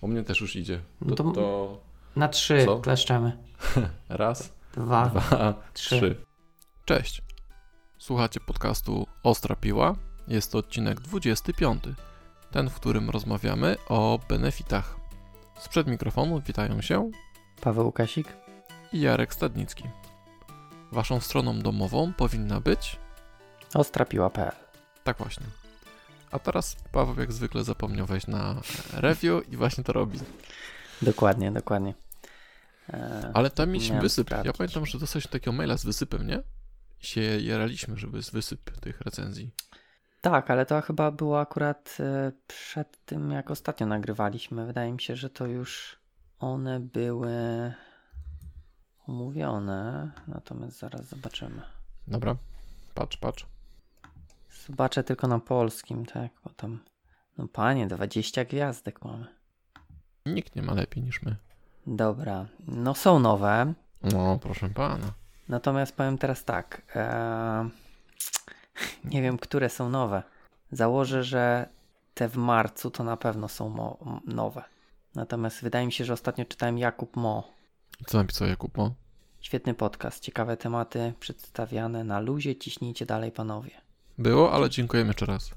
[0.00, 0.80] U mnie też już idzie.
[1.00, 1.80] No To, to- to
[2.16, 2.78] Na trzy Co?
[2.86, 3.38] kleszczemy.
[4.08, 5.06] raz, Dwa.
[5.06, 5.96] dwa, trzy.
[5.96, 6.24] trzy.
[6.84, 7.22] Cześć.
[7.98, 9.94] Słuchacie podcastu Ostra Piła.
[10.28, 11.82] Jest to odcinek 25.
[12.50, 14.96] Ten, w którym rozmawiamy o benefitach.
[15.58, 17.10] Sprzed mikrofonu witają się
[17.60, 18.36] Paweł Łukasik.
[18.92, 19.84] i Jarek Stadnicki.
[20.92, 22.96] Waszą stroną domową powinna być
[23.74, 24.52] Ostrapiła.pl
[25.04, 25.46] Tak właśnie.
[26.30, 28.60] A teraz Paweł jak zwykle zapomniał wejść na
[28.92, 30.18] review i właśnie to robi.
[31.02, 31.94] Dokładnie, dokładnie.
[32.90, 34.30] E, Ale tam mieliśmy wysyp.
[34.30, 34.56] Ja sprawdzić.
[34.58, 36.42] pamiętam, że dostaliśmy takiego maila z wysypem, nie?
[37.02, 39.50] I się jaraliśmy, żeby jest wysyp tych recenzji.
[40.20, 44.66] Tak, ale to chyba było akurat e, przed tym, jak ostatnio nagrywaliśmy.
[44.66, 45.98] Wydaje mi się, że to już
[46.38, 47.32] one były
[49.06, 50.10] umówione.
[50.28, 51.62] Natomiast zaraz zobaczymy.
[52.06, 52.36] Dobra,
[52.94, 53.46] patrz, patrz.
[54.68, 56.30] Zobaczę tylko na polskim, tak?
[56.44, 56.84] Bo tam,
[57.38, 59.26] no panie, 20 gwiazdek mamy.
[60.26, 61.36] Nikt nie ma lepiej niż my.
[61.86, 63.74] Dobra, no są nowe.
[64.02, 65.12] No, proszę pana.
[65.48, 66.82] Natomiast powiem teraz tak.
[66.96, 67.68] E,
[69.04, 70.22] nie wiem, które są nowe.
[70.72, 71.68] Założę, że
[72.14, 74.64] te w marcu to na pewno są nowe.
[75.14, 77.52] Natomiast wydaje mi się, że ostatnio czytałem Jakub Mo.
[78.06, 78.76] Co napisał Jakub?
[78.76, 78.94] Mo?
[79.40, 82.56] Świetny podcast, ciekawe tematy przedstawiane na luzie.
[82.56, 83.87] Ciśnijcie dalej, panowie.
[84.18, 85.50] Było, ale dziękujemy jeszcze raz.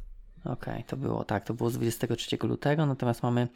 [0.45, 3.47] Okej, to było tak, to było z 23 lutego, natomiast mamy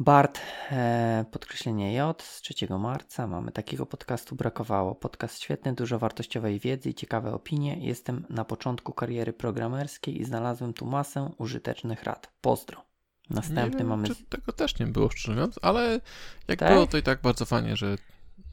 [0.00, 3.26] Bart, e, podkreślenie J z 3 marca.
[3.26, 4.94] Mamy takiego podcastu brakowało.
[4.94, 7.76] Podcast świetny, dużo wartościowej wiedzy i ciekawe opinie.
[7.86, 12.32] Jestem na początku kariery programerskiej i znalazłem tu masę użytecznych rad.
[12.40, 12.84] Pozdro.
[13.30, 14.08] Następny wiem, mamy.
[14.08, 16.00] Czy tego też nie było, szczerze mówiąc, ale
[16.48, 16.72] jak Tak?
[16.72, 17.96] było, to i tak bardzo fajnie, że,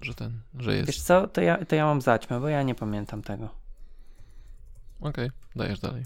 [0.02, 0.88] że ten, że jest.
[0.88, 3.65] Wiesz co, to ja, to ja mam zaćmę, bo ja nie pamiętam tego.
[5.02, 6.06] Okej, dajesz dalej.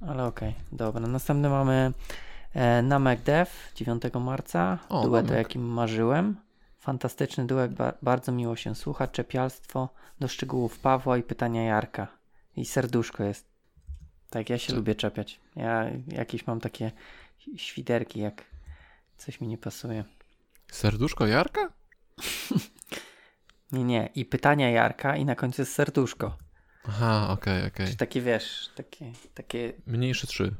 [0.00, 1.06] Ale okej, dobra.
[1.06, 1.92] Następny mamy
[2.54, 4.78] e, na MacDev 9 marca.
[4.88, 5.38] O, duet, o Namek.
[5.38, 6.36] jakim marzyłem.
[6.78, 9.06] Fantastyczny duet, ba- bardzo miło się słucha.
[9.08, 9.88] Czepialstwo
[10.20, 12.08] do szczegółów Pawła i pytania Jarka.
[12.56, 13.46] I serduszko jest.
[14.30, 14.76] Tak, ja się Co?
[14.76, 15.40] lubię czepiać.
[15.56, 16.92] Ja jakieś mam takie
[17.56, 18.44] świderki, jak
[19.16, 20.04] coś mi nie pasuje.
[20.70, 21.72] Serduszko Jarka?
[23.72, 24.08] Nie, nie.
[24.14, 26.36] I pytania Jarka i na końcu jest serduszko.
[26.88, 27.86] Aha, okej, okej.
[27.88, 30.54] Czy takie, wiesz, takie, takie Mniejsze trzy.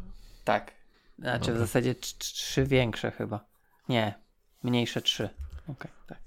[0.45, 0.73] Tak.
[1.19, 1.61] Znaczy w Dobra.
[1.61, 3.45] zasadzie trz- trz- trzy większe chyba.
[3.89, 4.15] Nie,
[4.63, 5.29] mniejsze trzy.
[5.69, 6.19] Okej, tak.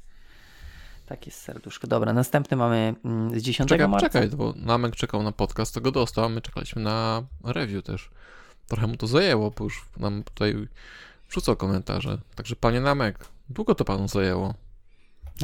[1.05, 1.87] Tak jest serduszko.
[1.87, 4.09] Dobra, następny mamy mm, z 10 Czekaj, marca.
[4.09, 8.09] czekaj, bo Namek czekał na podcast, to go dostał, a my czekaliśmy na review też.
[8.67, 10.67] Trochę mu to zajęło, bo już nam tutaj
[11.29, 12.17] wrzucał komentarze.
[12.35, 14.53] Także panie Namek, długo to panu zajęło.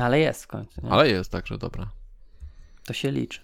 [0.01, 0.91] Ale jest w końcu, nie?
[0.91, 1.89] Ale jest, także dobra.
[2.85, 3.41] To się liczy.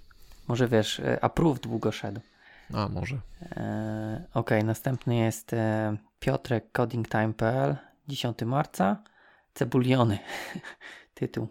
[0.50, 2.22] Może wiesz, e, approved długo szedł.
[2.74, 3.18] A, może.
[3.42, 7.76] E, Okej, następny jest e, Piotrek codingtime.pl
[8.08, 9.04] 10 marca.
[9.54, 10.20] Cebuliony.
[11.14, 11.48] Tytuł.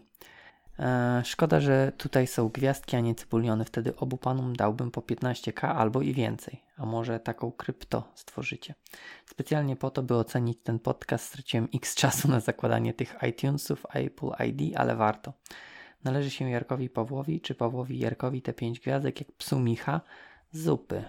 [0.79, 3.65] E, szkoda, że tutaj są gwiazdki, a nie cebuliony.
[3.65, 6.61] Wtedy obu panom dałbym po 15k albo i więcej.
[6.77, 8.73] A może taką krypto stworzycie.
[9.25, 14.31] Specjalnie po to, by ocenić ten podcast, straciłem x czasu na zakładanie tych iTunesów, Apple
[14.47, 15.33] ID, ale warto.
[16.03, 20.01] Należy się Jarkowi Pawłowi, czy Pawłowi Jarkowi te 5 gwiazdek, jak psu Micha,
[20.51, 21.03] zupy.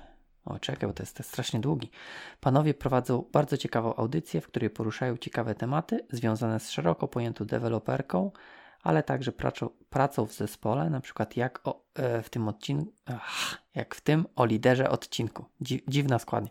[0.44, 1.90] O, czekaj, bo to jest, to jest strasznie długi.
[2.40, 8.30] Panowie prowadzą bardzo ciekawą audycję, w której poruszają ciekawe tematy związane z szeroko pojętą deweloperką,
[8.82, 13.62] ale także pracą, pracą w zespole, na przykład jak o, e, w tym odcinku, ach,
[13.74, 15.44] jak w tym o liderze odcinku.
[15.62, 16.50] Dzi, dziwna składnia.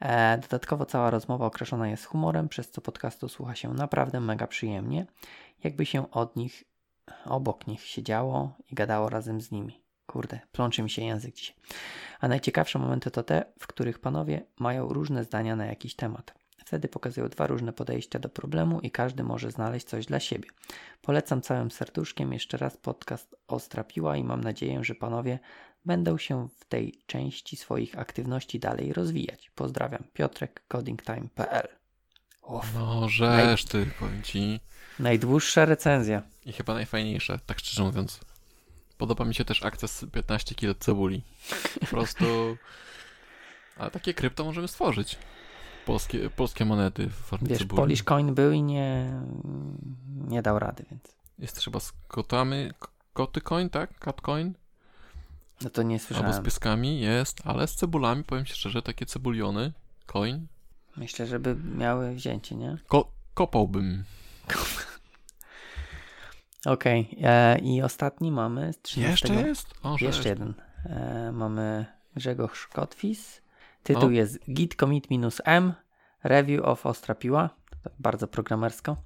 [0.00, 5.06] E, dodatkowo cała rozmowa określona jest humorem, przez co podcastu słucha się naprawdę mega przyjemnie,
[5.64, 6.64] jakby się od nich,
[7.24, 9.82] obok nich siedziało i gadało razem z nimi.
[10.06, 11.56] Kurde, plączy mi się język dzisiaj.
[12.20, 16.34] A najciekawsze momenty to te, w których panowie mają różne zdania na jakiś temat.
[16.66, 20.48] Wtedy pokazują dwa różne podejścia do problemu i każdy może znaleźć coś dla siebie.
[21.02, 25.38] Polecam całym serduszkiem jeszcze raz podcast Ostra Piła i mam nadzieję, że panowie
[25.84, 29.50] będą się w tej części swoich aktywności dalej rozwijać.
[29.54, 31.68] Pozdrawiam, Piotrek, codingtime.pl
[32.74, 34.60] No, żeż ty, powiem ci.
[34.98, 36.22] Najdłuższa recenzja.
[36.46, 38.20] I chyba najfajniejsze, tak szczerze mówiąc.
[38.98, 41.22] Podoba mi się też akces 15 kg cebuli.
[41.80, 42.24] Po prostu...
[43.78, 45.18] Ale takie krypto możemy stworzyć.
[45.86, 47.76] Polskie, polskie monety w formie Wiesz, cebuli.
[47.76, 49.12] Polish Coin był i nie,
[50.28, 51.02] nie dał rady, więc
[51.38, 52.70] Jest chyba z kotami,
[53.12, 53.98] koty coin, tak?
[53.98, 54.54] Cat coin?
[55.60, 56.44] no to nie Albo z słyszałem.
[56.44, 59.72] pieskami jest, ale z cebulami, powiem ci szczerze, takie cebuliony,
[60.06, 60.46] coin,
[60.96, 62.78] Myślę, żeby miały wzięcie, nie?
[62.88, 64.04] ko kopałbym.
[66.64, 69.28] Okej, e, i ostatni mamy z 13.
[69.34, 69.74] Jeszcze jest?
[69.82, 70.54] O, Jeszcze jeden.
[70.86, 73.42] E, mamy Grzegorz Kotwis.
[73.82, 75.72] Tytuł jest Git Commit-M
[76.24, 77.50] Review of Ostra Piła.
[77.98, 78.96] bardzo programersko.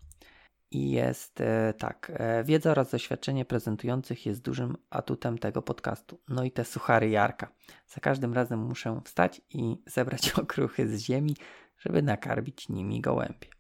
[0.71, 6.21] I jest e, tak, e, wiedza oraz doświadczenie prezentujących jest dużym atutem tego podcastu.
[6.29, 7.49] No i te suchary Jarka.
[7.87, 11.37] Za każdym razem muszę wstać i zebrać okruchy z ziemi,
[11.79, 13.60] żeby nakarmić nimi gołębie.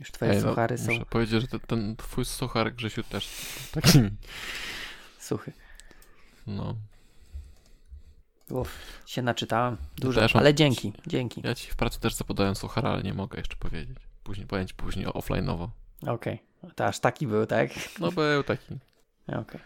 [0.00, 3.28] Już twoje Ej, no, suchary są Muszę powiedzieć, że ten, ten twój suchar, Grzesiu, też
[3.72, 3.98] taki,
[5.18, 5.52] suchy.
[6.46, 6.74] no.
[8.50, 8.68] Uf,
[9.06, 11.40] się naczytałem dużo, mam- ale dzięki, dzięki.
[11.44, 13.98] Ja ci w pracy też zapodałem suchara, ale nie mogę jeszcze powiedzieć.
[14.24, 15.68] Później, powiem ci później offline'owo.
[16.06, 16.42] Okej,
[16.74, 17.70] to aż taki był, tak?
[18.00, 18.74] No był taki,
[19.40, 19.60] Okej.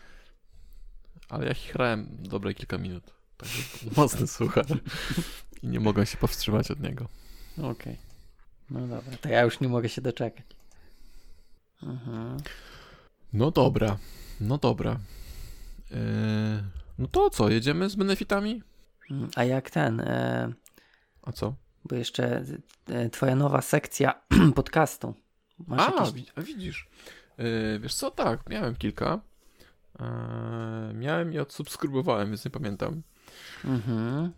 [1.28, 3.04] ale ja chichrałem dobre kilka minut.
[3.36, 3.62] Także
[3.96, 4.66] mocny suchar.
[5.62, 7.08] I nie mogę się powstrzymać od niego.
[7.62, 7.96] Okej.
[8.70, 10.46] No dobra, to ja już nie mogę się doczekać.
[11.82, 12.36] Mhm.
[13.32, 13.98] No dobra,
[14.40, 14.98] no dobra.
[15.90, 15.96] Yy,
[16.98, 18.62] no to co, jedziemy z benefitami?
[19.10, 20.52] Mm, A jak ten, e,
[21.22, 21.54] A co?
[21.84, 22.44] bo jeszcze
[22.86, 24.20] e, twoja nowa sekcja
[24.54, 25.14] podcastu.
[25.66, 26.24] Masz A, jakieś...
[26.46, 26.88] widzisz.
[27.80, 29.20] Wiesz co, tak, miałem kilka.
[30.94, 33.02] Miałem i odsubskrybowałem, więc nie pamiętam.
[33.64, 34.32] Mhm.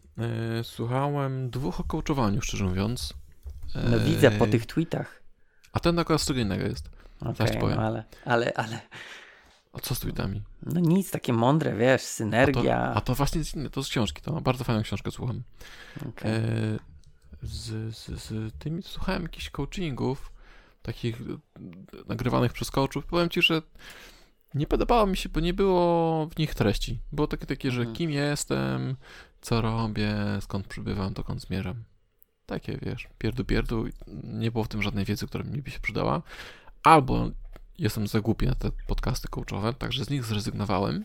[0.63, 3.15] Słuchałem dwóch o coachowaniu, szczerze mówiąc.
[3.75, 5.23] No widzę po tych tweetach.
[5.73, 6.91] A ten akurat z innego jest.
[7.21, 7.77] Okej, ci powiem.
[7.77, 8.81] no ale, ale, ale,
[9.73, 10.43] A co z tweetami?
[10.63, 12.93] no nic, takie mądre, wiesz, A to, synergia.
[12.95, 15.43] a to właśnie jest inne, to z książki, to bardzo fajną książkę słucham.
[16.09, 16.31] Okej.
[16.33, 16.41] E,
[17.43, 20.33] z, z, z tymi słuchałem jakichś coachingów,
[20.83, 21.25] takich e,
[22.09, 23.07] nagrywanych przez coachów.
[23.07, 23.63] Powiem ci, że
[24.55, 27.01] nie podobało mi się, bo nie było w nich treści.
[27.13, 27.97] Było takie, takie że Mhm.
[27.97, 28.97] kim jestem,
[29.41, 31.85] co robię, skąd przybywam, dokąd zmierzam.
[32.51, 33.85] Takie, wiesz, pierdu pierdu.
[34.25, 36.23] Nie było w tym żadnej wiedzy, która mi by się przydała.
[36.83, 37.31] Albo
[37.79, 41.05] jestem za głupi na te podcasty coachowe, także z nich zrezygnowałem.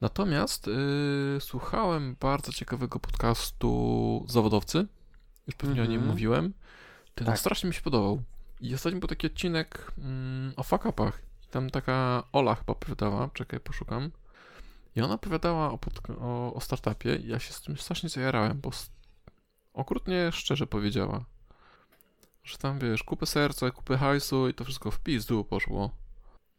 [0.00, 4.86] Natomiast yy, słuchałem bardzo ciekawego podcastu Zawodowcy.
[5.46, 6.10] Już pewnie o nim Mhm.
[6.10, 6.52] mówiłem.
[7.14, 7.38] Ten Tak.
[7.38, 8.22] strasznie mi się podobał.
[8.60, 11.12] I ostatnio był taki odcinek mm, o fuck-upach.
[11.50, 14.10] Tam taka Ola chyba opowiadała, czekaj, poszukam.
[14.96, 18.60] I ona opowiadała o, podca- o, o startupie i ja się z tym strasznie zajarałem,
[18.60, 18.70] bo
[19.78, 21.24] okrutnie szczerze powiedziała,
[22.44, 25.90] że tam, wiesz, kupę serca, kupę hajsu i to wszystko w pizdu poszło.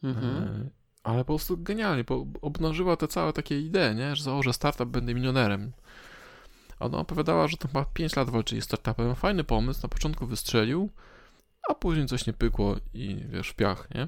[0.04, 0.38] Mhm.
[0.38, 0.69] E,
[1.04, 4.16] Ale po prostu genialnie, bo obnażyła te całe takie idee, nie?
[4.16, 5.71] Że założę startup, będę milionerem.
[6.80, 9.16] A Ona opowiadała, że to chyba 5 lat walczyli z startupem.
[9.16, 10.89] Fajny pomysł, na początku wystrzelił,
[11.69, 14.01] a później coś nie pykło i wiesz, w piach, nie?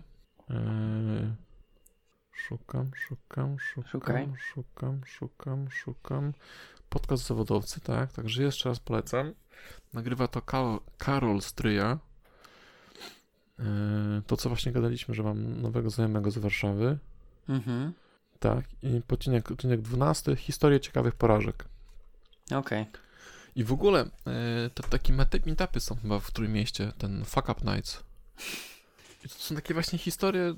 [0.49, 1.35] Eee,
[2.47, 4.27] Szukam, szukam, szukam, Szukaj.
[4.37, 6.33] szukam, szukam, szukam.
[6.91, 9.33] Podcast zawodowcy, tak, także jeszcze raz polecam.
[9.93, 11.99] Nagrywa to Karol, Karol Stryja.
[13.59, 13.65] Eee,
[14.27, 16.97] To, co właśnie gadaliśmy, że mam nowego znajomego z Warszawy.
[17.49, 17.93] Mhm.
[18.39, 21.65] Tak, i odcinek, odcinek 12, historie ciekawych porażek.
[22.55, 22.85] Okej.
[23.55, 28.03] I w ogóle e, to takie meetupy są chyba w Trójmieście, ten Fuck Up Nights.
[29.25, 30.55] I to są takie właśnie historie, e,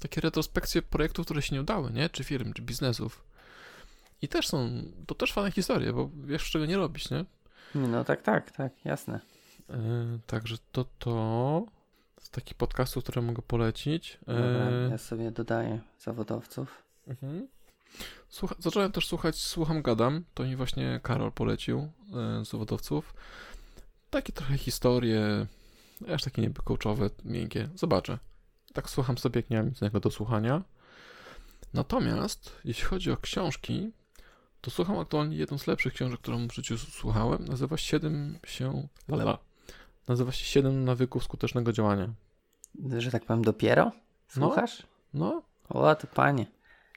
[0.00, 2.08] takie retrospekcje projektów, które się nie udały, nie?
[2.10, 3.24] Czy firm, czy biznesów.
[4.22, 4.70] I też są,
[5.06, 7.24] to też fajne historie, bo wiesz, czego nie robić, nie?
[7.74, 9.20] No tak, tak, tak, jasne.
[9.70, 11.66] E, także to to
[12.20, 14.18] z takich podcastów, które mogę polecić.
[14.26, 16.82] Dobra, E, ja sobie dodaję zawodowców.
[17.06, 17.48] Mhm.
[18.28, 21.92] Słucha, zacząłem też słuchać Słucham Gadam, to mi właśnie Karol polecił
[22.42, 23.14] z zawodowców.
[24.10, 25.46] Takie trochę historie,
[26.14, 27.68] aż takie niby coachowe, miękkie.
[27.74, 28.18] Zobaczę.
[28.72, 30.62] Tak słucham sobie, jak nie mam nic innego do słuchania.
[31.74, 33.92] Natomiast, jeśli chodzi o książki,
[34.66, 37.44] to słucham aktualnie jedną z lepszych książek, którą w życiu słuchałem.
[37.44, 38.88] Nazywa się 7 się...
[39.08, 39.38] Lalala.
[40.08, 42.08] Nazywa się 7 nawyków skutecznego działania.
[42.98, 43.92] Że tak powiem, dopiero?
[44.28, 44.82] Słuchasz?
[45.14, 46.46] No, O, to panie.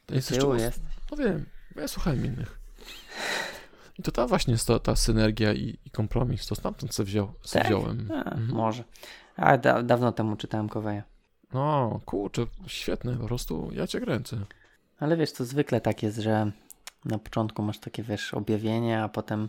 [0.05, 0.81] to jest jeszcze jest.
[1.11, 1.45] No wiem,
[1.75, 2.59] ja słuchałem innych.
[3.99, 6.47] I to ta właśnie ta, ta synergia i, i kompromis.
[6.47, 7.65] To stamtąd co wziął, Tak?
[7.67, 8.09] wziąłem.
[8.11, 8.47] A, Mhm.
[8.51, 8.83] Może.
[9.35, 11.03] A, da, dawno temu czytałem Koweja.
[11.53, 14.37] No, kurczę, świetne, po prostu ja cię kręcę.
[14.99, 16.51] Ale wiesz, to zwykle tak jest, że
[17.05, 19.47] na początku masz takie, wiesz, objawienie, a potem,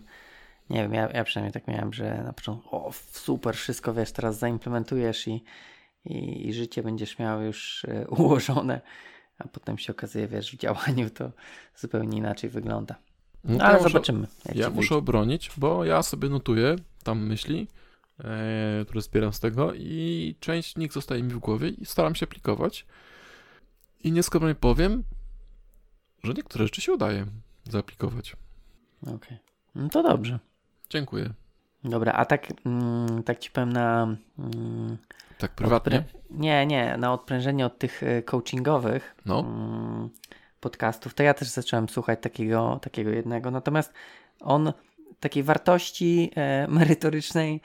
[0.71, 4.39] nie wiem, ja, ja przynajmniej tak miałem, że na początku, o, super, wszystko, wiesz, teraz
[4.39, 5.45] zaimplementujesz i,
[6.05, 8.81] i, i życie będziesz miał już e, ułożone,
[9.39, 11.31] a potem się okazuje, wiesz, w działaniu to
[11.77, 12.95] zupełnie inaczej wygląda.
[13.45, 14.95] No Ale muszę, zobaczymy, ja muszę wyjdzie.
[14.95, 17.69] obronić, bo ja sobie notuję tam myśli,
[18.25, 22.15] e, które zbieram z tego i część z nich zostaje mi w głowie i staram
[22.15, 22.87] się aplikować.
[24.05, 25.05] I nieskromnie powiem,
[26.23, 27.27] że niektóre rzeczy się udaje
[27.65, 28.37] zaaplikować.
[29.03, 29.39] Okej.
[29.75, 30.39] No to dobrze.
[30.91, 31.31] Dziękuję.
[31.85, 34.17] Dobra, a tak, mm, tak ci powiem na...
[34.39, 34.99] Mm,
[35.39, 35.99] Tak prywatnie.
[36.01, 39.41] odprę- Nie, nie, na odprężenie od tych e, coachingowych No.
[39.41, 40.09] mm,
[40.61, 43.51] podcastów, to ja też zacząłem słuchać takiego, takiego jednego.
[43.51, 43.93] Natomiast
[44.41, 44.73] on
[45.21, 47.61] takiej wartości e, merytorycznej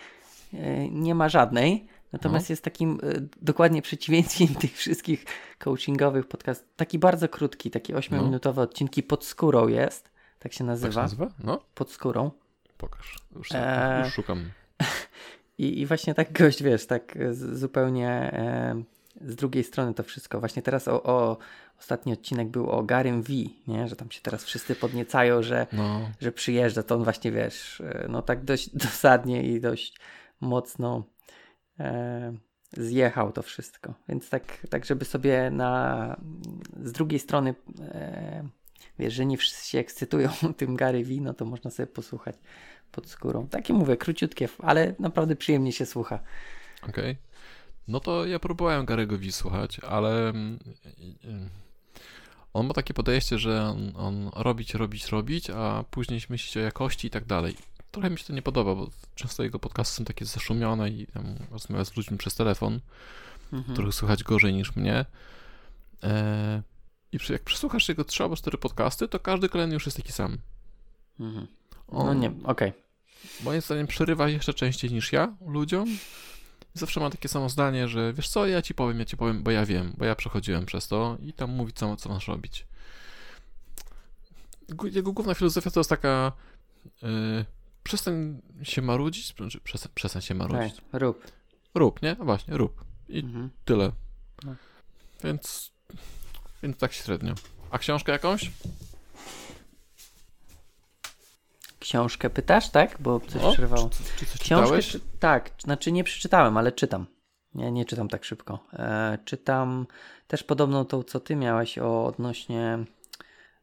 [0.53, 1.87] e, nie ma żadnej.
[2.15, 2.53] Natomiast No.
[2.53, 5.25] jest takim e, dokładnie przeciwieństwem tych wszystkich
[5.59, 6.67] coachingowych podcastów.
[6.75, 10.11] Taki bardzo krótki, taki 8-minutowe odcinki pod skórą jest.
[10.39, 10.93] Tak się Tak nazywa.
[10.93, 11.27] się nazywa?
[11.43, 12.31] No, Pod skórą.
[12.77, 13.15] pokaż.
[13.35, 14.03] Już, Eee.
[14.05, 14.49] już szukam.
[15.57, 18.83] I, I właśnie tak gość, wiesz, tak z, zupełnie e,
[19.21, 20.39] z drugiej strony to wszystko.
[20.39, 21.37] Właśnie teraz o, o
[21.79, 23.33] ostatni odcinek był o Garym V,
[23.67, 23.87] nie?
[23.87, 28.05] Że tam się teraz wszyscy podniecają, że, No, że przyjeżdża, to on właśnie, wiesz, e,
[28.09, 29.97] no tak dość dosadnie i dość
[30.41, 31.03] mocno e,
[32.71, 33.93] zjechał to wszystko.
[34.09, 36.15] Więc tak, tak żeby sobie na
[36.83, 38.47] z drugiej strony e,
[38.99, 42.35] wiesz, że nie wszyscy się ekscytują tym Gary V, no to można sobie posłuchać
[42.91, 43.47] pod skórą.
[43.47, 46.19] Takie mówię, króciutkie, ale naprawdę przyjemnie się słucha.
[46.89, 47.17] okej.
[47.87, 50.59] No to ja próbowałem Garego V słuchać, ale mm,
[51.23, 51.49] mm,
[52.53, 57.07] on ma takie podejście, że on, on robić, robić, robić, a później myśleć o jakości
[57.07, 57.55] i tak dalej.
[57.95, 61.35] Trochę mi się to nie podoba, bo często jego podcasty są takie zaszumione i tam
[61.51, 62.79] rozmawia z ludźmi przez telefon,
[63.53, 63.73] Mhm.
[63.73, 65.05] których słychać gorzej niż mnie.
[66.03, 66.61] E,
[67.11, 70.37] I jak przesłuchasz jego trzy albo cztery podcasty, to każdy kolejny już jest taki sam.
[71.19, 71.47] Mhm.
[71.87, 72.73] On, No nie, okej.
[73.43, 75.87] Moim zdaniem przerywa jeszcze częściej niż ja ludziom.
[76.73, 79.51] Zawsze ma takie samo zdanie, że wiesz co, ja ci powiem, ja ci powiem, bo
[79.51, 82.65] ja wiem, bo ja przechodziłem przez to i tam mówi, co, co masz robić.
[84.91, 86.31] Jego główna filozofia to jest taka
[87.01, 87.45] yy,
[87.85, 90.79] przestań się marudzić, znaczy przestań, przestań się marudzić.
[90.79, 90.99] Okay.
[90.99, 91.31] Rób.
[91.75, 92.15] Rób, nie?
[92.19, 92.85] No właśnie, rób.
[93.09, 93.49] I Mhm.
[93.65, 93.91] tyle.
[94.45, 94.55] No.
[95.23, 95.71] Więc,
[96.63, 97.33] więc tak średnio.
[97.71, 98.51] A książkę jakąś?
[101.79, 102.97] Książkę pytasz, tak?
[102.99, 103.89] Bo coś O, przerwało.
[104.19, 107.05] Czy, czy Książkę, czy, tak, znaczy nie przeczytałem, ale czytam.
[107.53, 108.59] Nie, nie czytam tak szybko.
[108.73, 109.87] E, czytam
[110.27, 112.79] też podobną tą, co ty miałeś o odnośnie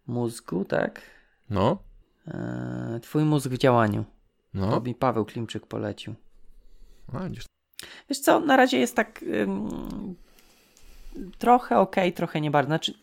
[0.07, 1.01] mózgu, tak?
[1.51, 1.79] No,
[2.29, 4.05] E, twój mózg w działaniu.
[4.53, 4.81] To no.
[4.81, 6.15] mi Paweł Klimczyk polecił.
[7.13, 7.45] A, widzisz,
[8.09, 10.17] Wiesz co, na razie jest tak ym,
[11.39, 12.69] trochę okej, trochę nie bardzo.
[12.69, 12.95] Znaczy,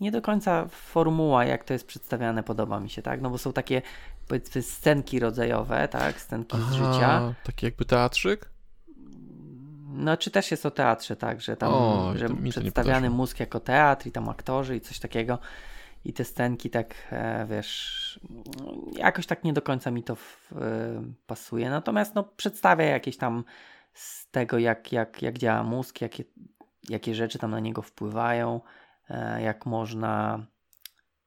[0.00, 3.20] nie do końca formuła, jak to jest przedstawiane, podoba mi się, tak?
[3.20, 3.82] No bo są takie
[4.28, 6.20] powiedzmy scenki rodzajowe, tak?
[6.20, 7.34] Scenki z życia.
[7.44, 8.50] Taki jakby teatrzyk?
[9.88, 13.40] No, czy też jest o teatrze, tak, że tam, O, że to to przedstawiany mózg
[13.40, 15.38] jako teatr i tam aktorzy i coś takiego.
[16.04, 18.20] I te scenki tak, e, wiesz,
[18.96, 21.70] jakoś tak nie do końca mi to w, e, pasuje.
[21.70, 23.44] Natomiast no, przedstawia jakieś tam
[23.94, 26.24] z tego, jak, jak, jak działa mózg, jakie,
[26.88, 28.60] jakie rzeczy tam na niego wpływają,
[29.10, 30.46] e, jak można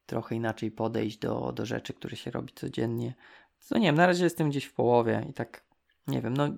[0.06, 3.14] trochę inaczej podejść do, do rzeczy, które się robi codziennie.
[3.60, 5.64] Co nie wiem, na razie jestem gdzieś w połowie i tak,
[6.08, 6.50] nie wiem, no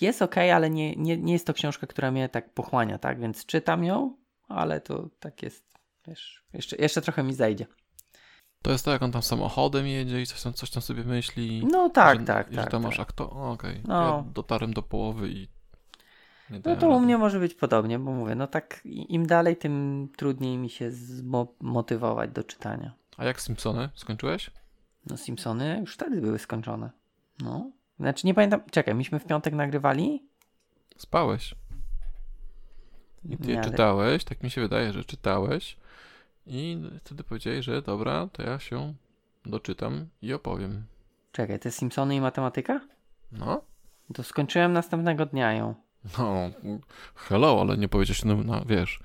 [0.00, 3.20] jest ok, ale nie, nie, nie jest to książka, która mnie tak pochłania, tak?
[3.20, 4.16] Więc czytam ją,
[4.48, 5.73] ale to tak jest,
[6.06, 7.66] wiesz, jeszcze, jeszcze trochę mi zajdzie.
[8.62, 11.66] To jest to, jak on tam samochodem jedzie i coś tam, coś tam sobie myśli.
[11.70, 12.64] No tak, że, tak, i tak.
[12.64, 12.90] Że tam tak.
[12.90, 13.28] masz aktor.
[13.32, 13.80] o, Okej.
[13.84, 14.02] No.
[14.02, 15.48] Ja dotarłem do połowy i.
[16.50, 17.04] No to u rady.
[17.04, 22.30] mnie może być podobnie, bo mówię, no tak im dalej, tym trudniej mi się zmotywować
[22.30, 22.92] do czytania.
[23.16, 23.88] A jak Simpsony?
[23.94, 24.50] Skończyłeś?
[25.06, 26.90] No Simpsony już wtedy były skończone.
[27.42, 27.70] No.
[28.00, 30.28] Znaczy nie pamiętam, czekaj, myśmy w piątek nagrywali?
[30.96, 31.54] Spałeś.
[33.24, 35.76] I ty Nie, je ale- czytałeś, tak mi się wydaje, że czytałeś.
[36.46, 38.94] I wtedy powiedziałeś, że dobra, to ja się
[39.46, 40.84] doczytam i opowiem.
[41.32, 42.80] Czekaj, te Simpsony i matematyka?
[43.32, 43.62] No,
[44.14, 45.74] To skończyłem następnego dnia ją.
[46.18, 46.34] no,
[47.14, 49.00] hello, ale nie powiedziałeś, no, no wiesz,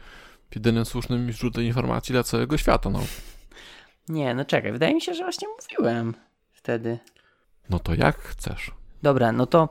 [0.56, 3.00] jedynym słusznym źródłem informacji dla całego świata, no.
[4.10, 6.14] Nie, no czekaj, wydaje mi się, że właśnie mówiłem
[6.52, 7.00] wtedy.
[7.70, 8.72] No to jak chcesz.
[9.02, 9.70] Dobra, no to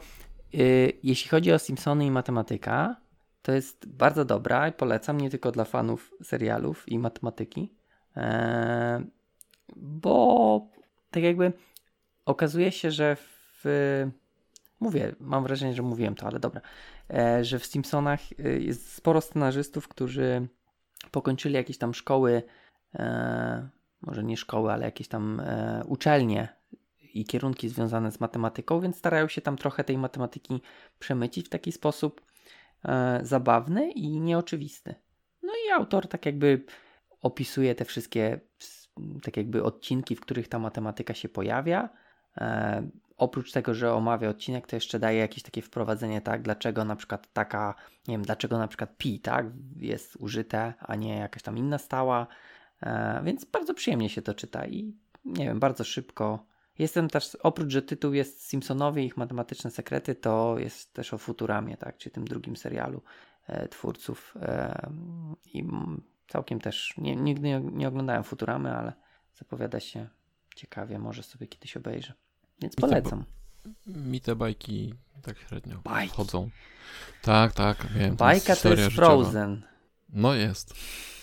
[0.55, 2.97] y, jeśli chodzi o Simpsony i matematyka,
[3.49, 7.75] to jest bardzo dobra i polecam nie tylko dla fanów serialów i matematyki,
[8.17, 9.05] e,
[9.77, 10.67] bo
[11.11, 11.53] tak jakby
[12.25, 13.65] okazuje się, że w.
[14.81, 16.61] Mówię, mam wrażenie, że mówiłem to, ale dobra,
[17.11, 20.49] e, że w Simpsonach y, jest sporo scenarzystów, którzy
[21.11, 22.43] pokończyli jakieś tam szkoły,
[22.95, 23.69] e,
[24.01, 26.49] może nie szkoły, ale jakieś tam e, uczelnie
[27.15, 30.61] i kierunki związane z matematyką, więc starają się tam trochę tej matematyki
[30.99, 32.29] przemycić w taki sposób
[32.85, 34.95] e, zabawny i nieoczywisty.
[35.43, 36.65] No i autor tak jakby
[37.21, 38.41] opisuje te wszystkie
[39.23, 41.89] tak jakby odcinki, w których ta matematyka się pojawia.
[42.37, 46.97] E, oprócz tego, że omawia odcinek, to jeszcze daje jakieś takie wprowadzenie, tak, dlaczego na
[46.97, 47.75] przykład taka,
[48.09, 52.27] nie wiem, dlaczego na przykład pi, tak, jest użyte, a nie jakaś tam inna stała.
[52.83, 54.95] E, więc bardzo przyjemnie się to czyta i
[55.25, 56.47] nie wiem, bardzo szybko.
[56.79, 61.19] Jestem też, oprócz, że tytuł jest Simpsonowie i ich matematyczne sekrety, to jest też o
[61.19, 63.03] Futuramie, tak, czy tym drugim serialu
[63.47, 64.35] e, twórców.
[64.43, 64.91] E,
[65.55, 65.65] I
[66.29, 68.93] całkiem też, nie, nigdy nie, nie oglądałem Futuramy, ale
[69.35, 70.09] zapowiada się
[70.57, 72.13] ciekawie, może sobie kiedyś obejrzę.
[72.61, 73.25] Więc I co, bo- polecam.
[73.87, 76.15] mi te bajki tak średnio Bajki.
[76.15, 76.51] chodzą.
[77.23, 78.17] Tak, tak, wiem.
[78.17, 79.07] to jest Bajka to jest życiowa.
[79.07, 79.63] Frozen.
[80.09, 80.75] No jest.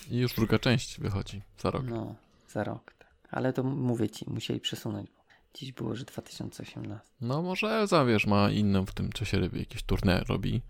[0.09, 1.83] I już druga część wychodzi za rok.
[1.85, 2.15] No,
[2.49, 2.93] za rok.
[2.99, 3.07] Tak.
[3.31, 5.14] Ale to mówię ci, musieli przesunąć.
[5.55, 7.05] Dziś było, że 2018.
[7.21, 10.61] No może Elza, wiesz, ma inną w tym czasie robi jakieś tournée robi.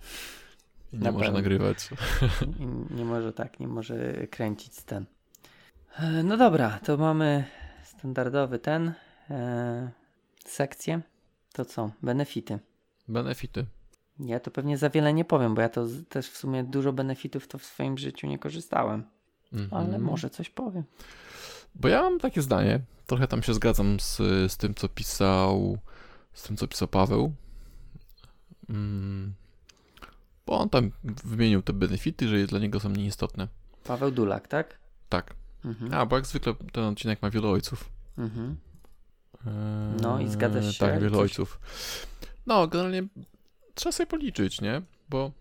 [0.94, 1.40] I nie Na może pewno.
[1.40, 1.90] nagrywać.
[2.60, 5.06] I nie może tak, nie może kręcić ten.
[6.00, 7.46] E, No dobra, to mamy
[7.84, 8.94] standardowy ten.
[9.30, 9.92] E,
[10.46, 11.02] sekcję.
[11.54, 11.92] To co?
[12.04, 12.60] Benefity.
[13.08, 13.66] Benefity.
[14.20, 16.94] Ja to pewnie za wiele nie powiem, bo ja to z, też w sumie dużo
[16.94, 19.04] benefitów to w swoim życiu nie korzystałem.
[19.54, 19.84] Mhm.
[19.88, 20.84] Ale może coś powiem.
[21.76, 24.18] Bo ja mam takie zdanie, trochę tam się zgadzam z,
[24.52, 25.78] z tym, co pisał,
[26.34, 27.34] z tym, co pisał Paweł.
[28.70, 29.34] Mm.
[30.46, 33.48] Bo on tam wymienił te benefity, że dla niego są nieistotne.
[33.84, 34.80] Paweł Dulak, tak?
[35.10, 35.36] Tak.
[35.66, 35.94] Mhm.
[35.94, 37.90] A, bo jak zwykle ten odcinek ma wielu ojców.
[38.18, 38.58] Mhm.
[39.48, 39.52] Eee,
[40.02, 40.80] No i zgadzasz się?
[40.86, 41.60] Tak, wielu Coś- ojców.
[42.46, 43.04] No, generalnie
[43.76, 44.82] trzeba sobie policzyć, nie?
[45.10, 45.32] Bo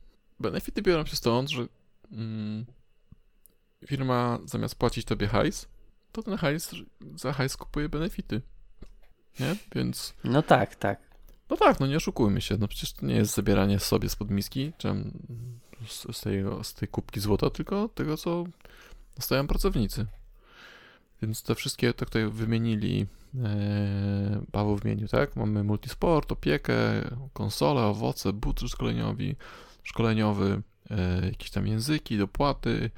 [0.40, 1.66] benefity biorą się stąd, że
[2.12, 2.66] mm,
[3.86, 5.68] firma zamiast płacić tobie hajs,
[6.14, 6.74] to ten hajs
[7.16, 8.42] za hajs kupuje benefity.
[9.40, 9.56] Nie?
[9.74, 11.00] Więc No tak, tak.
[11.50, 14.72] no tak, no nie oszukujmy się, no przecież to nie jest zabieranie sobie spod miski,
[14.78, 14.88] czy
[15.88, 18.44] z, z, tej, z tej kubki złota, tylko tego, co
[19.16, 20.06] dostają pracownicy.
[21.22, 23.06] Więc te wszystkie, to tutaj wymienili,
[23.44, 25.36] e, Paweł wymienił, tak?
[25.36, 26.74] Mamy multisport, opiekę,
[27.32, 29.36] konsole, owoce, budżet szkoleniowy,
[29.82, 32.90] szkoleniowy, e, jakieś tam języki, dopłaty,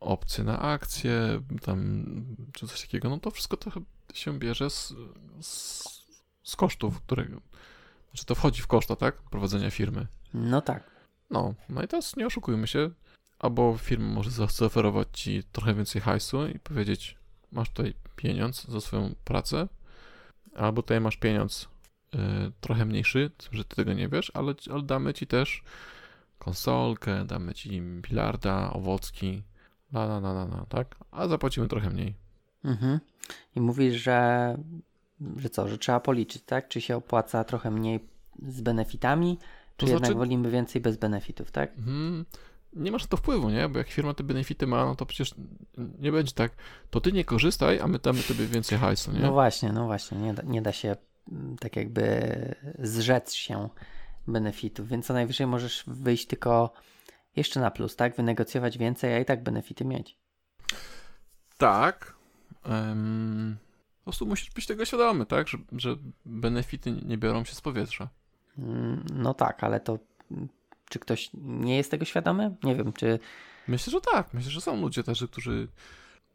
[0.00, 2.04] opcje na akcje, tam,
[2.52, 3.70] czy coś takiego, no to wszystko to
[4.14, 4.94] się bierze z,
[5.40, 5.82] z,
[6.42, 7.24] z kosztów, które,
[8.10, 9.16] znaczy to wchodzi w koszta, tak?
[9.16, 10.06] Prowadzenia firmy.
[10.34, 10.90] No tak.
[11.30, 12.90] No, no i teraz nie oszukujmy się,
[13.38, 17.16] albo firma może za- zaoferować ci trochę więcej hajsu i powiedzieć,
[17.52, 19.68] masz tutaj pieniądz za swoją pracę,
[20.56, 21.68] albo tutaj masz pieniądz
[22.14, 22.18] y,
[22.60, 25.62] trochę mniejszy, że ty tego nie wiesz, ale, ale damy ci też
[26.38, 29.42] konsolkę, damy ci bilarda, owocki,
[29.92, 30.96] la, la, la, la, la, tak?
[31.10, 32.14] A zapłacimy trochę mniej.
[32.64, 33.00] Mhm.
[33.56, 34.58] I mówisz, że,
[35.36, 36.68] że co, że trzeba policzyć, tak?
[36.68, 38.00] Czy się opłaca trochę mniej
[38.48, 39.38] z benefitami,
[39.76, 41.72] czy To jednak znaczy- wolimy więcej bez benefitów, tak?
[41.78, 42.24] Mhm.
[42.72, 43.68] Nie masz na to wpływu, nie?
[43.68, 45.34] Bo jak firma te benefity ma, no to przecież
[45.98, 46.52] nie będzie tak,
[46.90, 49.20] to ty nie korzystaj, a my damy tobie więcej hajsu, nie?
[49.20, 50.96] No właśnie, no właśnie, nie da, nie da się
[51.32, 52.04] mm, tak jakby
[52.78, 53.68] zrzec się
[54.26, 56.72] benefitów, więc co najwyżej możesz wyjść tylko
[57.36, 58.16] jeszcze na plus, tak?
[58.16, 60.18] Wynegocjować więcej, a i tak benefity mieć.
[61.58, 62.14] Tak.
[62.64, 63.56] Em,
[63.98, 65.48] po prostu musisz być tego świadomy, tak?
[65.48, 68.08] Że, że benefity nie biorą się z powietrza.
[68.58, 69.98] Mm, No tak, ale to
[70.88, 72.56] czy ktoś nie jest tego świadomy?
[72.62, 73.18] Nie wiem, czy
[73.68, 74.34] Myślę, że tak.
[74.34, 75.68] Myślę, że są ludzie też, którzy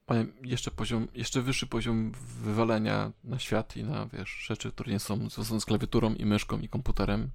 [0.09, 2.11] mają jeszcze poziom, jeszcze wyższy poziom
[2.41, 6.59] wywalenia na świat i na, wiesz, rzeczy, które nie są związane z klawiaturą i myszką
[6.59, 7.29] i komputerem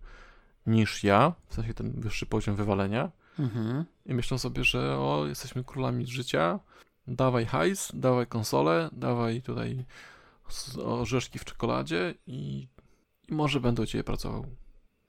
[0.67, 3.11] niż ja, w sensie ten wyższy poziom wywalenia.
[3.39, 3.85] Mhm.
[4.07, 6.61] I myślą sobie, że o, jesteśmy królami życia,
[7.07, 9.85] dawaj hajs, dawaj konsolę, dawaj tutaj
[10.85, 12.69] orzeszki w czekoladzie i,
[13.29, 14.47] i może będę u ciebie pracował.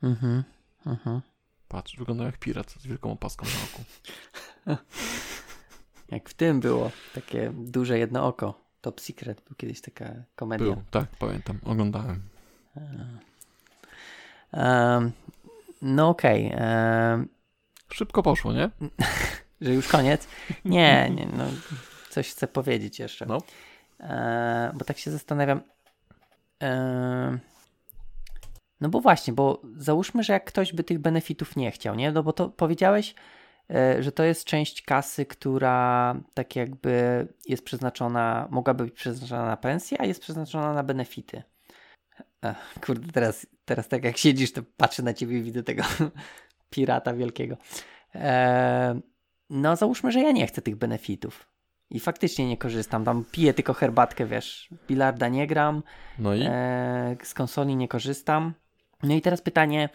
[0.04, 0.44] Mhm.
[0.86, 1.22] Mhm.
[1.68, 3.84] Patrz, wygląda jak pirat z wielką opaską na oku.
[6.12, 8.62] Jak w tym było takie duże jedno oko.
[8.82, 10.66] Top Secret był kiedyś taka komedia.
[10.66, 12.22] Był, tak, pamiętam, oglądałem.
[14.52, 15.12] Em,
[15.82, 16.52] no okej.
[16.56, 17.28] em,
[17.93, 18.69] Szybko poszło, nie?
[19.62, 20.28] że już koniec?
[20.65, 21.45] Nie, nie, no
[22.10, 23.26] coś chcę powiedzieć jeszcze.
[23.26, 23.38] No.
[24.00, 25.62] E, bo tak się zastanawiam.
[26.63, 27.38] E,
[28.82, 32.12] no bo właśnie, bo załóżmy, że jak ktoś by tych benefitów nie chciał, nie?
[32.12, 33.15] No bo to powiedziałeś,
[33.69, 39.58] e, że to jest część kasy, która tak jakby jest przeznaczona, mogłaby być przeznaczona na
[39.58, 41.43] pensję, a jest przeznaczona na benefity.
[42.41, 45.84] Ech, kurde, teraz, teraz tak jak siedzisz, to patrzę na ciebie i widzę tego
[46.70, 47.58] pirata wielkiego.
[48.16, 49.00] E,
[49.50, 51.48] no załóżmy, że ja nie chcę tych benefitów.
[51.90, 53.06] I faktycznie nie korzystam.
[53.06, 54.70] Tam piję tylko herbatkę, wiesz.
[54.88, 55.84] Bilarda nie gram,
[56.20, 58.54] No i e, z konsoli nie korzystam.
[59.04, 59.90] No i teraz pytanie,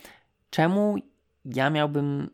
[0.50, 0.96] czemu
[1.44, 2.30] ja miałbym,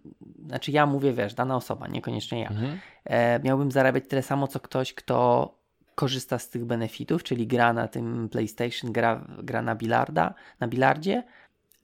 [0.46, 2.79] znaczy ja mówię, wiesz, dana osoba, niekoniecznie ja, mhm.
[3.05, 5.55] e, miałbym zarabiać tyle samo, co ktoś, kto
[5.94, 11.22] korzysta z tych benefitów, czyli gra na tym PlayStation, gra, gra na bilarda, na bilardzie,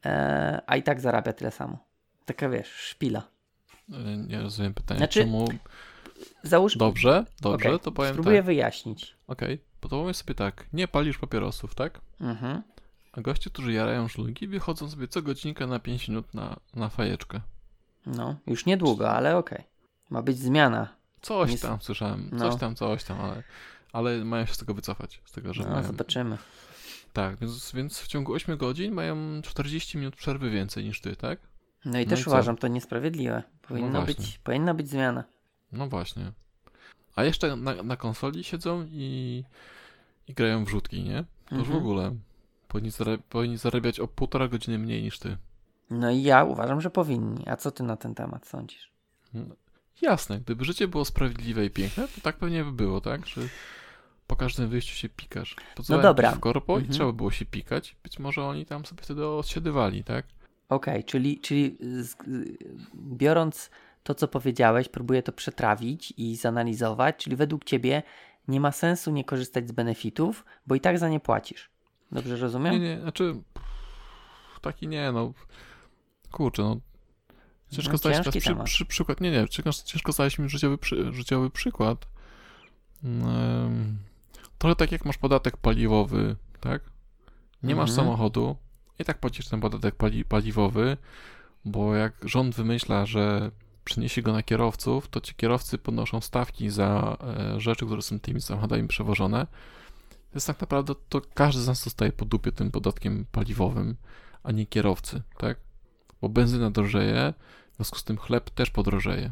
[0.07, 1.79] e, a i tak zarabia tyle samo.
[2.25, 3.23] Taka, wiesz, szpila.
[3.93, 4.99] E, nie rozumiem pytania.
[4.99, 5.49] Znaczy- Czemu?
[6.43, 6.77] Załóż...
[6.77, 8.47] Dobrze, dobrze, Okej, to powiem Spróbuję tak.
[8.47, 9.17] wyjaśnić.
[9.27, 12.01] Okej, bo to powiem sobie tak, nie palisz papierosów, tak?
[12.21, 12.63] Mhm.
[13.13, 17.41] A goście, którzy jarają szlugi, wychodzą sobie co godzinkę na 5 minut na, na fajeczkę.
[18.07, 19.65] No, już niedługo, ale okej.
[20.11, 20.89] Ma być zmiana.
[21.21, 22.51] Coś Nic- tam słyszałem, No.
[22.51, 23.43] coś tam, coś tam, ale,
[23.93, 25.83] ale mają się z tego wycofać, z tego, że No, mają...
[25.83, 26.39] zobaczymy.
[27.13, 31.39] Tak, więc, więc w ciągu 8 godzin mają 40 minut przerwy więcej niż ty, tak?
[31.85, 32.31] No i No też i co?
[32.31, 33.43] uważam to niesprawiedliwe.
[33.63, 35.25] Powinna, No być, powinna być zmiana.
[35.73, 36.33] No właśnie.
[37.17, 39.45] A jeszcze na, na konsoli siedzą i,
[40.29, 41.25] i grają wrzutki, nie?
[41.49, 41.79] To już w Mhm.
[41.85, 42.15] ogóle.
[42.69, 45.37] Powinni, zara- powinni zarabiać o półtora godziny mniej niż ty.
[45.91, 47.49] No i ja uważam, że powinni.
[47.49, 48.91] A co ty na ten temat sądzisz?
[50.03, 53.27] Jasne, gdyby życie było sprawiedliwe i piękne, to tak pewnie by było, tak?
[53.27, 53.41] Że
[54.27, 55.57] po każdym wyjściu się pikasz.
[55.77, 56.33] Podzwałem No dobra.
[56.33, 56.91] w korpo Mhm.
[56.91, 57.97] i trzeba było się pikać.
[58.03, 60.27] Być może oni tam sobie wtedy odsiadywali, tak?
[60.69, 62.17] Okej, czyli, czyli z,
[62.97, 63.71] biorąc
[64.03, 68.03] to, co powiedziałeś, próbuję to przetrawić i zanalizować, czyli według ciebie
[68.49, 71.71] nie ma sensu nie korzystać z benefitów, bo i tak za nie płacisz.
[72.13, 72.73] Dobrze rozumiem?
[72.73, 73.35] Nie, nie, znaczy
[74.61, 75.33] taki nie, no
[76.31, 76.77] kurczę, no
[77.71, 80.79] ciężko No, znaleźć ciężki teraz przy, przy, przykład, nie, nie, ciężko, ciężko znaleźć mi życiowy,
[80.79, 82.07] przy, życiowy przykład.
[83.05, 83.99] Em,
[84.59, 86.83] trochę tak jak masz podatek paliwowy, tak?
[87.63, 88.07] Nie masz Mhm.
[88.07, 88.57] samochodu
[88.99, 90.97] i tak płacisz ten podatek pali, paliwowy,
[91.65, 93.51] bo jak rząd wymyśla, że
[93.85, 98.41] przyniesie go na kierowców, to ci kierowcy podnoszą stawki za e, rzeczy, które są tymi
[98.41, 99.47] samochodami przewożone.
[100.35, 103.97] Więc tak naprawdę to każdy z nas dostaje po dupie tym podatkiem paliwowym,
[104.43, 105.57] a nie kierowcy, tak?
[106.21, 107.35] Bo benzyna drożeje,
[107.73, 109.31] w związku z tym chleb też podrożeje.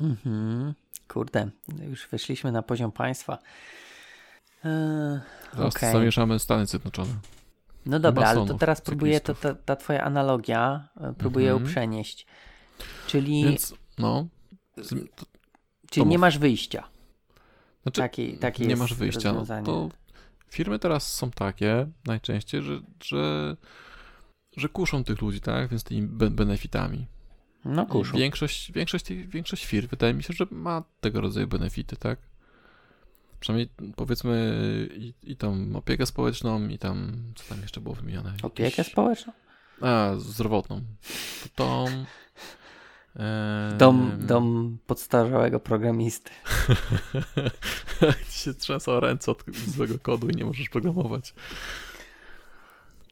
[0.00, 0.74] Mhm.
[1.08, 1.50] Kurde,
[1.88, 3.38] już wyszliśmy na poziom państwa.
[4.64, 5.92] Eee, Teraz Okej.
[5.92, 7.14] zamieszamy Stany Zjednoczone.
[7.88, 11.64] No dobra, ale to teraz próbuję, to, ta, ta twoja analogia, e, próbuję Mhm.
[11.66, 12.26] ją przenieść.
[13.06, 14.28] Czyli, Więc, no,
[14.76, 15.26] z- to,
[15.90, 16.88] czyli to nie masz wyjścia.
[17.82, 19.32] znaczy, Taki, takie nie masz wyjścia.
[19.32, 19.88] No, to
[20.48, 23.56] firmy teraz są takie najczęściej, że, że,
[24.56, 25.68] że kuszą tych ludzi, tak?
[25.70, 27.06] Więc tymi be- benefitami.
[27.64, 28.16] No I kuszu.
[28.16, 32.18] Większość, większość, większość firm wydaje mi się, że ma tego rodzaju benefity, tak?
[33.40, 34.58] Przynajmniej powiedzmy
[34.94, 38.34] i, i tam opiekę społeczną i tam, co tam jeszcze było wymienione?
[38.42, 39.32] Opiekę Jakieś- społeczną?
[39.80, 40.80] A, zdrowotną.
[41.42, 41.86] To tą...
[43.16, 46.30] em, Dom, dom podstarzałego programisty.
[48.30, 51.34] Ci się trzęsą ręce od złego kodu i nie możesz programować.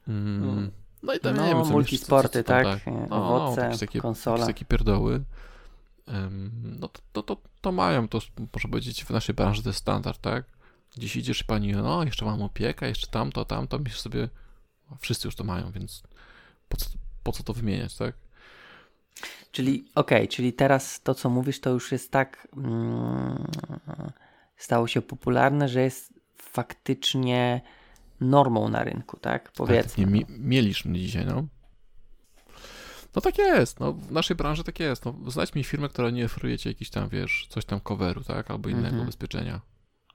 [0.08, 0.70] Mm.
[1.02, 2.80] No i tam No, nie wiem, co multisporty, co- co tam tak?
[3.10, 4.36] No, Owoce, jakieś takie, konsola.
[4.38, 5.24] jakieś takie pierdoły.
[6.62, 8.20] No to, to, to, to mają, to
[8.54, 10.44] można powiedzieć w naszej branży to jest standard, tak?
[10.96, 14.28] Gdzieś idziesz i pani, no jeszcze mam opiekę, jeszcze tamto, tamto, myślisz sobie,
[14.90, 16.02] a wszyscy już to mają, więc
[16.68, 16.90] po co,
[17.22, 18.14] po co to wymieniać, tak?
[19.52, 23.46] Czyli, okej, czyli teraz to, co mówisz, to już jest tak mm,
[24.56, 27.60] stało się popularne, że jest faktycznie
[28.20, 29.44] normą na rynku, tak?
[29.44, 30.04] Tak, Powiedzmy.
[30.04, 31.46] nie mi, mieliśmy dzisiaj, no.
[33.16, 35.04] No tak jest, no w naszej branży tak jest.
[35.04, 38.50] No, znajdź mi firmę, która nie oferuje ci jakiś tam, wiesz, coś tam coveru, tak,
[38.50, 39.02] albo innego Mhm.
[39.02, 39.60] ubezpieczenia.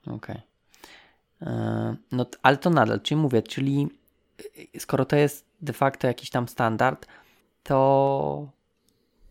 [0.08, 0.42] Okej.
[1.42, 3.88] E, No, ale to nadal, czyli mówię, czyli
[4.76, 7.08] y, skoro to jest de facto jakiś tam standard,
[7.64, 8.48] to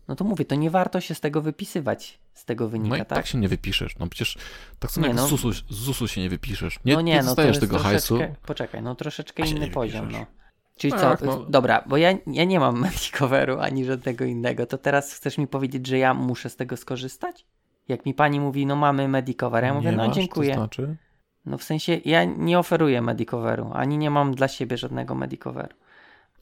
[0.07, 2.99] no to mówię, to nie warto się z tego wypisywać, z tego wynika, No i
[2.99, 3.07] tak?
[3.07, 3.27] tak?
[3.27, 3.97] się nie wypiszesz.
[3.99, 4.37] No przecież
[4.79, 5.27] tak samo jak no.
[5.27, 6.79] z, ZUS-u, z ZUS-u się nie wypiszesz.
[6.85, 8.17] Nie, no nie, nie no dostajesz tego hajsu.
[8.17, 10.27] troszeczkę, poczekaj, no troszeczkę inny poziom, wypiszesz.
[10.31, 10.40] no.
[10.81, 11.37] Czyli Tak, co, no.
[11.49, 15.87] dobra, bo ja, ja nie mam Medicoveru ani żadnego innego, to teraz chcesz mi powiedzieć,
[15.87, 17.45] że ja muszę z tego skorzystać?
[17.87, 20.49] Jak mi pani mówi, no mamy Medicover, ja mówię, Nie no masz, dziękuję.
[20.53, 20.95] To znaczy?
[21.45, 25.75] No w sensie, ja nie oferuję Medicoveru, ani nie mam dla siebie żadnego Medicoveru.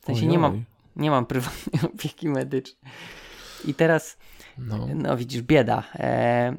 [0.01, 0.63] W sensie nie mam,
[0.95, 2.93] nie mam prywatnej opieki medycznej.
[3.65, 4.17] I teraz,
[4.57, 4.87] No.
[4.95, 5.83] no widzisz, bieda.
[5.95, 6.55] E,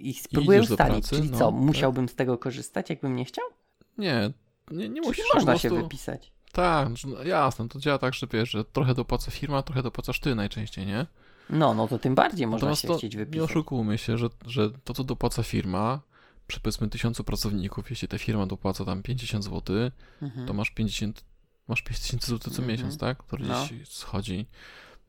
[0.00, 1.60] I spróbuję idziesz ustalić, czyli no, co, tak.
[1.60, 3.44] musiałbym z tego korzystać, jakbym nie chciał?
[3.98, 4.30] Nie,
[4.70, 5.24] nie, nie Czyli musisz.
[5.34, 6.32] można po się prostu- wypisać.
[6.62, 10.20] Tak, że- no, jasne, to działa tak, że wiesz, że trochę dopłaca firma, trochę dopłacasz
[10.20, 11.06] ty najczęściej, nie?
[11.50, 13.50] No, no to tym bardziej można Natomiast się to chcieć Nie wypisać.
[13.50, 16.00] oszukujmy się, że, że to, co dopłaca firma,
[16.46, 19.76] przy powiedzmy tysiącu pracowników, jeśli ta firma dopłaca tam 50 zł,
[20.22, 20.46] Mhm.
[20.46, 21.24] to masz 50,
[21.68, 22.68] masz 5000 zł co Mhm.
[22.68, 23.22] miesiąc, tak?
[23.38, 23.64] No.
[23.66, 24.46] gdzieś schodzi.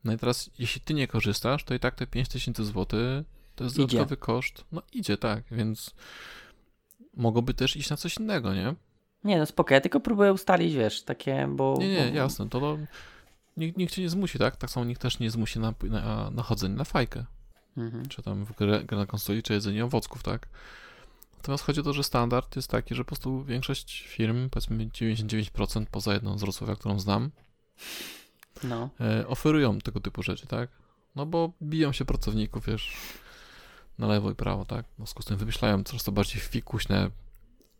[0.04, 2.86] No i teraz, jeśli ty nie korzystasz, to i tak te 5000 zł
[3.54, 3.86] to jest Idzie.
[3.86, 4.64] dodatkowy koszt.
[4.72, 5.94] No idzie, tak, więc
[7.16, 8.74] mogłoby też iść na coś innego, nie?
[9.24, 11.76] Nie, no spoko, ja tylko próbuję ustalić, wiesz, takie, bo...
[11.78, 12.78] Nie, nie, jasne, to, to
[13.56, 14.56] nikt, nikt cię nie zmusi, tak?
[14.56, 17.24] Tak samo nikt też nie zmusi na, na, na chodzenie na fajkę.
[17.76, 18.08] Mhm.
[18.08, 20.48] czy tam w grę, grę na konsoli, czy jedzenie owocków, tak?
[21.36, 25.86] Natomiast chodzi o to, że standard jest taki, że po prostu większość firm, powiedzmy 99%
[25.90, 27.30] poza jedną z Wrocławia, którą znam,
[28.64, 28.88] No.
[29.00, 30.70] e, oferują tego typu rzeczy, tak?
[31.16, 32.96] No bo biją się pracowników, wiesz,
[33.98, 34.86] na lewo i prawo, tak?
[34.92, 37.10] W związku z tym wymyślają coraz to bardziej fikuśne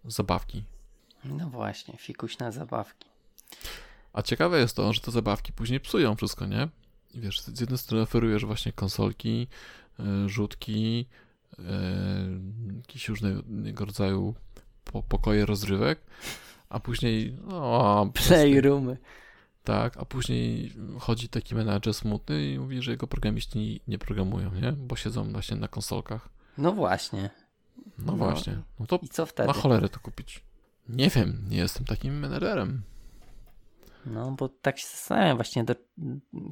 [0.05, 0.65] zabawki.
[1.25, 3.09] No właśnie, fikuśne zabawki.
[4.13, 6.69] A ciekawe jest to, że te zabawki później psują wszystko, nie?
[7.15, 9.47] Wiesz, z jednej strony oferujesz właśnie konsolki,
[10.01, 11.07] e, rzutki,
[11.59, 11.63] e,
[12.77, 14.35] jakieś różnego rodzaju
[14.85, 16.01] po, pokoje rozrywek,
[16.69, 18.97] A później, no, Playroomy.
[19.65, 24.73] tak, a później chodzi taki menadżer smutny i mówi, że jego programiści nie programują, nie?
[24.73, 26.29] Bo siedzą właśnie na konsolkach.
[26.59, 27.31] No właśnie.
[27.99, 28.17] No, No.
[28.17, 28.59] właśnie.
[28.81, 29.47] No to I co wtedy?
[29.47, 30.43] na cholerę to kupić.
[30.89, 32.83] Nie wiem, nie jestem takim menedżerem.
[34.07, 35.75] No, bo tak się zastanawiam właśnie, do,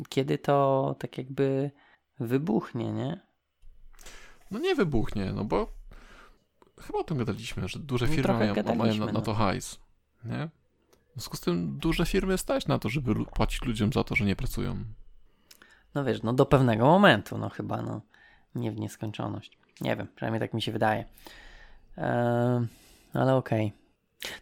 [0.08, 1.70] kiedy to tak jakby
[2.20, 3.20] wybuchnie, nie?
[4.50, 5.72] No nie wybuchnie, no bo
[6.80, 9.20] chyba o tym gadaliśmy, że duże No, firmy mają, mają na, na no.
[9.20, 9.80] to hajs,
[10.24, 10.48] nie?
[11.08, 14.24] W związku z tym duże firmy stać na to, żeby płacić ludziom za to, że
[14.24, 14.84] nie pracują.
[15.94, 18.00] No wiesz, no do pewnego momentu, no chyba, no
[18.54, 19.58] nie w nieskończoność.
[19.80, 21.04] Nie wiem, przynajmniej tak mi się wydaje.
[21.96, 22.66] Ehm,
[23.12, 23.72] ale okej.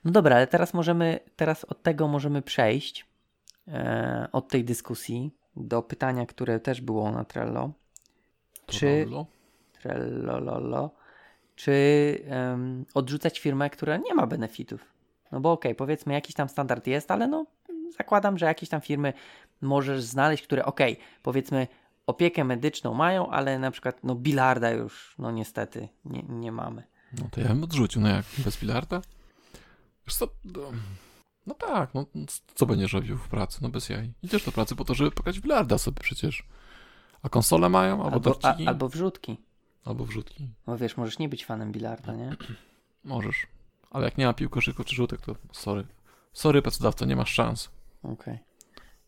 [0.04, 3.06] No dobra, ale teraz możemy, teraz od tego możemy przejść,
[3.68, 7.72] e, od tej dyskusji do pytania, które też było na Trello.
[8.66, 9.26] Czy- Trello?
[9.82, 10.90] Trellololo.
[11.56, 11.72] Czy
[12.28, 14.80] em, odrzucać firmę, która nie ma benefitów?
[15.32, 17.46] No bo okej, powiedzmy jakiś tam standard jest, ale no
[17.98, 19.12] zakładam, że jakieś tam firmy
[19.60, 21.66] możesz znaleźć, które okej, powiedzmy
[22.06, 26.82] opiekę medyczną mają, ale na przykład no bilarda już no niestety nie, nie mamy.
[27.20, 29.00] No to ja bym odrzucił, no jak, bez bilarda?
[30.06, 30.72] Wiesz co, no,
[31.46, 32.06] no tak, no
[32.54, 34.12] co będziesz robił w pracy, no bez jaj.
[34.22, 36.44] Idziesz do pracy po to, żeby w bilarda sobie przecież.
[37.22, 39.36] A konsole mają, albo, Albo, a, albo wrzutki.
[39.84, 40.48] albo wrzutki.
[40.66, 42.36] Bo wiesz, możesz nie być fanem bilarda, nie?
[43.04, 43.46] Możesz.
[43.90, 45.86] Ale jak nie ma piłkarzyków czy rzutek, to sorry.
[46.32, 47.70] Sorry, pracodawco, nie masz szans.
[48.02, 48.38] Okej.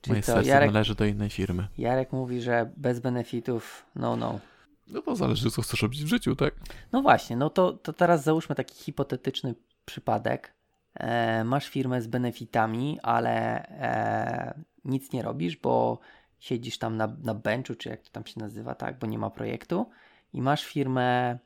[0.00, 1.68] Czyli Moje serce Jarek, należy do innej firmy.
[1.78, 4.40] Jarek mówi, że bez benefitów no no.
[4.87, 6.54] No to zależy, co chcesz robić w życiu, tak?
[6.92, 10.54] No właśnie, no to, to teraz załóżmy taki hipotetyczny przypadek.
[10.98, 15.98] E, masz firmę z benefitami, ale e, nic nie robisz, bo
[16.38, 19.30] siedzisz tam na, na benchu, czy jak to tam się nazywa, tak, bo nie ma
[19.30, 19.90] projektu.
[20.32, 21.38] I masz firmę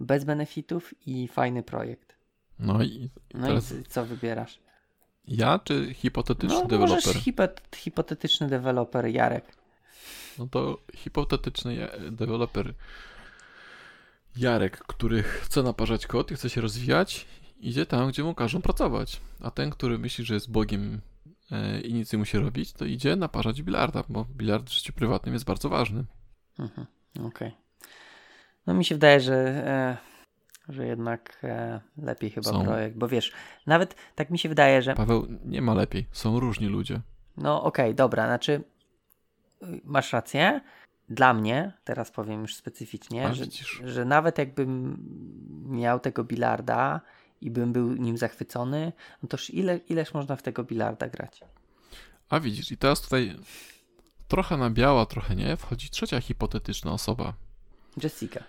[0.00, 2.16] bez benefitów i fajny projekt.
[2.58, 4.58] No i No Teraz- i co wybierasz?
[5.28, 7.06] ja czy hipotetyczny No, deweloper?
[7.06, 9.44] możesz hipot, hipotetyczny deweloper Jarek.
[10.38, 12.74] No to hipotetyczny ja- deweloper
[14.36, 17.26] Jarek, który chce naparzać kod i chce się rozwijać,
[17.62, 19.20] idzie tam, gdzie mu każą pracować.
[19.40, 21.00] A ten, który myśli, że jest Bogiem
[21.50, 25.34] e, i nic nie musi robić, to idzie naparzać bilarda, bo bilard w życiu prywatnym
[25.34, 26.04] jest bardzo ważny.
[26.58, 26.86] Mhm,
[27.26, 27.52] Okej.
[28.66, 29.96] No mi się wydaje, że, e,
[30.68, 32.64] że jednak e, lepiej chyba Są.
[32.64, 33.32] projekt, bo wiesz,
[33.66, 36.06] nawet tak mi się wydaje, że Paweł, nie ma lepiej.
[36.12, 37.00] Są różni ludzie.
[37.36, 38.64] no okej, dobra, znaczy
[39.62, 40.60] y, masz rację.
[41.08, 43.44] Dla mnie, teraz powiem już specyficznie, A że,
[43.84, 44.98] że nawet jakbym
[45.66, 47.00] miał tego bilarda
[47.42, 51.40] i bym był nim zachwycony, no toż ile, ileż można w tego bilarda grać?
[52.28, 53.36] A widzisz, i teraz tutaj
[54.28, 57.34] trochę na biała, trochę nie, wchodzi trzecia hipotetyczna osoba.
[58.02, 58.44] Jessica.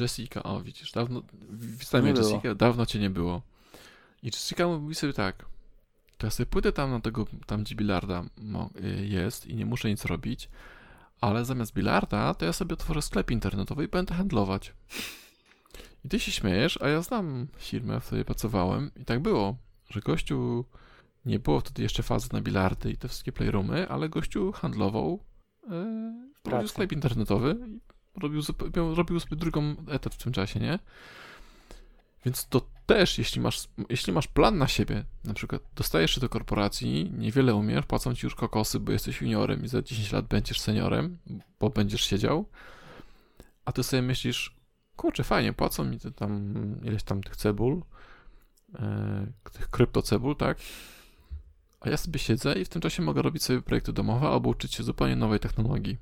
[0.00, 1.22] Jessica, o widzisz, dawno,
[1.78, 2.28] wstałem Nie było.
[2.28, 3.42] Jessica, dawno cię nie było.
[4.22, 5.44] I Jessica mówi sobie tak,
[6.18, 8.24] to ja sobie pójdę tam na tego, tam gdzie bilarda
[8.84, 10.48] y, jest i nie muszę nic robić,
[11.20, 14.72] ale zamiast bilarda, to ja sobie otworzę sklep internetowy i będę handlować.
[16.06, 19.56] I ty się śmiejesz, a ja znam firmę, w której pracowałem i tak było,
[19.90, 20.64] że gościu,
[21.24, 25.20] nie było wtedy jeszcze fazy na bilardy i te wszystkie playroomy, ale gościu handlował,
[25.62, 26.68] yy, robił Pracę.
[26.68, 27.80] sklep internetowy i
[28.20, 28.42] robił,
[28.76, 30.78] miał, robił sobie drugą etat w tym czasie, nie?
[32.24, 36.28] Więc to też, jeśli masz, jeśli masz plan na siebie, na przykład dostajesz się do
[36.28, 40.60] korporacji, niewiele umiesz, płacą ci już kokosy, bo jesteś juniorem i za 10 lat będziesz
[40.60, 41.18] seniorem,
[41.60, 42.48] bo będziesz siedział,
[43.64, 44.55] a ty sobie myślisz,
[44.96, 47.82] kurczę, fajnie, płacą mi te tam ileś tam tych cebul,
[48.78, 50.58] e, tych kryptocebul, tak?
[51.80, 54.74] A ja sobie siedzę i w tym czasie mogę robić sobie projekty domowe albo uczyć
[54.74, 55.98] się zupełnie nowej technologii.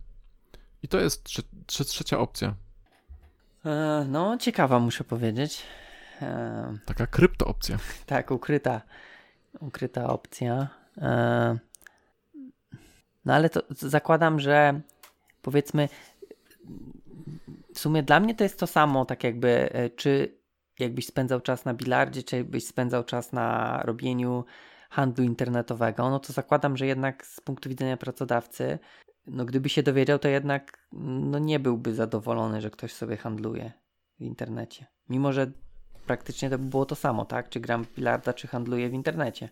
[0.83, 2.54] I to jest trze- trze- trzecia opcja,
[3.66, 5.62] E, no, ciekawa muszę powiedzieć.
[6.22, 7.78] E, taka krypto opcja.
[8.07, 8.83] Tak, ukryta,
[9.61, 10.68] ukryta opcja.
[10.98, 11.59] E,
[13.24, 14.80] No ale to zakładam, że
[15.42, 15.88] powiedzmy,
[17.75, 20.39] w sumie dla mnie to jest to samo, tak jakby, e, czy
[20.79, 24.45] jakbyś spędzał czas na bilardzie, czy byś spędzał czas na robieniu
[24.91, 28.79] handlu internetowego, no to zakładam, że jednak z punktu widzenia pracodawcy,
[29.27, 33.73] no gdyby się dowiedział, to jednak no nie byłby zadowolony, że ktoś sobie handluje
[34.19, 34.87] w internecie.
[35.09, 35.53] Mimo, że
[36.07, 37.49] praktycznie to by było to samo, tak?
[37.49, 39.49] Czy gram w bilarda, czy handluję w internecie.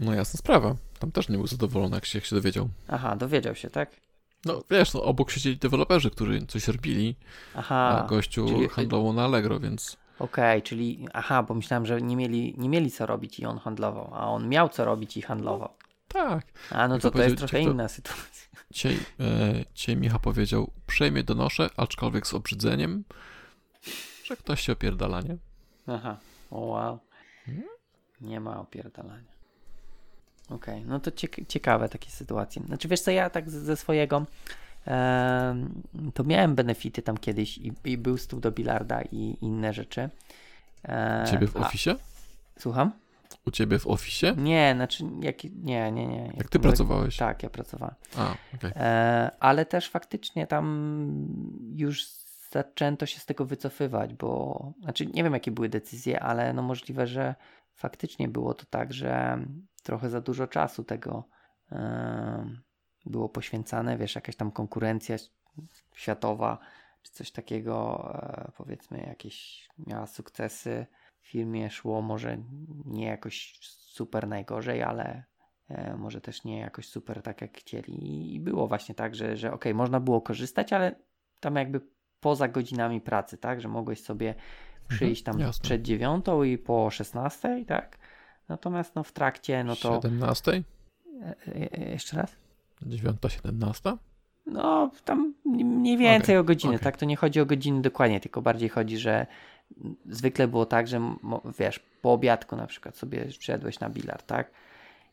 [0.00, 0.74] No jasna sprawa.
[0.98, 2.68] Tam też nie był zadowolony, jak się, jak się dowiedział.
[2.88, 3.90] Aha, dowiedział się, tak?
[4.44, 7.16] No wiesz, no, obok siedzieli deweloperzy, którzy coś robili,
[7.56, 12.16] Aha, a gościu czyli- handlował na Allegro, więc okej, czyli aha, bo myślałem, że nie
[12.16, 15.68] mieli, nie mieli co robić i on handlował, a on miał co robić i handlował.
[16.08, 16.46] tak.
[16.70, 18.48] A no to to jest trochę to- inna sytuacja.
[18.70, 23.04] Dzisiaj, e, dzisiaj Micha powiedział, uprzejmie donoszę, aczkolwiek z obrzydzeniem,
[24.24, 25.36] że ktoś się opierdala, nie?
[25.86, 26.16] Aha,
[26.50, 26.98] o wow.
[28.20, 29.33] Nie ma opierdalania.
[30.50, 32.62] Okej, no to ciek- ciekawe takie sytuacje.
[32.62, 34.26] Znaczy wiesz co, ja tak ze swojego
[34.86, 35.82] em,
[36.14, 40.08] to miałem benefity tam kiedyś i, i był stół do bilarda i inne rzeczy.
[40.88, 41.96] E, Ciebie w oficie?
[42.58, 42.92] Słucham?
[43.46, 44.34] U ciebie w oficie?
[44.36, 46.32] Nie, znaczy jak, nie, nie, nie.
[46.36, 47.16] Jak ty pracowałeś?
[47.16, 47.94] Tak, ja pracowałem.
[48.16, 48.72] A, okej.
[48.76, 50.64] E, ale też faktycznie tam
[51.74, 52.06] już
[52.50, 57.06] zaczęto się z tego wycofywać, bo znaczy nie wiem jakie były decyzje, ale no możliwe,
[57.06, 57.34] że
[57.74, 59.38] faktycznie było to tak, że
[59.84, 61.28] trochę za dużo czasu tego
[63.06, 65.16] było poświęcane, wiesz, jakaś tam konkurencja
[65.94, 66.58] światowa,
[67.02, 70.86] czy coś takiego, e, powiedzmy, jakieś miała sukcesy.
[71.20, 72.38] W firmie, szło może
[72.84, 75.24] nie jakoś super najgorzej, ale
[75.68, 78.34] e, może też nie jakoś super tak jak chcieli.
[78.34, 80.94] I było właśnie tak, że, że okej, można było korzystać, ale
[81.40, 81.80] tam jakby
[82.20, 84.34] poza godzinami pracy, tak, że mogłeś sobie
[84.88, 85.62] przyjść tam jasne.
[85.62, 87.98] przed dziewiątą i po 16, tak,
[88.48, 90.62] natomiast no w trakcie, no to 17?
[91.22, 91.34] e,
[91.78, 92.36] e, jeszcze raz?
[92.82, 93.96] 9, 17?
[94.46, 96.84] No, tam mniej więcej Okej, o godziny, okej.
[96.84, 96.96] tak?
[96.96, 99.26] To nie chodzi o godziny dokładnie, tylko bardziej chodzi, że
[100.06, 101.00] zwykle było tak, że
[101.58, 104.50] wiesz, po obiadku na przykład sobie przyjadłeś na bilard, tak?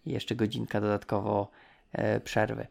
[0.05, 1.51] I jeszcze godzinka dodatkowo
[1.91, 2.67] e, przerwy.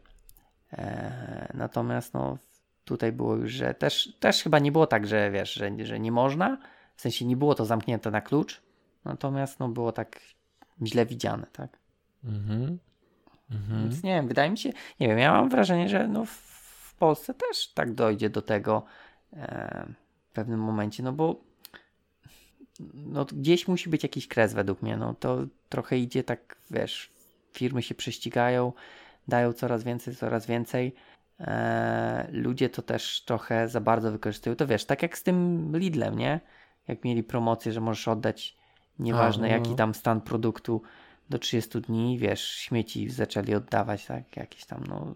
[0.73, 2.37] E, natomiast no,
[2.85, 6.11] tutaj było już, że też, też chyba nie było tak, że wiesz, że, że nie
[6.11, 6.57] można,
[6.95, 8.61] w sensie nie było to zamknięte na klucz,
[9.05, 10.19] natomiast no było tak
[10.87, 11.77] źle widziane, tak?
[12.23, 12.79] Mhm.
[13.51, 13.83] Mhm.
[13.83, 16.51] Więc nie wiem, wydaje mi się, nie wiem, ja mam wrażenie, że no w,
[17.01, 18.83] Polsce też tak dojdzie do tego
[19.33, 19.85] e,
[20.29, 21.41] w pewnym momencie, no bo
[22.93, 25.37] no gdzieś musi być jakiś kres według mnie, no to
[25.69, 27.11] trochę idzie tak, wiesz,
[27.53, 28.73] firmy się prześcigają,
[29.27, 30.95] dają coraz więcej, coraz więcej,
[31.39, 36.17] e, ludzie to też trochę za bardzo wykorzystują, to wiesz, tak jak z tym Lidlem,
[36.17, 36.39] nie?
[36.87, 38.57] Jak mieli promocję, że możesz oddać
[38.99, 40.81] nieważne no, jaki tam stan produktu
[41.29, 45.15] do 30 dni, wiesz, śmieci zaczęli oddawać, tak, jakieś tam, no.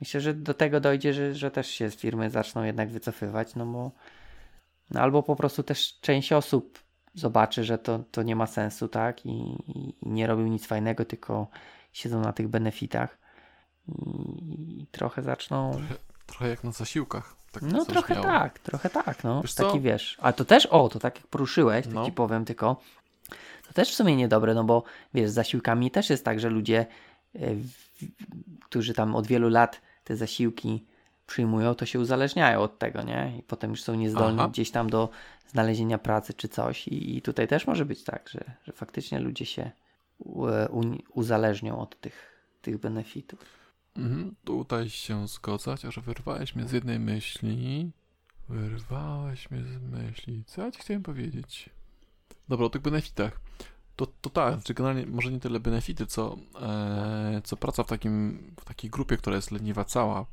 [0.00, 3.66] Myślę, że do tego dojdzie, że, że też się z firmy zaczną jednak wycofywać, no
[3.66, 3.90] bo
[4.90, 6.78] no albo po prostu też część osób
[7.14, 9.30] zobaczy, że to, to nie ma sensu, tak, i,
[9.68, 11.48] i, nie robią nic fajnego, tylko
[11.92, 13.18] siedzą na tych benefitach
[13.88, 15.94] i, i trochę zaczną Trochę
[16.40, 17.36] jak na zasiłkach.
[17.52, 18.26] Tak no trochę miało.
[18.26, 19.42] tak, trochę tak, no.
[19.42, 19.80] Wiesz Taki co?
[19.80, 20.16] wiesz.
[20.20, 22.06] A to też, o, to tak jak poruszyłeś, to No.
[22.06, 22.80] ci powiem tylko,
[23.66, 24.82] to też w sumie niedobre, no bo
[25.14, 26.86] wiesz, z zasiłkami też jest tak, że ludzie,
[27.34, 30.84] w- którzy tam od wielu lat te zasiłki
[31.26, 33.32] przyjmują, to się uzależniają od tego, nie?
[33.38, 34.48] I potem już są niezdolni Aha.
[34.48, 35.08] gdzieś tam do
[35.48, 36.88] znalezienia pracy czy coś.
[36.88, 39.70] I, i tutaj też może być tak, że, że faktycznie ludzie się
[40.18, 43.40] u, e, uni- uzależnią od tych, tych benefitów.
[43.96, 47.90] Mhm, tutaj się zgodzę, chociaż wyrwałeś mnie z jednej myśli.
[48.48, 50.44] Wyrwałeś mnie z myśli.
[50.46, 51.70] Co ja ci chciałem powiedzieć?
[52.48, 53.40] Dobra, o tych benefitach.
[53.96, 58.38] To, to tak, czy generalnie może nie tyle benefity, co, e, co praca w, takim,
[58.60, 60.26] w takiej grupie, która jest leniwa cała.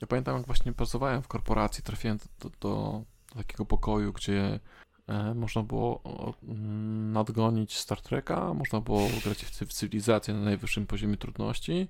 [0.00, 4.60] Ja pamiętam, jak właśnie pracowałem w korporacji, trafiłem do, do, do takiego pokoju, gdzie
[5.06, 10.40] e, można było o, mm, nadgonić Star Treka, można było grać w, w cywilizację na
[10.40, 11.88] najwyższym poziomie trudności,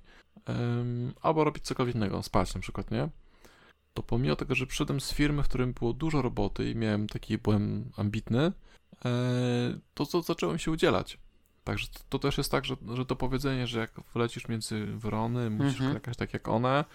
[1.21, 3.09] albo robić cokolwiek innego, spać na przykład, nie?
[3.93, 7.37] To pomimo tego, że przyszedłem z firmy, w którym było dużo roboty i miałem taki,
[7.37, 8.51] byłem ambitny,
[9.05, 9.11] e,
[9.93, 11.17] to, to zacząłem się udzielać.
[11.63, 15.49] Także to, to też jest tak, że, że to powiedzenie, że jak wlecisz między wrony,
[15.49, 15.93] musisz Mhm.
[15.93, 16.85] jakaś tak jak one,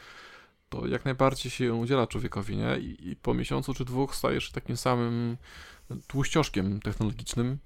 [0.68, 2.78] to jak najbardziej się udziela człowiekowi, nie?
[2.78, 5.36] I, I po miesiącu czy dwóch stajesz się takim samym
[6.06, 7.58] tłuścioszkiem technologicznym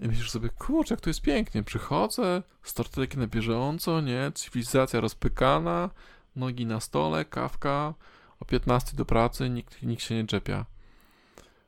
[0.00, 4.32] i myślisz sobie, kurczę, jak to jest pięknie, przychodzę, starterki na bieżąco, nie?
[4.34, 5.90] Cywilizacja rozpykana,
[6.36, 7.94] nogi na stole, kawka,
[8.40, 10.66] o 15 do pracy, nikt, nikt się nie czepia.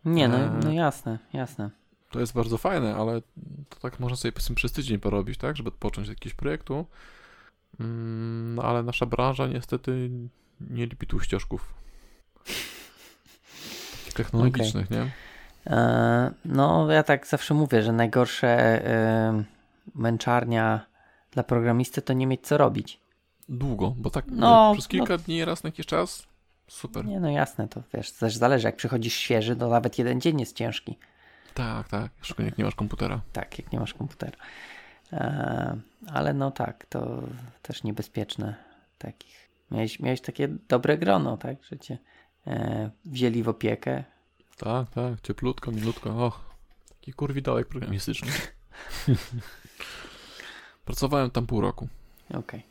[0.05, 0.51] Nie, no, Eee.
[0.65, 1.71] no jasne, jasne.
[2.11, 3.23] To jest bardzo fajne, ale
[3.69, 5.57] to tak można sobie powiedzmy przez tydzień porobić, tak?
[5.57, 6.87] Żeby odpocząć od jakiegoś projektu.
[7.81, 10.11] Mm, No ale nasza branża niestety
[10.61, 11.75] nie lubi tłuścioszków.
[13.99, 15.13] Takich technologicznych, nie?
[15.67, 18.49] E, No, ja tak zawsze mówię, że najgorsze
[18.87, 19.45] e,
[19.95, 20.87] męczarnia
[21.31, 23.01] dla programisty to nie mieć co robić.
[23.49, 26.27] Długo, bo tak No, przez kilka dni raz na jakiś czas.
[26.69, 27.05] Super.
[27.05, 30.57] Nie, no jasne, to wiesz, też zależy, jak przychodzisz świeży, to nawet jeden dzień jest
[30.57, 30.99] ciężki.
[31.55, 32.11] Tak, tak.
[32.23, 33.21] Szczególnie jak nie masz komputera.
[33.33, 34.37] Tak, jak nie masz komputera.
[35.13, 35.77] E,
[36.07, 37.23] ale no tak, to
[37.63, 38.55] też niebezpieczne
[38.99, 39.49] takich.
[39.71, 41.99] Miałeś, miałeś takie dobre grono, tak, że cię
[42.47, 44.05] e, wzięli w opiekę.
[44.57, 45.21] Tak, tak.
[45.23, 46.27] Cieplutko, milutko.
[46.27, 46.41] Och,
[46.89, 48.33] taki kurwidołek programistyczny.
[50.85, 51.89] Pracowałem tam pół roku.
[52.35, 52.63] Okej.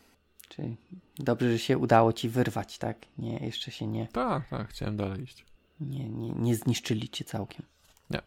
[0.49, 0.77] Czyli
[1.19, 2.97] dobrze, że się udało ci wyrwać, tak?
[3.17, 4.69] Nie, jeszcze się nie, Tak, tak.
[4.69, 5.45] Chciałem dalej iść.
[5.79, 7.65] nie, nie, nie zniszczyli cię całkiem.
[8.09, 8.21] Nie.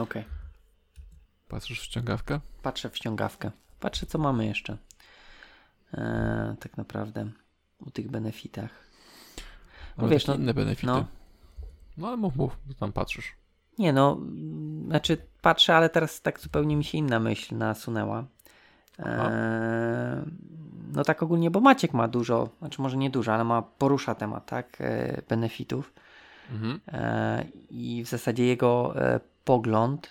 [0.00, 0.24] Okej.
[1.48, 2.40] Patrzysz w ściągawkę?
[2.62, 3.50] Patrzę w ściągawkę.
[3.80, 4.76] patrzę, co mamy jeszcze.
[5.94, 7.30] E, tak naprawdę
[7.78, 8.70] u tych benefitach.
[9.96, 10.86] No wiesz, wiesz, no- inne benefity.
[10.86, 11.06] no.
[12.00, 13.32] No, ale mów, mów, tam patrzysz.
[13.78, 14.20] Nie no,
[14.86, 18.24] znaczy patrzę, ale teraz tak zupełnie mi się inna myśl nasunęła.
[18.98, 20.22] E,
[20.92, 24.46] no tak ogólnie, bo Maciek ma dużo, znaczy może nie dużo, ale ma porusza temat,
[24.46, 25.92] tak, e, benefitów.
[26.50, 26.80] Mhm.
[26.88, 30.08] E, I w zasadzie jego e, pogląd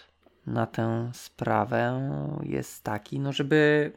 [0.48, 2.12] na tę sprawę
[2.44, 3.92] jest taki, no żeby,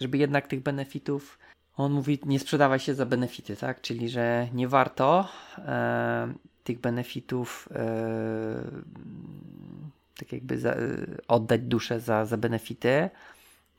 [0.00, 1.38] żeby jednak tych benefitów,
[1.76, 3.80] on mówi, nie sprzedawaj się za benefity, tak?
[3.80, 5.28] Czyli, że nie warto
[5.58, 6.32] e,
[6.64, 8.62] tych benefitów e,
[10.18, 10.74] tak jakby za,
[11.28, 13.10] oddać duszę za, za benefity.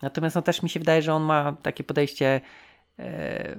[0.02, 2.42] Natomiast no, też mi się wydaje, że on ma takie podejście
[3.00, 3.56] e,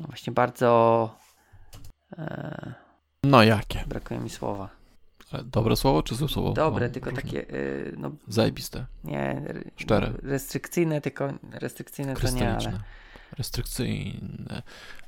[0.00, 1.10] no właśnie bardzo
[2.18, 2.74] e,
[3.24, 3.84] No jakie?
[3.86, 4.68] Brakuje mi słowa.
[5.32, 6.52] Ale Dobre słowo czy złe słowo?
[6.52, 7.22] Dobre, Mam tylko różne.
[7.22, 8.86] takie, y, no Zajebiste.
[9.04, 9.42] nie,
[9.76, 10.12] Szczere.
[10.22, 12.80] restrykcyjne, tylko restrykcyjne to nie, ale.
[13.38, 14.62] Restrykcyjne.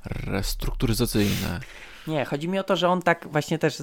[0.05, 1.61] Restrukturyzacyjne.
[2.07, 3.83] nie, chodzi mi o to, że on tak właśnie też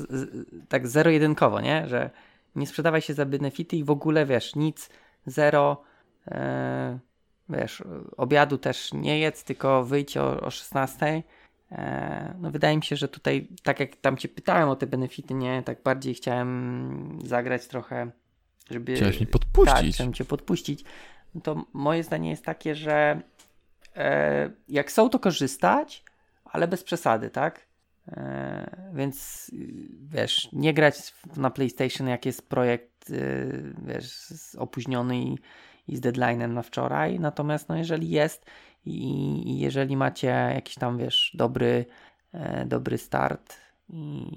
[0.70, 2.10] tak zero-jedynkowo, nie, że
[2.56, 4.90] nie sprzedawaj się za benefity i w ogóle, wiesz, nic,
[5.26, 5.84] zero,
[6.28, 7.00] e,
[7.50, 7.84] wiesz,
[8.18, 11.24] obiadu też nie jedz, tylko wyjdź o, o 16.
[11.72, 15.34] E, no wydaje mi się, że tutaj, tak jak tam cię pytałem o te benefity,
[15.34, 18.12] nie, tak bardziej chciałem zagrać trochę,
[18.72, 18.96] żeby...
[18.96, 19.96] Chciałeś Tak, podpuścić.
[19.96, 20.84] chciałem cię podpuścić.
[21.36, 23.22] No to moje zdanie jest takie, że
[24.68, 26.04] jak są, to korzystać,
[26.46, 27.68] ale bez przesady, tak?
[28.08, 29.52] E, więc
[30.02, 35.38] wiesz, nie grać na PlayStation, jak jest projekt, y, wiesz, opóźniony i,
[35.88, 37.20] i z deadline'em na wczoraj.
[37.20, 38.46] Natomiast, no, jeżeli jest
[38.86, 39.00] i,
[39.50, 41.86] i jeżeli macie jakiś tam, wiesz, dobry,
[42.34, 43.58] e, dobry start
[43.90, 44.28] i,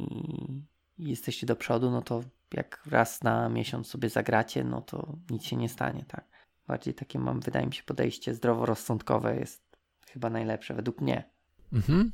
[0.99, 2.23] i jesteście do przodu, no to
[2.55, 6.25] jak raz na miesiąc sobie zagracie, no to nic się nie stanie, tak?
[6.67, 9.63] Bardziej takie mam, wydaje mi się, podejście zdroworozsądkowe jest
[10.11, 11.31] chyba najlepsze według mnie.
[11.73, 12.13] Mhm.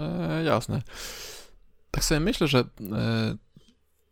[0.00, 0.82] E, jasne.
[1.90, 2.64] Tak sobie myślę, że e,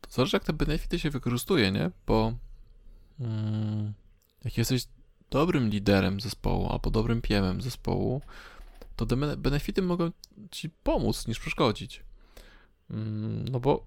[0.01, 1.91] to zależy jak te benefity się wykorzystuje, nie?
[2.07, 2.33] Bo
[3.21, 3.93] mm,
[4.45, 4.87] jak jesteś
[5.31, 8.21] dobrym liderem zespołu albo dobrym PM-em zespołu,
[8.97, 10.11] to te bene- benefity mogą
[10.51, 12.05] ci pomóc niż przeszkodzić.
[12.91, 13.87] Mm, no bo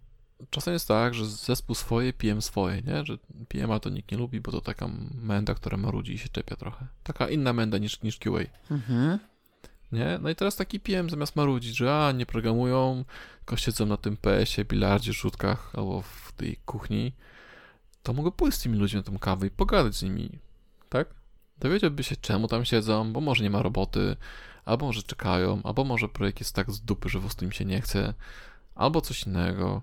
[0.49, 3.05] czasem jest tak, że zespół swoje, PM swoje, nie?
[3.05, 3.17] Że
[3.47, 6.87] PM-a to nikt nie lubi, bo to taka menda, która marudzi i się czepia trochę.
[7.03, 8.43] Taka inna menda niż, niż QA.
[8.71, 9.19] Mhm.
[9.91, 10.19] Nie?
[10.21, 13.05] No i teraz taki PM zamiast marudzić, że a, nie programują,
[13.37, 17.13] tylko siedzą na tym PS-ie, bilardzie, rzutkach albo w tej kuchni,
[18.03, 20.39] to mogę pójść z tymi ludźmi na tą kawę i pogadać z nimi,
[20.89, 21.07] tak?
[21.57, 24.15] Dowiedziałby się, czemu tam siedzą, bo może nie ma roboty,
[24.65, 27.81] albo może czekają, albo może projekt jest tak z dupy, że prostu im się nie
[27.81, 28.13] chce,
[28.75, 29.81] albo coś innego.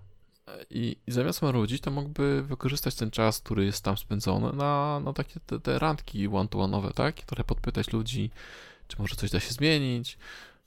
[0.71, 5.13] I, i zamiast marudzić, to mógłby wykorzystać ten czas, który jest tam spędzony na, na
[5.13, 7.15] takie te, te randki one-to-one'owe, tak?
[7.21, 8.31] Trochę podpytać ludzi,
[8.89, 10.19] czy może coś da się zmienić,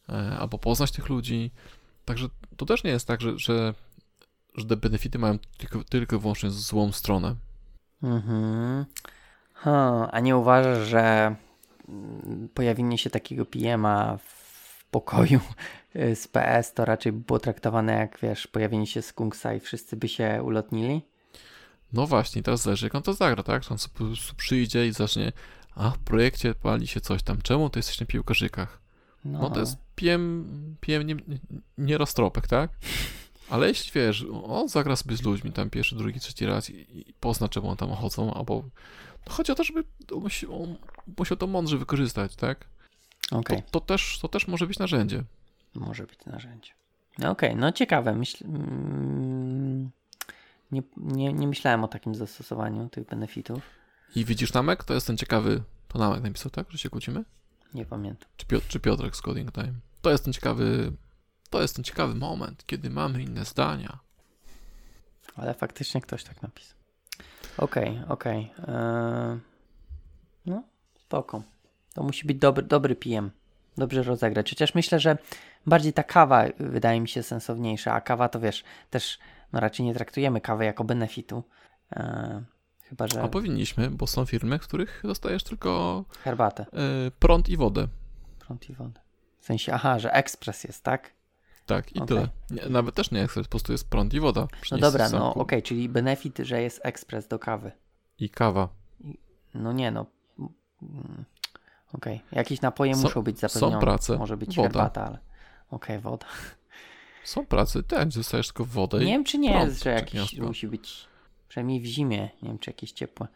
[0.10, 1.52] e, albo poznać tych ludzi.
[2.06, 2.28] Także
[2.58, 3.74] to też nie jest tak, że, że,
[4.56, 7.36] że te benefity mają tylko, tylko wyłącznie złą stronę.
[8.04, 8.86] Mhm.
[9.54, 11.36] Ha, a nie uważasz, że
[11.90, 14.43] mm, pojawienie się takiego PM-a w
[14.94, 15.40] pokoju
[16.22, 20.08] z PS to raczej by było traktowane jak, wiesz, pojawienie się skunksa i wszyscy by
[20.08, 21.02] się ulotnili?
[21.94, 23.64] No właśnie, teraz zależy, jak on to zagra, tak?
[23.64, 25.32] Czy on po prostu przyjdzie i zacznie,
[25.76, 28.82] a w projekcie pali się coś tam, czemu ty jesteś na piłkarzykach?
[29.26, 31.16] No to jest PM, PM nie,
[31.78, 32.72] nie roztropek, tak?
[33.50, 37.14] Ale jeśli wiesz, on zagra sobie z ludźmi tam pierwszy, drugi, trzeci raz i, i
[37.20, 38.64] pozna, czemu on tam chodzą, albo
[39.28, 40.76] no chodzi o to, żeby on musi- on
[41.18, 42.66] musiał to mądrze wykorzystać, tak?
[43.32, 45.24] Okej, To, to, też, to też może być narzędzie.
[45.76, 46.72] może być narzędzie.
[47.20, 48.14] No Okej, no ciekawe.
[48.16, 48.44] Myśl...
[48.46, 49.90] mm,
[50.72, 53.62] Nie, nie, nie myślałem o takim zastosowaniu tych benefitów.
[54.16, 54.84] I widzisz Namek?
[54.84, 56.72] To jest ten ciekawy, to Namek napisał, tak?
[56.72, 57.24] Że się kłócimy?
[57.74, 58.30] Nie pamiętam.
[58.38, 59.74] Czy, Piotr, czy Piotrek z Coding Time?
[60.02, 60.92] To jest ten ciekawy,
[61.50, 64.00] to jest ten ciekawy moment, kiedy mamy inne zdania.
[65.36, 66.78] Ale faktycznie ktoś tak napisał.
[67.58, 68.52] Okej, okej.
[68.68, 69.40] Eee,
[70.46, 70.64] No,
[71.00, 71.44] spoko.
[71.94, 73.32] To musi być dobry, dobry PM.
[73.78, 74.50] Dobrze rozegrać.
[74.50, 75.18] Chociaż myślę, że
[75.66, 79.20] bardziej ta kawa wydaje mi się sensowniejsza, a kawa to wiesz, też
[79.54, 81.44] no raczej nie traktujemy kawy jako benefitu.
[81.92, 82.42] Eee,
[82.90, 86.66] chyba, że A powinniśmy, bo są firmy, w których dostajesz tylko herbatę,
[87.08, 87.88] y, prąd i wodę.
[88.40, 89.02] prąd i wodę.
[89.40, 91.14] W sensie, aha, że ekspres jest, tak?
[91.66, 92.08] Tak, i Okej.
[92.08, 92.30] tyle.
[92.52, 94.48] Nie, nawet też nie jest, po prostu jest prąd i woda.
[94.72, 97.72] No dobra, no okej, czyli benefit, że jest ekspres do kawy.
[98.20, 98.70] I kawa.
[99.54, 100.06] No nie, no.
[101.94, 103.82] Okej, jakieś napoje Są- muszą być są zapewnione.
[103.82, 104.70] prace, Może być woda.
[104.70, 105.18] herbata, ale.
[105.72, 106.26] Okej, woda.
[107.24, 110.40] Są pracy, tak, dostajesz tylko wodę Nie wiem, czy nie prąd, jest, że czy jakiś
[110.40, 111.08] musi być.
[111.48, 112.30] Przynajmniej w zimie.
[112.42, 113.28] Nie wiem, czy jakieś ciepłe.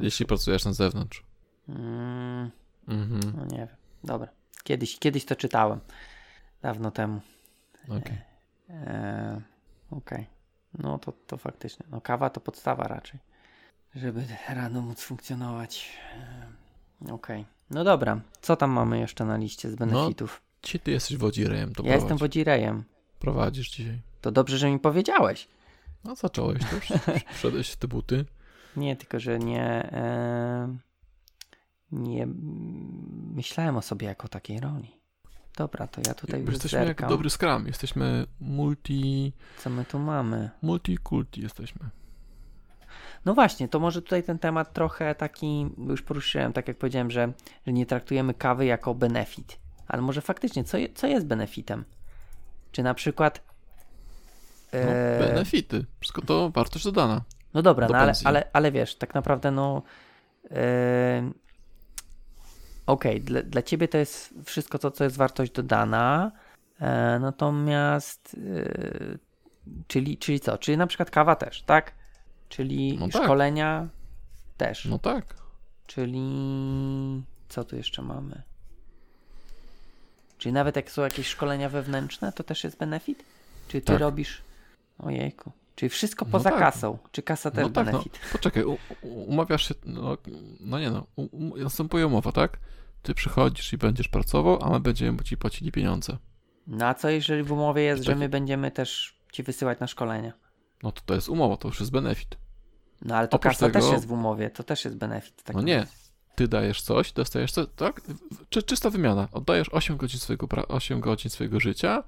[0.00, 1.22] jeśli pracujesz na zewnątrz.
[1.68, 2.50] Mm,
[2.88, 3.20] Mhm.
[3.36, 3.76] no nie wiem.
[4.04, 4.28] Dobra.
[4.64, 5.80] Kiedyś, kiedyś to czytałem.
[6.62, 7.20] Dawno temu.
[7.88, 8.18] Okej.
[8.70, 9.40] Eee,
[9.90, 10.26] Okej.
[10.78, 11.86] No to, to faktycznie.
[11.90, 13.20] No kawa to podstawa raczej.
[13.94, 15.98] Żeby rano móc funkcjonować.
[17.02, 17.44] Eee, Okej.
[17.70, 18.20] No dobra.
[18.40, 20.42] Co tam mamy jeszcze na liście z benefitów?
[20.62, 22.20] Dzisiaj ty jesteś wodzirejem, to ja jestem prowadź.
[22.20, 22.84] wodzirejem.
[23.18, 24.02] prowadzisz dzisiaj.
[24.20, 25.48] To dobrze, że mi powiedziałeś.
[26.04, 26.88] No zacząłeś, już
[27.34, 28.24] wszedłeś w te buty.
[28.76, 29.62] Nie, tylko że nie.
[29.92, 30.76] E,
[31.92, 32.26] nie
[33.34, 35.00] myślałem o sobie jako takiej roli.
[35.56, 37.08] Dobra, to ja tutaj już jesteśmy jak zerkam.
[37.08, 40.50] dobry Scrum, jesteśmy multi, Co my tu mamy?
[40.62, 41.90] multikulti jesteśmy.
[43.26, 47.32] No właśnie, to może tutaj ten temat trochę taki, już poruszyłem, tak jak powiedziałem, że,
[47.66, 49.58] że nie traktujemy kawy jako benefit.
[49.88, 51.84] Ale może faktycznie, co, je- co jest benefitem?
[52.72, 53.42] Czy na przykład.
[54.72, 57.22] No, e, benefity, wszystko to wartość dodana.
[57.54, 59.82] No dobra, do no ale, ale, ale wiesz, tak naprawdę no.
[60.50, 60.58] Yy,
[62.86, 66.32] Okej, dla, dla ciebie to jest wszystko to, co jest wartość dodana.
[66.80, 68.36] E, natomiast.
[68.38, 69.18] Yy,
[69.86, 70.58] czyli, czyli co?
[70.58, 71.92] Czyli na przykład kawa też, tak?
[72.48, 73.22] Czyli No tak.
[73.24, 73.88] szkolenia
[74.56, 74.84] też.
[74.84, 75.34] No tak.
[75.86, 76.20] Czyli.
[77.48, 78.42] Co tu jeszcze mamy?
[80.38, 83.24] Czyli nawet jak są jakieś szkolenia wewnętrzne, to też jest benefit?
[83.68, 84.00] Czy ty Tak.
[84.00, 84.42] robisz.
[84.98, 85.52] Ojejku.
[85.74, 86.58] Czyli wszystko No poza tak.
[86.58, 86.98] kasą.
[87.12, 88.18] Czy kasa też no tak, no, benefit?
[88.32, 90.16] poczekaj, u, umawiasz się, no,
[90.60, 92.58] no nie no, u, u, następuje umowa, tak?
[93.02, 96.16] Ty przychodzisz i będziesz pracował, a my będziemy ci płacili pieniądze.
[96.66, 100.32] No a co jeżeli w umowie jest, że my będziemy też ci wysyłać na szkolenia?
[100.82, 102.36] No to to jest umowa, to już jest benefit.
[103.02, 105.42] No ale to Oprócz kasa też tego- jest w umowie, to też jest benefit.
[105.42, 105.86] tak No nie.
[106.34, 108.00] Ty dajesz coś, dostajesz coś, tak?
[108.48, 109.28] Czy, czysta wymiana.
[109.32, 112.02] Oddajesz 8 godzin swojego, pra- 8 godzin swojego życia,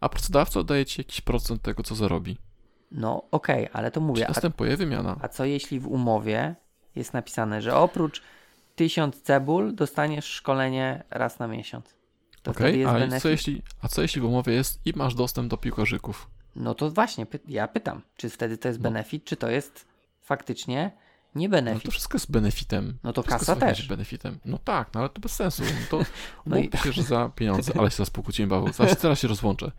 [0.00, 2.38] a pracodawca oddaje ci jakiś procent tego, co zarobi.
[2.90, 4.14] No okej, ale to mówię.
[4.14, 5.16] Czyli A, następuje wymiana.
[5.22, 6.54] a co jeśli w umowie
[6.96, 8.22] jest napisane, że oprócz
[8.76, 11.94] 1000 cebul dostaniesz szkolenie raz na miesiąc?
[12.42, 13.22] To jest a benefit?
[13.22, 16.30] co jeśli, a co jeśli w umowie jest i masz dostęp do piłkarzyków?
[16.56, 18.82] No to właśnie, py- ja pytam, czy wtedy to jest No.
[18.82, 19.86] benefit, czy to jest
[20.22, 20.90] faktycznie
[21.34, 21.82] nie No benefit?
[21.84, 22.98] to wszystko jest benefitem.
[23.04, 23.88] No to Wszystko kasa też.
[23.88, 24.38] benefitem.
[24.44, 25.62] No tak, no ale to bez sensu.
[25.62, 25.96] No to
[26.46, 28.72] No i- umówmy się, że za pieniądze, ale się zaraz pokłócimy, Paweł.
[28.72, 29.72] Zaraz, teraz się rozłączę.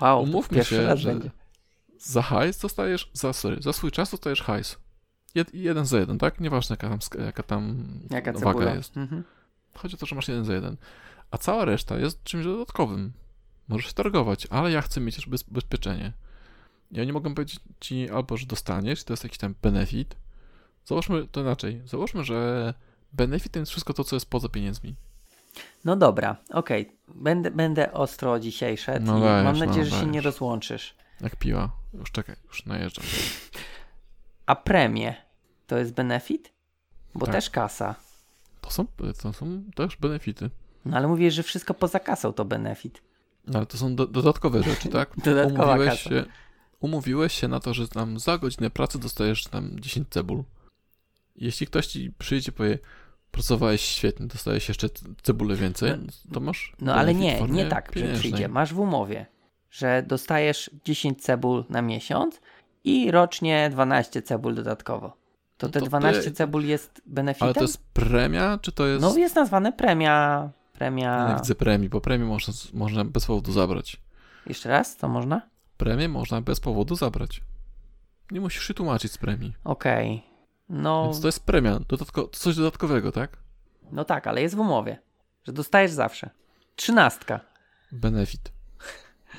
[0.00, 1.30] Wow, Umówmy się, że będzie.
[1.98, 4.78] za hajs dostajesz, za, sorry, za swój czas dostajesz hajs.
[5.34, 6.40] Jed, jeden za jeden, tak?
[6.40, 8.96] Nieważne jaka tam, jaka tam Jaka waga jest.
[8.96, 9.24] Mhm.
[9.74, 10.76] Chodzi o to, że masz jeden za jeden.
[11.30, 13.12] A cała reszta jest czymś dodatkowym.
[13.68, 16.12] Możesz targować, ale ja chcę mieć też bez, bezpieczenie.
[16.92, 20.16] Ja nie mogę powiedzieć ci albo, że dostaniesz, to jest jakiś tam benefit.
[20.84, 21.82] Załóżmy to inaczej.
[21.84, 22.74] Załóżmy, że
[23.12, 24.94] benefitem jest wszystko to, co jest poza pieniędzmi.
[25.84, 26.92] No dobra, okej.
[27.08, 30.94] Będę, będę ostro dzisiaj szedł No dajesz, mam no nadzieję, że się nie rozłączysz.
[31.20, 31.70] Jak piła.
[31.94, 33.04] Już czekaj, już najeżdżam.
[34.46, 35.14] A premie
[35.66, 36.52] to jest benefit?
[37.14, 37.34] Bo Tak.
[37.34, 37.94] też kasa.
[38.60, 38.86] To są,
[39.22, 40.50] to są też benefity.
[40.84, 43.02] No ale mówisz, że wszystko poza kasą to benefit.
[43.46, 45.10] No, Ale to są do, dodatkowe rzeczy, tak?
[45.24, 46.10] Dodatkowa umówiłeś kasa.
[46.10, 46.24] się,
[46.80, 50.44] umówiłeś się na to, że tam za godzinę pracy dostajesz tam 10 cebul.
[51.36, 52.78] Jeśli ktoś ci przyjdzie i powie,
[53.30, 54.88] pracowałeś świetnie, dostajesz jeszcze
[55.22, 55.92] cebulę więcej,
[56.32, 56.72] to masz.
[56.80, 58.18] No ale nie, nie tak, pieniężnej.
[58.18, 58.48] przyjdzie.
[58.48, 59.26] Masz w umowie,
[59.70, 62.40] że dostajesz 10 cebul na miesiąc
[62.84, 65.16] i rocznie 12 cebul dodatkowo.
[65.56, 67.46] To No te to 12 ty- cebul jest benefitem?
[67.46, 69.02] Ale to jest premia, czy to jest.
[69.02, 70.50] No jest nazwane premia.
[70.78, 71.28] Premia.
[71.28, 74.00] nie widzę premii, bo premię można, można bez powodu zabrać.
[74.46, 75.42] Jeszcze raz, co można?
[75.76, 77.40] Premię można bez powodu zabrać.
[78.30, 79.54] Nie musisz się tłumaczyć z premii.
[79.64, 80.22] Okej.
[80.68, 83.36] No, Więc to jest premia, dodatko, coś dodatkowego, tak?
[83.92, 84.98] no tak, ale jest w umowie,
[85.44, 86.30] że dostajesz zawsze.
[86.76, 87.40] Trzynastka.
[87.92, 88.52] Benefit.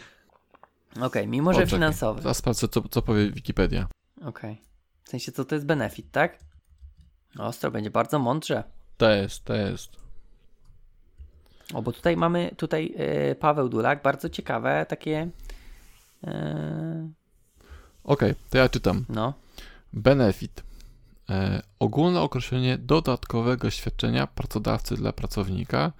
[1.01, 2.21] Okej, mimo że Poczekaj, finansowy.
[2.21, 3.87] Zaraz sprawdzę, co, co powie Wikipedia.
[4.25, 4.61] Okej.
[5.03, 6.39] W sensie, co to jest benefit, tak?
[7.39, 8.63] Ostro, będzie bardzo mądrze.
[8.97, 10.06] To jest, to jest.
[11.73, 15.29] O, bo tutaj mamy, tutaj e, Paweł Dulak, bardzo ciekawe takie,
[16.23, 17.09] e,
[18.03, 19.05] Okej, to ja czytam.
[19.09, 19.33] no,
[19.93, 20.63] Benefit.
[21.29, 25.91] E, ogólne określenie dodatkowego świadczenia pracodawcy dla pracownika.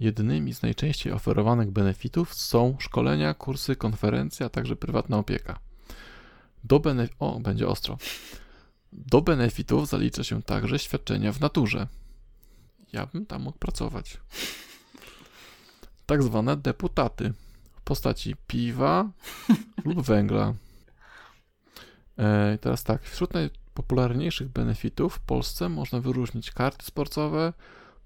[0.00, 5.58] Jednymi z najczęściej oferowanych benefitów są szkolenia, kursy, konferencje, a także prywatna opieka.
[6.64, 7.98] Do benef- o, będzie ostro.
[8.92, 11.86] Do benefitów zalicza się także świadczenia w naturze.
[12.92, 14.20] Ja bym tam mógł pracować.
[16.10, 17.32] Tak zwane deputaty
[17.72, 19.10] w postaci piwa
[19.84, 20.54] lub węgla.
[22.18, 27.52] E, i teraz tak, wśród najpopularniejszych benefitów w Polsce można wyróżnić karty sportowe,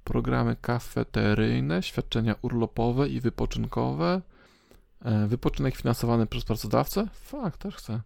[0.05, 4.22] programy kafeteryjne, świadczenia urlopowe i wypoczynkowe,
[5.05, 7.09] e, wypoczynek finansowany przez pracodawcę.
[7.12, 8.00] Fakt, też chcę.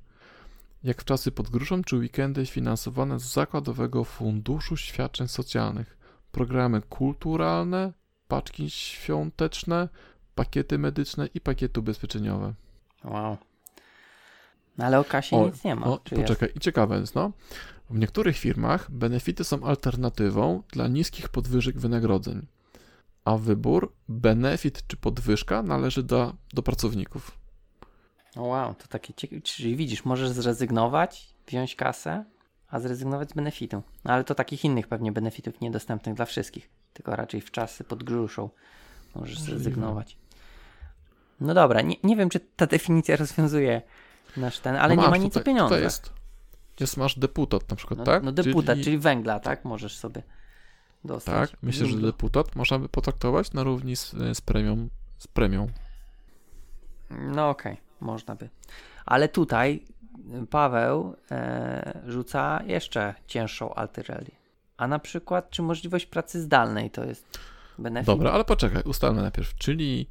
[0.85, 5.99] Jak w czasy pod gruszą czy weekendy finansowane z Zakładowego Funduszu Świadczeń Socjalnych.
[6.33, 7.93] programy kulturalne,
[8.29, 9.89] paczki świąteczne,
[10.35, 12.55] pakiety medyczne i pakiety ubezpieczeniowe.
[13.05, 13.37] Wow.
[14.79, 15.87] No ale o kasie O, nic nie ma.
[15.87, 16.27] O, czy jest?
[16.27, 17.33] poczekaj, i ciekawe jest, no.
[17.91, 22.47] W niektórych firmach benefity są alternatywą dla niskich podwyżek wynagrodzeń,
[23.25, 27.39] a wybór, benefit czy podwyżka należy do, do pracowników.
[28.37, 29.43] Wow, to takie ciekawe.
[29.43, 32.25] Czyli widzisz, możesz zrezygnować, wziąć kasę,
[32.69, 33.83] a zrezygnować z benefitu.
[34.05, 38.05] No ale to takich innych pewnie benefitów niedostępnych dla wszystkich, tylko raczej w czasy pod
[38.05, 38.51] gruszą
[39.15, 40.17] możesz zrezygnować.
[41.41, 43.83] No dobra, nie, nie wiem, czy ta definicja rozwiązuje
[44.37, 45.81] nasz ten, ale No nie ma nic o pieniądzach.
[45.81, 46.13] Jest,
[46.81, 48.23] jest, masz deputat na przykład, no, tak?
[48.23, 48.85] no deputat, czyli...
[48.85, 49.65] Czyli, węgla, tak?
[49.65, 50.23] Możesz sobie
[51.05, 51.51] dostać.
[51.51, 54.89] tak, myślę, że deputat można by potraktować na równi z, z premią.
[55.19, 55.69] Z premią.
[57.11, 58.49] No okej, można by.
[59.07, 59.85] Ale tutaj
[60.51, 64.38] Paweł e, rzuca jeszcze cięższą alternatywę.
[64.79, 67.39] A na przykład, czy możliwość pracy zdalnej to jest
[67.79, 68.07] benefit?
[68.07, 69.55] Dobra, ale poczekaj, ustalmy najpierw.
[69.55, 70.07] Czyli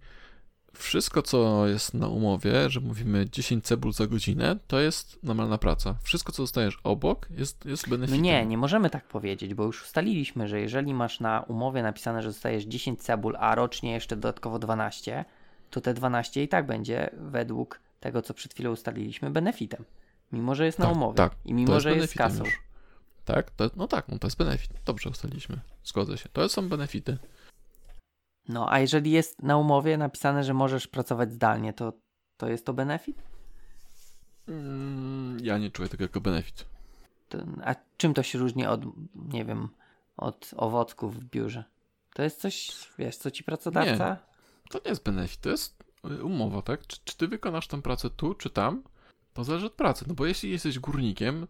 [0.73, 5.95] wszystko, co jest na umowie, że mówimy 10 cebul za godzinę, to jest normalna praca.
[6.03, 8.21] Wszystko, co dostajesz obok, jest, jest No benefitem.
[8.21, 12.29] nie, nie możemy tak powiedzieć, bo już ustaliliśmy, że jeżeli masz na umowie napisane, że
[12.29, 15.25] dostajesz 10 cebul, a rocznie jeszcze dodatkowo 12,
[15.69, 19.83] to te 12 i tak będzie według tego, co przed chwilą ustaliliśmy, benefitem.
[20.31, 21.15] Mimo, że jest na Tak, umowie.
[21.17, 22.43] tak, I mimo, jest że jest kasą.
[22.45, 22.66] już.
[23.27, 24.71] Tak, to, no tak, no to jest benefit.
[24.85, 25.59] Dobrze ustaliliśmy.
[25.83, 26.29] Zgodzę się.
[26.33, 27.17] To są benefity.
[28.49, 31.93] No, a jeżeli jest na umowie napisane, że możesz pracować zdalnie, to,
[32.37, 33.17] to jest to benefit?
[34.47, 36.65] Mm, ja nie czuję tego jako benefit.
[37.29, 38.81] To, a czym to się różni od,
[39.15, 39.69] nie wiem,
[40.17, 41.63] od owocków w biurze?
[42.13, 44.17] To jest coś, wiesz, co ci pracodawca?
[44.69, 46.87] To nie jest benefit, to jest y, umowa, tak?
[46.87, 48.83] Czy, czy ty wykonasz tę pracę tu, czy tam?
[49.33, 50.05] To zależy od pracy.
[50.07, 51.47] No bo jeśli jesteś górnikiem,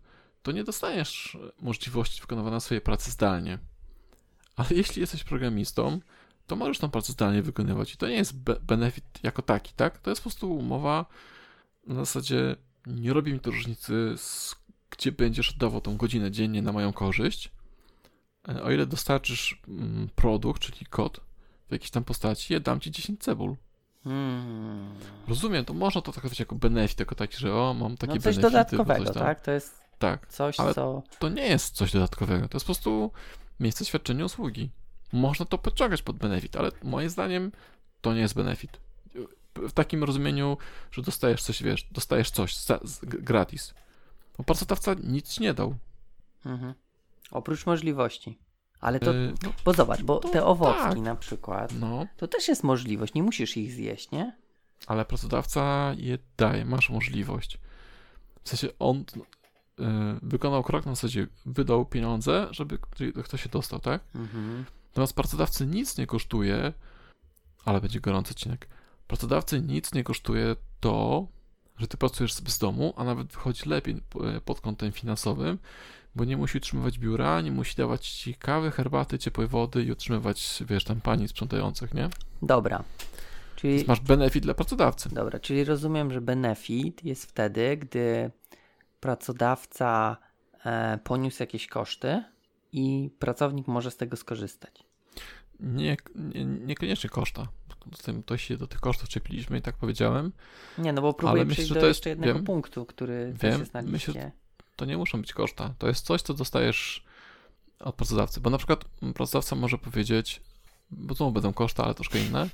[0.47, 3.59] to nie dostaniesz e, możliwości wykonywania swojej pracy zdalnie.
[4.55, 5.99] Ale jeśli jesteś programistą,
[6.47, 9.97] to możesz tą pracę zdalnie wykonywać i to nie jest be benefit jako taki, tak?
[9.97, 11.05] To jest po prostu umowa
[11.87, 14.15] na zasadzie nie robi mi to różnicy,
[14.89, 17.51] gdzie będziesz oddawał tą godzinę dziennie na moją korzyść.
[18.49, 21.19] E, O ile dostarczysz mm, produkt, czyli kod
[21.69, 23.55] w jakiejś tam postaci, ja dam ci 10 cebul.
[24.03, 24.89] Hmm.
[25.27, 28.35] Rozumiem, to można to traktować jako benefit, jako taki, że o, mam takie No coś
[28.35, 29.23] benefity, dodatkowego, coś tam.
[29.23, 29.41] tak?
[29.41, 31.03] To jest Tak, coś, ale- co...
[31.19, 33.11] to nie jest coś dodatkowego, to jest po prostu
[33.59, 34.69] miejsce świadczenia usługi.
[35.13, 37.51] Można to podciągać pod benefit, ale moim zdaniem
[38.01, 38.79] to nie jest benefit.
[39.55, 40.57] W takim rozumieniu,
[40.91, 43.73] że dostajesz coś, wiesz, dostajesz coś za, z, gratis.
[44.37, 45.75] Bo pracodawca nic nie dał.
[46.45, 46.73] Mhm.
[47.31, 48.39] Oprócz możliwości.
[48.79, 50.97] Ale to, Yy, no, bo zobacz, bo te owocki tak.
[50.97, 54.37] na przykład, no, to też jest możliwość, nie musisz ich zjeść, nie?
[54.87, 57.57] ale pracodawca je daje, masz możliwość.
[58.43, 59.03] W sensie on
[60.21, 62.77] wykonał krok na zasadzie, wydał pieniądze, żeby
[63.23, 64.01] ktoś się dostał, tak?
[64.15, 64.65] Mhm.
[64.89, 66.73] Natomiast pracodawcy nic nie kosztuje,
[67.65, 68.67] ale będzie gorący odcinek.
[69.07, 71.27] Pracodawcy nic nie kosztuje to,
[71.77, 75.57] że ty pracujesz z domu, a nawet wychodzi lepiej e, pod kątem finansowym,
[76.15, 80.63] bo nie musi utrzymywać biura, nie musi dawać ci kawy, herbaty, ciepłej wody i utrzymywać,
[80.69, 82.09] wiesz, tam pani sprzątających, nie?
[82.41, 82.83] Dobra.
[83.55, 85.09] Czyli, Więc masz benefit dla pracodawcy.
[85.09, 88.31] dobra, czyli rozumiem, że benefit jest wtedy, gdy
[88.99, 90.17] pracodawca
[90.65, 92.23] e, poniósł jakieś koszty
[92.71, 94.83] i pracownik może z tego skorzystać.
[95.59, 97.47] Nie, nie, niekoniecznie koszta.
[97.95, 100.31] Z tym, to się do tych kosztów czepiliśmy i tak powiedziałem.
[100.77, 102.43] Nie, no bo próbuję myślę, przejść do jest- jeszcze jednego wiem.
[102.43, 103.59] punktu, który Wiem.
[103.59, 104.31] jest na Myślę,
[104.75, 105.73] to nie muszą być koszta.
[105.77, 107.03] To jest coś, co dostajesz
[107.79, 108.41] od pracodawcy.
[108.41, 108.85] Bo na przykład
[109.15, 110.41] pracodawca może powiedzieć,
[110.91, 112.49] bo znowu będą koszta, ale troszkę inne.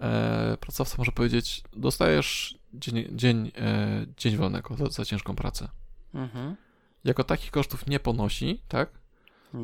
[0.00, 5.68] E, pracodawca może powiedzieć, dostajesz dzień, dzień, e, dzień wolnego za, za ciężką pracę.
[6.14, 6.56] Mhm.
[7.04, 8.88] Jako takich kosztów nie ponosi, tak?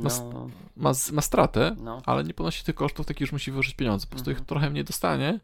[0.07, 2.03] s- No, Ma, ma stratę, no.
[2.07, 4.07] ale nie ponosi tych kosztów, takich już musi wyłożyć pieniądze.
[4.07, 4.43] Po prostu Mhm.
[4.43, 5.41] ich trochę mniej dostanie,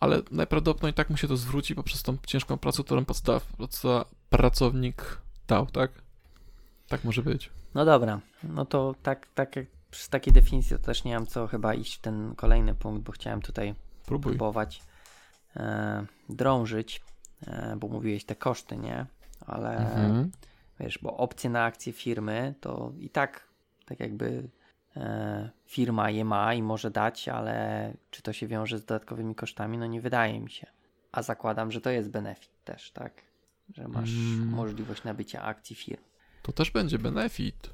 [0.00, 5.20] ale najprawdopodobniej tak mu się to zwróci poprzez tą ciężką pracę, którą pracodaw- praca- pracownik
[5.48, 5.90] dał, tak?
[6.88, 7.50] Tak może być.
[7.74, 11.46] No dobra, no to tak, tak jak przy takiej definicji to też nie mam co
[11.46, 13.74] chyba iść w ten kolejny punkt, bo chciałem tutaj
[14.06, 14.32] Próbuj.
[14.32, 14.82] próbować
[15.58, 17.00] e, drążyć,
[17.46, 19.06] e, bo mówiłeś te koszty, nie?
[19.46, 20.30] Ale Mhm.
[20.80, 23.48] wiesz, bo opcje na akcje firmy to i tak,
[23.86, 24.48] tak jakby
[24.96, 29.78] e, firma je ma i może dać, ale czy to się wiąże z dodatkowymi kosztami?
[29.78, 30.66] No nie wydaje mi się.
[31.12, 33.12] A zakładam, że to jest benefit też, tak?
[33.74, 34.48] Że masz Mm.
[34.48, 36.02] możliwość nabycia akcji firm.
[36.42, 37.70] To też będzie benefit.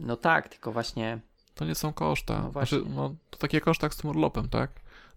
[0.00, 1.18] No tak, tylko właśnie
[1.54, 2.42] To nie są koszta.
[2.42, 4.70] No znaczy, no, to takie koszta jak z tym urlopem, tak?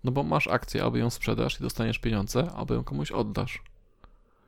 [0.04, 3.62] No bo masz akcję, albo ją sprzedasz i dostaniesz pieniądze, albo ją komuś oddasz.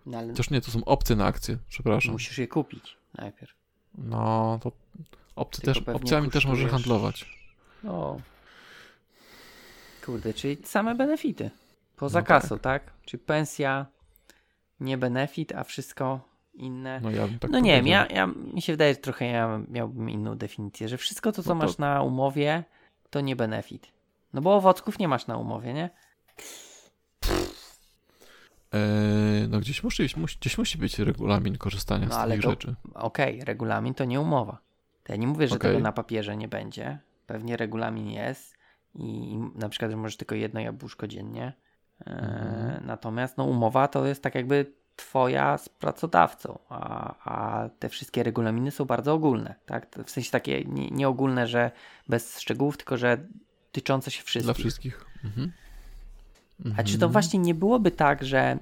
[0.05, 2.11] no, ale Chociaż nie, to są opcje na akcje, przepraszam.
[2.11, 3.53] musisz je kupić najpierw.
[3.97, 4.71] No, to
[5.35, 7.25] opcje Tylko też, opcjami też możesz handlować.
[7.87, 8.19] O.
[10.05, 11.51] Kurde, czyli same benefity.
[11.95, 12.41] Poza No tak.
[12.41, 12.91] kasą, tak?
[13.05, 13.85] Czyli pensja,
[14.79, 16.19] nie benefit, a wszystko
[16.59, 16.99] inne.
[17.03, 20.09] No ja tak no nie wiem, ja, ja, mi się wydaje, że trochę ja miałbym
[20.09, 22.63] inną definicję, że wszystko to, co No to- masz na umowie,
[23.09, 23.91] to nie benefit.
[24.33, 25.89] No bo owocków nie masz na umowie, nie?
[28.73, 30.03] Eee, no gdzieś musi,
[30.39, 32.75] gdzieś musi być regulamin korzystania No z takich to- rzeczy.
[32.93, 34.57] Okej, regulamin to nie umowa.
[35.03, 35.71] To ja nie mówię, że Okej.
[35.71, 36.99] tego na papierze nie będzie.
[37.27, 38.57] Pewnie regulamin jest
[38.95, 41.53] i na przykład, że możesz tylko jedno jabłuszko dziennie.
[42.07, 42.85] E, Mhm.
[42.87, 48.71] Natomiast no, umowa to jest tak jakby twoja z pracodawcą, a, a te wszystkie regulaminy
[48.71, 49.55] są bardzo ogólne.
[49.65, 49.87] Tak?
[50.05, 51.71] W sensie takie nie, nie ogólne, że
[52.07, 53.17] bez szczegółów, tylko że
[53.71, 54.45] tyczące się wszystkich.
[54.45, 55.05] Dla wszystkich.
[55.23, 55.51] Mhm.
[56.77, 57.11] A czy to Mhm.
[57.11, 58.57] właśnie nie byłoby tak, że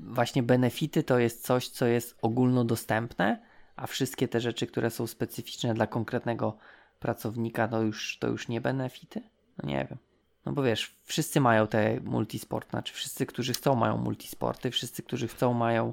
[0.00, 3.42] właśnie benefity to jest coś, co jest ogólnodostępne,
[3.76, 6.56] a wszystkie te rzeczy, które są specyficzne dla konkretnego
[7.00, 9.22] pracownika, to już, to już nie benefity?
[9.58, 9.98] No nie wiem.
[10.46, 15.28] No bo wiesz, wszyscy mają te multisport, znaczy wszyscy, którzy chcą, mają multisporty, wszyscy, którzy
[15.28, 15.92] chcą, mają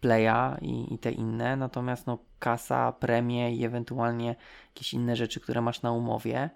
[0.00, 4.36] playa i, i te inne, natomiast no kasa, premie i ewentualnie
[4.68, 6.50] jakieś inne rzeczy, które masz na umowie,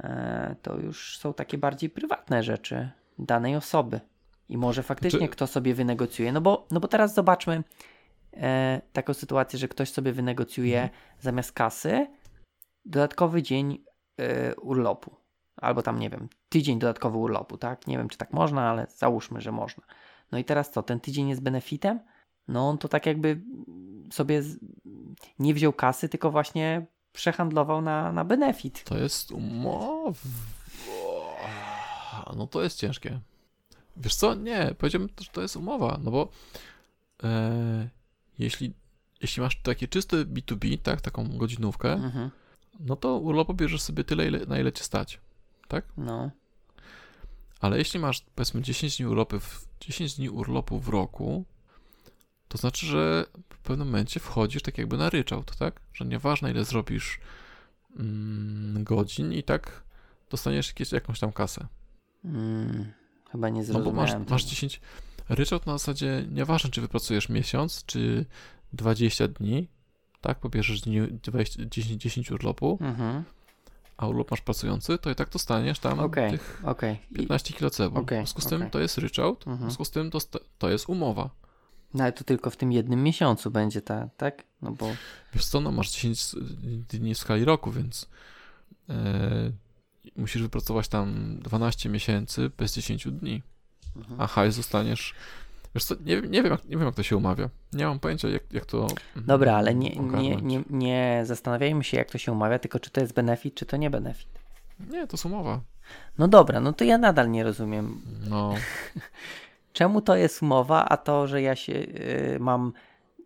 [0.00, 4.00] e, to już są takie bardziej prywatne rzeczy danej osoby.
[4.48, 6.32] I może faktycznie Znaczy- kto sobie wynegocjuje.
[6.32, 7.62] No bo, no bo teraz zobaczmy
[8.36, 11.00] e, taką sytuację, że ktoś sobie wynegocjuje Mhm.
[11.20, 12.06] zamiast kasy
[12.84, 13.84] dodatkowy dzień
[14.18, 15.16] e, urlopu.
[15.64, 17.86] Albo tam, nie wiem, tydzień dodatkowy urlopu, tak?
[17.86, 19.82] Nie wiem, czy tak można, ale załóżmy, że można.
[20.32, 20.82] No i teraz co?
[20.82, 22.00] Ten tydzień jest benefitem?
[22.48, 23.40] No on to tak jakby
[24.12, 24.42] sobie
[25.38, 28.84] nie wziął kasy, tylko właśnie przehandlował na, na benefit.
[28.84, 30.12] To jest umowa.
[32.36, 33.20] No to jest ciężkie.
[33.96, 34.34] Wiesz co?
[34.34, 36.28] Nie, powiedziałbym, że to jest umowa, no bo
[37.24, 37.88] e,
[38.38, 38.72] jeśli,
[39.20, 42.30] jeśli masz takie czyste B2B, tak, taką godzinówkę, Mhm.
[42.80, 45.20] no to urlopu bierzesz sobie tyle, ile, na ile cię stać,
[45.68, 45.84] tak?
[45.96, 46.30] No.
[47.60, 51.44] Ale jeśli masz powiedzmy 10 dni urlopu w, 10 dni urlopu w roku,
[52.48, 55.80] to znaczy, że w pewnym momencie wchodzisz tak jakby na ryczałt, tak?
[55.94, 57.20] Że nieważne ile zrobisz
[57.96, 59.82] mm, godzin i tak
[60.30, 61.66] dostaniesz jakieś, jakąś tam kasę.
[62.24, 62.92] Mm,
[63.32, 64.20] chyba nie No bo zrozumiałem.
[64.20, 64.80] masz, masz 10.
[65.28, 68.26] Ryczałt na zasadzie nieważne, czy wypracujesz miesiąc, czy
[68.72, 69.68] 20 dni,
[70.20, 70.38] tak?
[70.38, 73.24] Pobierzesz dni 20, 10, 10 urlopu, Mhm.
[73.96, 76.62] A urlop masz pracujący, to i tak dostaniesz tam Okej, tych.
[77.10, 77.98] I- 15 kilo cebu.
[77.98, 79.60] Okej, w związku z tym to jest ryczałt, w Mhm.
[79.70, 80.18] związku z tym to,
[80.58, 81.30] to jest umowa.
[81.94, 84.42] No ale to tylko w tym jednym miesiącu będzie ta, tak?
[84.62, 84.90] No bo
[85.34, 86.34] Wiesz co, no masz 10
[86.88, 88.08] dni w skali roku, więc
[88.88, 88.94] e,
[90.16, 93.42] musisz wypracować tam 12 miesięcy bez 10 dni.
[93.96, 94.20] Mhm.
[94.20, 95.14] A hajs zostaniesz.
[95.74, 97.48] Wiesz co, nie, wiem- nie, wiem, jak, nie wiem jak to się umawia.
[97.72, 98.78] Nie mam pojęcia jak, jak to.
[98.78, 102.90] mm, Dobra, ale nie, nie, nie, nie zastanawiajmy się, jak to się umawia, tylko czy
[102.90, 104.28] to jest benefit, czy to nie benefit.
[104.80, 105.60] Nie, to jest umowa.
[106.18, 108.00] No dobra, no to ja nadal nie rozumiem.
[108.30, 108.54] No,
[109.72, 112.72] Czemu to jest umowa, a to, że ja się y, mam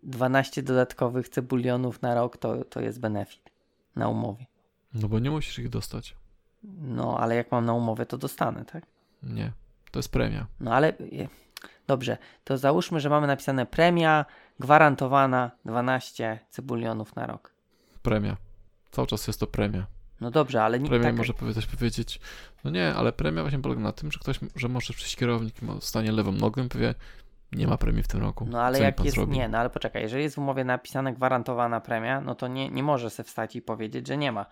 [0.03, 3.49] 12 dodatkowych cebulionów na rok, to, to jest benefit
[3.95, 4.45] na umowie.
[4.93, 6.15] no bo nie musisz ich dostać.
[6.81, 8.83] No, ale jak mam na umowę, to dostanę, tak?
[9.23, 9.51] Nie,
[9.91, 10.47] to jest premia.
[10.59, 11.27] No ale y,
[11.89, 14.25] dobrze, to załóżmy, że mamy napisane premia
[14.59, 17.53] gwarantowana 12 cebulionów na rok.
[18.01, 18.37] Premia.
[18.91, 19.85] Cały czas jest to premia.
[20.21, 22.19] No dobrze, ale nie Premia tak, może też powiedzieć,
[22.63, 26.11] no nie, ale premia właśnie polega na tym, że ktoś, że może przyjść kierownik stanie
[26.11, 26.95] lewą nogą i powie,
[27.51, 28.45] nie ma premii w tym roku.
[28.49, 29.37] No ale Co jak jest, zrobi?
[29.37, 32.83] nie, no ale poczekaj, jeżeli jest w umowie napisane gwarantowana premia, no to nie, nie
[32.83, 34.45] może se wstać i powiedzieć, że nie ma.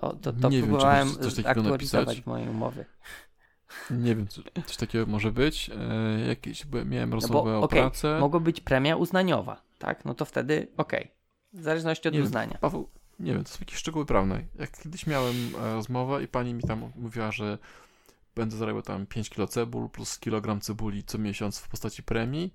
[0.00, 2.24] To, to, to Nie wiem, czy próbowałem coś takiego aktualizować napisać.
[2.24, 2.84] w mojej umowie.
[3.90, 5.70] Nie wiem, co- coś takiego może być.
[5.70, 8.18] E, jakieś miałem No rozmowę bo o okej, pracę.
[8.20, 10.04] mogło być premia uznaniowa, tak?
[10.04, 11.10] No to wtedy okej.
[11.52, 12.26] W zależności od Nie wiem.
[12.26, 12.58] uznania.
[12.60, 12.88] Paweł,
[13.20, 14.42] nie wiem, to są jakieś szczegóły prawne.
[14.58, 17.58] Jak kiedyś miałem e, rozmowę i pani mi tam mówiła, że
[18.34, 22.54] będę zarabiał tam 5 kilo cebul plus kilogram cebuli co miesiąc w postaci premii,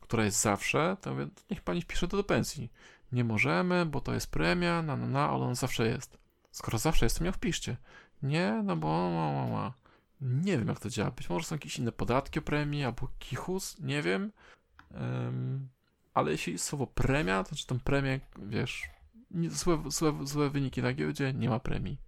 [0.00, 2.70] która jest zawsze, to mówię, niech pani wpisze to do pensji.
[3.12, 6.18] Nie możemy, bo to jest premia, na na na, ale on zawsze jest.
[6.50, 7.76] Skoro zawsze jest, to mnie wpiszcie.
[8.22, 9.72] Nie, no bo ma, ma, ma.
[10.20, 11.10] Nie wiem, jak to działa.
[11.10, 14.32] Być może są jakieś inne podatki o premii, albo kichus, nie wiem.
[14.94, 15.68] Em,
[16.14, 18.82] ale jeśli jest słowo premia, to znaczy tą premię, wiesz,
[19.30, 21.98] nie, złe, złe, złe wyniki na giełdzie, nie ma premii.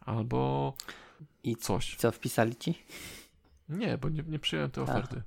[0.00, 0.74] Albo
[1.42, 1.96] I coś.
[1.96, 2.84] Co wpisali ci?
[3.68, 5.22] Nie, bo nie, nie przyjąłem tej oferty.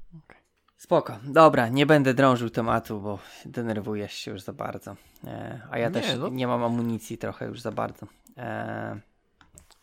[0.78, 1.20] Spoko.
[1.24, 4.96] Dobra, nie będę drążył tematu, bo denerwujesz się już za bardzo.
[5.24, 6.30] E, a ja Nie, też no.
[6.30, 8.08] nie mam amunicji trochę już za bardzo.
[8.38, 9.00] E,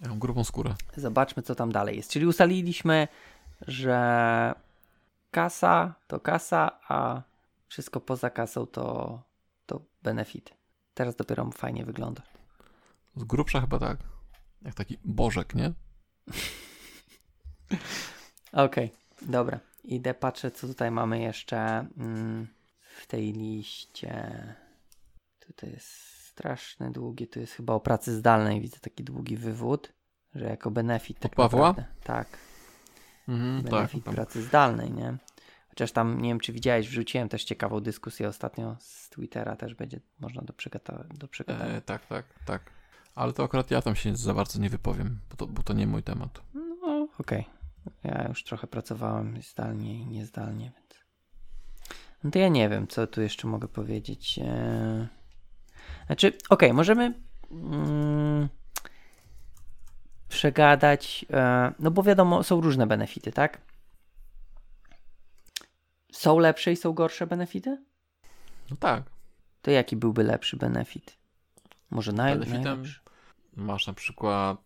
[0.01, 0.75] Ja mam grubą skórę.
[0.97, 2.11] zobaczmy, co tam dalej jest.
[2.11, 3.09] Czyli ustaliliśmy,
[3.69, 4.55] że
[5.31, 7.23] kasa to kasa, a
[7.69, 9.19] wszystko poza kasą to,
[9.67, 10.55] to benefit.
[10.95, 12.23] Teraz dopiero fajnie wygląda.
[13.17, 13.99] Z grubsza chyba tak.
[14.63, 15.73] Jak taki bożek, nie?
[18.53, 18.91] Okej, okay,
[19.23, 19.61] dobra.
[19.85, 22.49] Idę, patrzę, co tutaj mamy jeszcze mm,
[22.81, 24.55] w tej liście.
[25.47, 29.93] Tutaj jest straszne długie, tu jest chyba o pracy zdalnej, widzę taki długi wywód,
[30.35, 31.19] że jako benefit.
[31.19, 31.69] Tak Pawła?
[31.69, 31.95] Naprawdę.
[32.05, 32.29] Tak.
[33.29, 35.17] Mhm, benefit tak, pracy zdalnej, nie?
[35.69, 40.01] Chociaż tam, nie wiem czy widziałeś, wrzuciłem też ciekawą dyskusję ostatnio z Twittera, też będzie
[40.21, 41.73] można do, przygota do przygotowania.
[41.73, 42.63] E, tak, tak, tak.
[43.15, 45.87] Ale to akurat ja tam się za bardzo nie wypowiem, bo to, bo to nie
[45.87, 46.43] mój temat.
[46.55, 47.41] No, okej.
[47.41, 48.15] Okay.
[48.15, 51.05] Ja już trochę pracowałem zdalnie i niezdalnie, więc.
[52.25, 54.39] No to ja nie wiem, co tu jeszcze mogę powiedzieć.
[54.39, 55.24] Eee...
[56.07, 57.15] Znaczy, okej, okay, możemy
[57.51, 58.49] mm,
[60.29, 63.61] przegadać, e, no bo wiadomo, są różne benefity, tak?
[66.13, 67.85] Są lepsze i są gorsze benefity?
[68.71, 69.03] No tak.
[69.63, 71.17] To jaki byłby lepszy benefit?
[71.91, 73.01] Może naj, Benefitem najlepszy?
[73.57, 74.59] Masz na przykład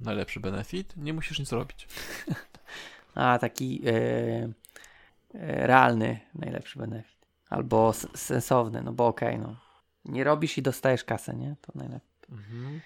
[0.00, 1.88] najlepszy benefit, nie musisz nic robić.
[3.14, 7.26] A, taki e, e, realny najlepszy benefit.
[7.50, 9.67] Albo sensowny, no bo okej, okay, no.
[10.04, 11.56] Nie robisz i dostajesz kasę, nie?
[11.60, 12.08] To najlepiej.
[12.30, 12.80] Mhm.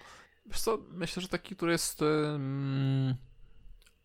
[0.47, 2.01] Wiesz co, myślę, że taki, który jest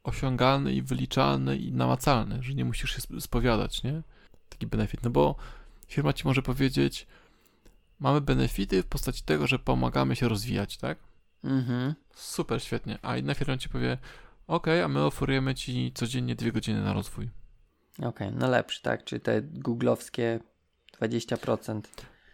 [0.03, 4.01] osiągalny i wyliczalny i namacalny, że nie musisz się spowiadać, nie?
[4.49, 5.36] Taki benefit, no bo
[5.88, 7.08] firma ci może powiedzieć,
[7.99, 10.97] mamy benefity w postaci tego, że pomagamy się rozwijać, tak?
[11.43, 11.93] Mhm.
[12.16, 12.99] Super, świetnie.
[13.01, 13.97] A inna firma ci powie,
[14.47, 17.30] ok, a my oferujemy ci codziennie dwie godziny na rozwój.
[17.97, 19.03] Okej, okay, no lepszy, tak?
[19.03, 20.39] Czy te googlowskie
[21.01, 21.82] 20%.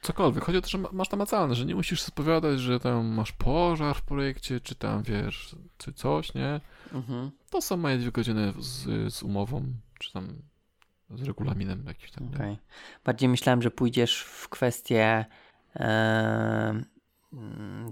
[0.04, 0.44] Cokolwiek.
[0.44, 4.02] Chodzi o to, że masz namacalne, że nie musisz spowiadać, że tam masz pożar w
[4.02, 6.62] projekcie, czy tam wiesz, czy coś, nie?
[6.94, 7.32] Mhm.
[7.50, 9.66] To są moje dwie godziny z, z umową,
[10.00, 10.28] czy tam
[11.10, 12.28] z regulaminem jakimś tam.
[12.28, 12.38] Okej.
[12.38, 12.58] Okay.
[13.06, 15.26] Bardziej myślałem, że pójdziesz w kwestie
[15.76, 16.82] e,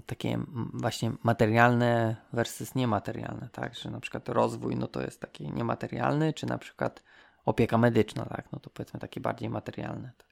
[0.06, 0.38] takie
[0.74, 3.74] właśnie materialne versus niematerialne, tak?
[3.74, 7.02] Że na przykład rozwój, no to jest taki niematerialny, czy na przykład
[7.44, 8.52] opieka medyczna, tak?
[8.52, 10.08] No to powiedzmy takie bardziej materialne.
[10.08, 10.31] E,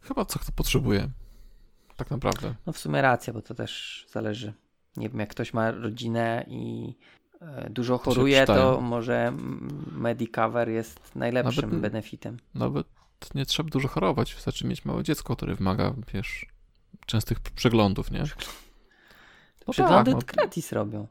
[0.00, 1.08] Chyba co kto potrzebuje.
[1.96, 2.54] Tak naprawdę.
[2.66, 4.52] No w sumie racja, bo to też zależy.
[4.96, 6.94] Nie wiem, jak ktoś ma rodzinę i
[7.40, 9.32] e, dużo choruje, to może
[9.92, 12.36] Medicover jest najlepszym nawet, benefitem.
[12.54, 12.86] Nawet
[13.34, 16.46] nie trzeba dużo chorować, wystarczy mieć małe dziecko, które wymaga, wiesz,
[17.06, 18.24] częstych przeglądów, nie?
[19.66, 21.06] No Przeglądy tak, no, gratis robią.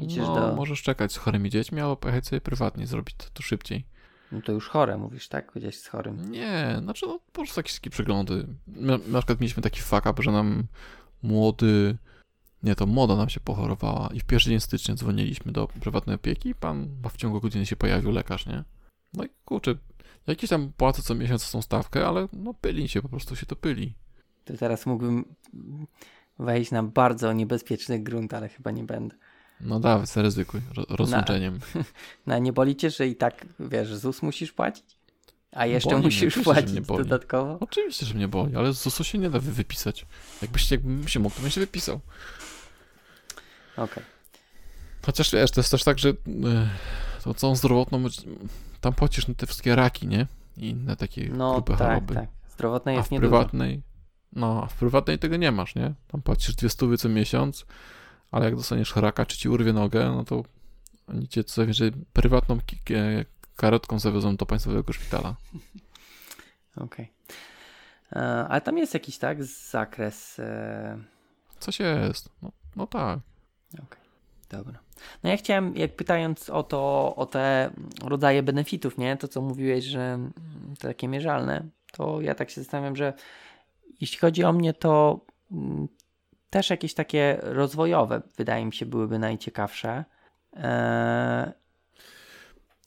[0.00, 0.56] Idziesz no, do...
[0.56, 3.86] możesz czekać z chorymi dziećmi, albo pojechać sobie prywatnie, zrobić to, to szybciej.
[4.34, 5.52] No to już chore mówisz, tak?
[5.56, 6.30] Gdzieś z chorym.
[6.30, 8.46] Nie, znaczy no po prostu jakieś takie przeglądy.
[8.66, 10.66] Na, na przykład mieliśmy taki fuck up, że nam
[11.22, 11.96] młody,
[12.62, 16.48] nie, to młoda nam się pochorowała i w pierwszy dzień stycznia dzwoniliśmy do prywatnej opieki
[16.48, 18.64] i pan w ciągu godziny się pojawił lekarz, nie?
[19.12, 19.74] No i kurczę,
[20.26, 23.56] jakieś tam płacę co miesiąc tą stawkę, ale no pyli się, po prostu się to
[23.56, 23.94] pyli.
[24.44, 25.34] To teraz mógłbym
[26.38, 29.16] wejść na bardzo niebezpieczny grunt, ale chyba nie będę.
[29.60, 31.60] No dawaj, zaryzykuj rozłączeniem.
[32.26, 34.84] Na nie boli cię, że i tak, wiesz, ZUS musisz płacić?
[35.52, 37.58] A jeszcze boli musisz mnie, płacić dodatkowo?
[37.60, 40.06] Oczywiście, że mnie boli, ale ZUS-u się nie da wypisać.
[40.42, 42.00] Jakbyś jakbym się mógł, to bym się wypisał.
[43.76, 43.84] Okej.
[43.84, 44.04] Okay.
[45.06, 46.14] Chociaż wiesz, to jest też tak, że e,
[47.24, 48.04] to całą zdrowotną,
[48.80, 50.26] tam płacisz na te wszystkie raki, nie?
[50.56, 52.14] I inne takie no, grupy tak, choroby.
[52.14, 52.28] tak.
[52.52, 53.82] Zdrowotnej jest a w prywatnej,
[54.32, 55.94] No, a w prywatnej tego nie masz, nie?
[56.08, 57.66] Tam płacisz dwie stówy co miesiąc,
[58.34, 60.42] ale jak dostaniesz raka, czy ci urwie nogę, no to
[61.08, 62.58] oni cię co że prywatną
[63.56, 65.36] karetką zawiozą do państwowego szpitala.
[66.76, 67.12] Okej.
[68.10, 68.22] Okay.
[68.22, 70.38] E, ale tam jest jakiś, tak, zakres.
[70.38, 70.98] E...
[71.58, 72.28] Coś jest.
[72.42, 73.18] No, no tak.
[73.72, 73.84] Okej.
[73.84, 73.98] Okay.
[74.50, 74.78] Dobra.
[75.22, 77.70] No ja chciałem, jak pytając o to, o te
[78.04, 79.16] rodzaje benefitów, nie?
[79.16, 80.18] To co mówiłeś, że
[80.78, 83.12] to takie mierzalne, to ja tak się zastanawiam, że
[84.00, 85.20] jeśli chodzi o mnie, to
[85.52, 85.88] mm,
[86.54, 90.04] też jakieś takie rozwojowe, wydaje mi się, byłyby najciekawsze.
[90.52, 91.52] Eee...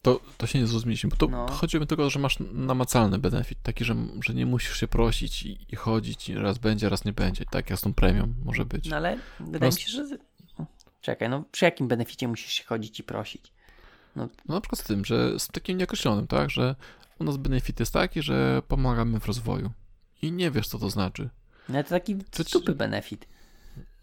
[0.02, 1.48] To, to się nie zrozumieliśmy, bo to no.
[1.48, 3.96] chodzi o to, że masz namacalny benefit, taki, że,
[4.26, 7.70] że nie musisz się prosić i, i chodzić, i raz będzie, raz nie będzie, tak
[7.70, 8.90] jak z tą premią może być.
[8.90, 10.18] No ale wydaje mi się, że...
[11.02, 13.52] Czekaj, no przy jakim beneficie musisz się chodzić i prosić?
[14.16, 16.76] No, no na przykład z tym, że z takim nieokreślonym, tak, że
[17.20, 19.72] u nas benefit jest taki, że pomagamy w rozwoju
[20.22, 21.30] i nie wiesz, co to znaczy.
[21.70, 23.37] No to taki stupy benefit.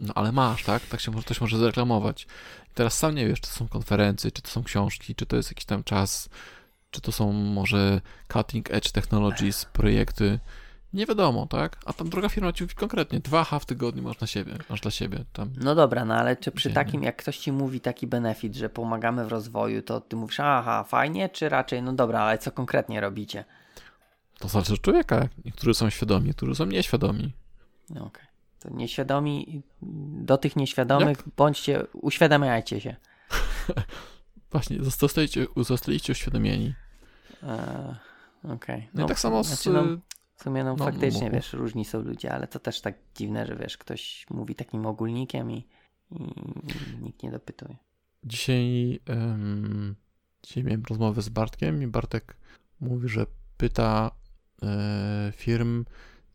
[0.01, 0.83] No ale masz, tak?
[0.87, 2.23] Tak się może, ktoś może zreklamować.
[2.71, 5.37] I teraz sam nie wiesz, czy to są konferencje, czy to są książki, czy to
[5.37, 6.29] jest jakiś tam czas,
[6.91, 8.01] czy to są może
[8.33, 10.39] cutting edge technologies, projekty.
[10.93, 11.77] Nie wiadomo, tak?
[11.87, 14.81] A tam druga firma ci mówi konkretnie, dwa H w tygodniu masz na siebie, masz
[14.81, 15.25] dla siebie.
[15.33, 15.51] Tam.
[15.57, 19.25] No dobra, no ale czy przy takim, jak ktoś ci mówi taki benefit, że pomagamy
[19.25, 23.45] w rozwoju, to ty mówisz, aha, fajnie, czy raczej, no dobra, ale co konkretnie robicie?
[24.39, 25.29] To zależy od człowieka.
[25.45, 27.33] Niektórzy są świadomi, niektórzy są nieświadomi.
[27.91, 28.23] No okej.
[28.23, 28.34] Okay.
[28.65, 29.63] To nieświadomi,
[30.23, 32.97] do tych nieświadomych bądźcie, uświadamiajcie się.
[34.53, 36.75] Właśnie, zostaliście, zostaliście uświadomieni.
[37.43, 37.97] E,
[38.45, 38.89] Okej.
[38.95, 39.47] No, i tak samo z...
[39.47, 39.85] znaczy, no,
[40.37, 41.33] w sumie no, no, faktycznie, mów.
[41.33, 45.51] wiesz, różni są ludzie, ale to też tak dziwne, że wiesz, ktoś mówi takim ogólnikiem
[45.51, 45.67] i,
[46.11, 46.25] i
[47.03, 47.77] nikt nie dopytuje.
[48.25, 49.95] Dzisiaj, em,
[50.43, 52.37] dzisiaj miałem rozmowę z Bartkiem i Bartek
[52.81, 54.11] mówi, że pyta
[54.63, 55.85] e, firm,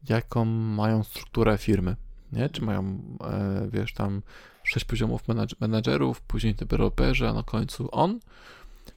[0.10, 1.96] jaką mają strukturę firmy,
[2.32, 2.50] nie?
[2.50, 4.22] Czy mają, e, wiesz, tam
[4.64, 5.22] sześć poziomów
[5.60, 8.20] menadżerów, później deweloperzy, a na końcu on?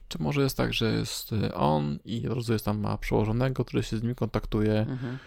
[0.07, 3.65] Czy może jest tak, że jest e, on i od razu jest tam ma przełożonego,
[3.65, 5.17] który się z nim kontaktuje Mhm.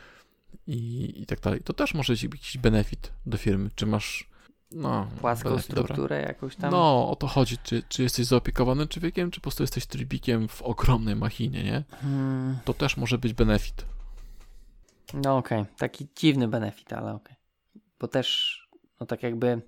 [0.66, 1.60] i, i tak dalej.
[1.64, 3.70] To też może być jakiś benefit do firmy.
[3.74, 4.30] Czy masz,
[4.72, 5.06] no...
[5.20, 5.84] Płaską benefit, dobra.
[5.94, 6.70] strukturę jakąś tam.
[6.70, 7.58] No, o to chodzi.
[7.62, 11.84] Czy, czy jesteś zaopiekowany człowiekiem, czy po prostu jesteś trybikiem w ogromnej machinie, nie?
[12.00, 13.84] Hmm, To też może być benefit.
[15.14, 17.35] no okej, taki dziwny benefit, ale okej.
[18.00, 18.60] Bo też,
[19.00, 19.62] no tak jakby.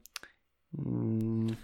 [0.78, 1.56] Mm,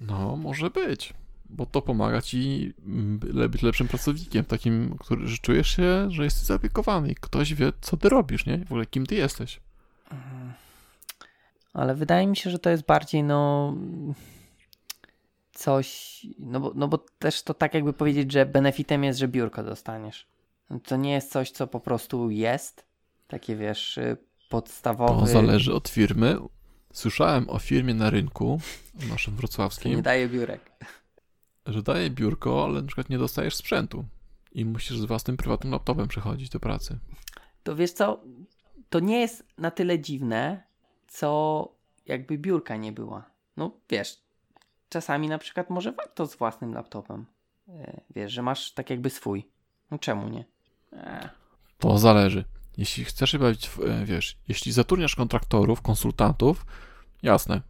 [0.00, 1.14] No, może być.
[1.48, 3.18] Bo to pomaga ci mm,
[3.50, 7.96] być lepszym pracownikiem, takim, który że czujesz się, że jesteś zaopiekowany i ktoś wie, co
[7.96, 8.58] ty robisz, nie?
[8.58, 9.60] W ogóle kim ty jesteś.
[11.72, 13.74] Ale wydaje mi się, że to jest bardziej no
[15.52, 19.62] coś, no bo, no bo też to tak jakby powiedzieć, że benefitem jest, że biurko
[19.62, 20.26] dostaniesz.
[20.84, 22.86] To nie jest coś, co po prostu jest,
[23.28, 23.98] takie wiesz,
[24.46, 25.20] y, podstawowe.
[25.20, 26.36] To zależy od firmy.
[26.92, 28.60] Słyszałem o firmie na rynku,
[29.08, 30.70] naszym Nie wrocławskim, daje biurek.
[31.66, 34.04] że daje biurko, ale na przykład nie dostajesz sprzętu
[34.52, 36.98] i musisz z własnym prywatnym laptopem przychodzić do pracy.
[37.62, 38.20] To wiesz co,
[38.90, 40.62] to nie jest na tyle dziwne,
[41.08, 41.68] co
[42.06, 43.24] jakby biurka nie była.
[43.56, 44.18] No wiesz,
[44.88, 47.26] czasami na przykład może warto z własnym laptopem.
[47.68, 49.46] E, Wiesz, że masz tak jakby swój.
[49.90, 50.44] No czemu nie?
[50.92, 51.28] E,
[51.78, 52.44] To zależy.
[52.78, 56.66] Jeśli chcesz się bawić, w, e, wiesz, jeśli zatrudniasz kontraktorów, konsultantów,
[57.22, 57.60] jasne.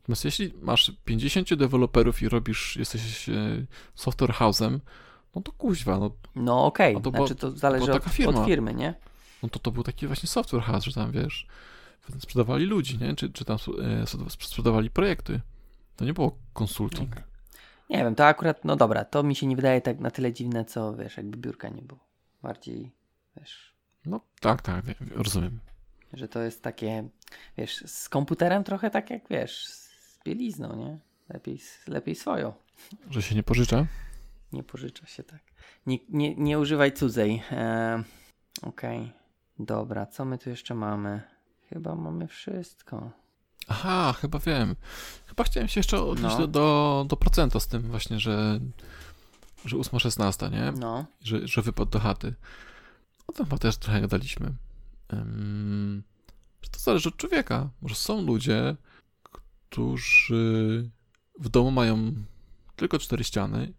[0.00, 3.32] Natomiast jeśli masz 50 deweloperów i robisz, jesteś e,
[3.94, 4.78] software house'em,
[5.34, 8.40] no to kuźwa, no, No okej, bo- znaczy to zależy od, taka firma.
[8.40, 8.94] od firmy, nie?
[9.42, 11.46] no to to był taki właśnie software house, że tam, wiesz,
[12.18, 13.14] sprzedawali ludzi, nie?
[13.14, 15.40] Czy, czy tam e, sprzedawali projekty.
[15.96, 17.16] To nie było konsulting.
[17.90, 20.64] Nie wiem, to akurat, no dobra, to mi się nie wydaje tak na tyle dziwne,
[20.64, 22.00] co wiesz, jakby biurka nie było.
[22.42, 22.92] Bardziej,
[23.36, 23.72] wiesz,
[24.06, 25.60] No tak, tak, rozumiem.
[26.12, 27.08] że to jest takie,
[27.58, 30.98] wiesz, z komputerem trochę tak jak, wiesz, z bielizną, nie?
[31.28, 32.52] Lepiej, lepiej swoją.
[33.10, 33.86] Że się nie pożycza?
[34.52, 35.40] Nie pożycza się tak.
[35.86, 37.42] Nie, nie, nie używaj cudzej.
[37.50, 38.02] Eee,
[38.62, 39.12] Okej,
[39.58, 41.22] dobra, co my tu jeszcze mamy?
[41.68, 43.10] Chyba mamy wszystko.
[43.68, 44.76] Aha, chyba wiem.
[45.26, 46.46] Chyba chciałem się jeszcze odnieść No.
[46.46, 48.60] do, do, do procenta z tym właśnie, że,
[49.64, 50.72] że 8-16, nie?
[50.80, 52.34] No, Że, że wypadł do chaty.
[53.26, 54.54] O tym chyba też trochę gadaliśmy.
[56.62, 57.70] Że to zależy od człowieka.
[57.82, 58.76] Może są ludzie,
[59.68, 60.90] którzy
[61.40, 62.12] w domu mają
[62.76, 63.72] tylko cztery ściany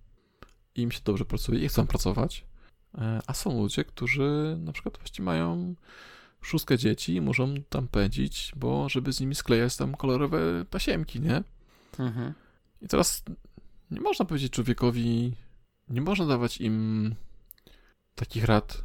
[0.76, 2.46] i im się dobrze pracuje i chcą pracować.
[2.98, 5.76] E, A są ludzie, którzy na przykład właśnie mają
[6.42, 11.44] szóstkę dzieci i muszą tam pędzić, bo żeby z nimi sklejać tam kolorowe tasiemki, nie?
[12.00, 12.34] mhm.
[12.82, 13.24] I teraz
[13.92, 15.34] nie można powiedzieć człowiekowi,
[15.90, 17.16] nie można dawać im
[18.16, 18.84] takich rad,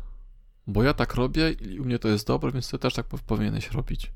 [0.67, 3.19] bo ja tak robię i u mnie to jest dobre, więc ty też tak po-
[3.19, 4.13] powinieneś robić.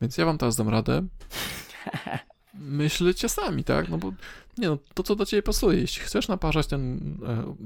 [0.00, 1.02] Więc ja wam teraz dam radę.
[2.54, 3.88] Myślcie sami, tak?
[3.88, 4.12] No bo
[4.58, 5.80] nie no, to co do ciebie pasuje.
[5.80, 6.98] Jeśli chcesz naparzać ten,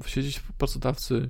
[0.03, 1.29] e, siedzieć w pracodawcy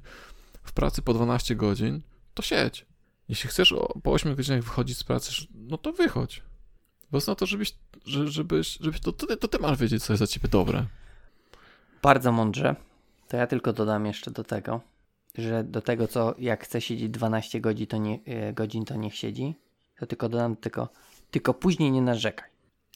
[0.64, 2.02] w pracy po 12 godzin,
[2.34, 2.86] to siedź.
[3.30, 6.44] Jeśli chcesz o, po 8 godzinach wychodzić z pracy, no to wychodź.
[7.12, 7.74] Bo na to, żebyś,
[8.06, 10.86] że- żebyś, żebyś to, to, to ty masz wiedzieć, co jest dla ciebie dobre.
[12.02, 12.76] Bardzo mądrze.
[13.28, 14.82] To ja tylko dodam jeszcze do tego,
[15.40, 19.16] że do tego, co jak chce siedzieć 12 godzin, to, nie, e, godzin, to niech
[19.16, 19.56] siedzi.
[20.00, 20.90] To tylko dodam, tylko,
[21.32, 22.50] tylko później nie narzekaj.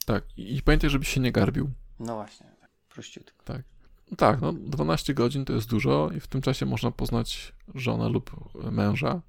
[0.06, 1.70] Tak, i, pamiętaj, żebyś się nie garbił.
[2.00, 3.54] No właśnie, tak, prościutko.
[4.12, 8.10] No tak, no 12 godzin to jest dużo i w tym czasie można poznać żonę
[8.10, 9.22] lub męża,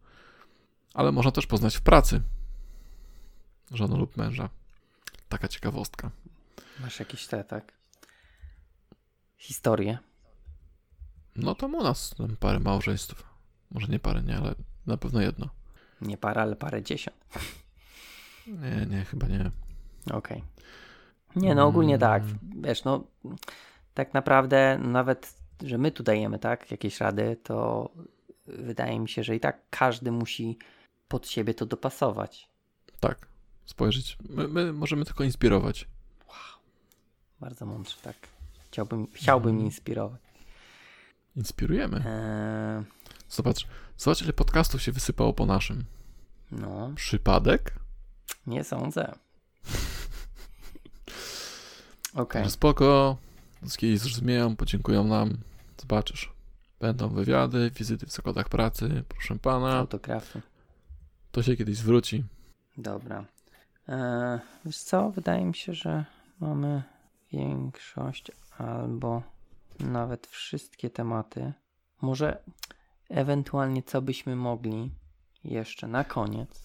[0.94, 2.22] ale można też poznać w pracy
[3.70, 4.48] żonę lub męża.
[5.28, 6.10] Taka ciekawostka.
[6.80, 7.72] Masz jakieś te, tak?
[9.36, 9.98] Historie.
[11.36, 13.24] No tam u nas tam parę małżeństw.
[13.70, 14.54] Może nie parę, nie, ale
[14.86, 15.48] na pewno jedno.
[16.00, 17.16] Nie parę, ale parę dziesiąt.
[18.46, 19.50] Nie, nie, chyba nie.
[20.12, 20.44] Okej.
[21.36, 22.22] Nie, no ogólnie tak.
[22.60, 23.04] Wiesz, no
[23.94, 27.90] tak naprawdę nawet, że my tu dajemy, tak, jakieś rady, to
[28.46, 30.58] wydaje mi się, że i tak każdy musi
[31.08, 32.48] pod siebie to dopasować.
[33.00, 33.26] Tak,
[33.64, 34.18] spojrzeć.
[34.28, 35.88] My, my możemy tylko inspirować.
[37.40, 38.16] Bardzo mądrze, tak.
[38.66, 40.23] Chciałbym, chciałbym inspirować.
[41.36, 42.02] Inspirujemy.
[42.06, 42.84] Eee,
[43.28, 43.66] Zobacz,
[43.96, 45.84] zobacz ile podcastów się wysypało po naszym.
[46.50, 47.74] no, Przypadek?
[48.46, 49.04] Nie sądzę.
[52.12, 52.22] Okej.
[52.22, 52.50] Okay.
[52.50, 53.16] Spoko,
[53.62, 55.38] z kiedyś zrozumieją, podziękują nam,
[55.80, 56.32] zobaczysz.
[56.80, 59.72] Będą wywiady, wizyty w zakładach pracy, proszę pana.
[59.72, 60.42] Autografy.
[61.32, 62.24] To się kiedyś zwróci.
[62.76, 63.24] Dobra.
[63.88, 66.04] Eee, wiesz co, wydaje mi się, że
[66.40, 66.82] mamy
[67.32, 69.22] większość albo
[69.80, 71.52] nawet wszystkie tematy.
[72.02, 72.42] Może
[73.08, 74.90] ewentualnie co byśmy mogli
[75.44, 76.64] jeszcze na koniec.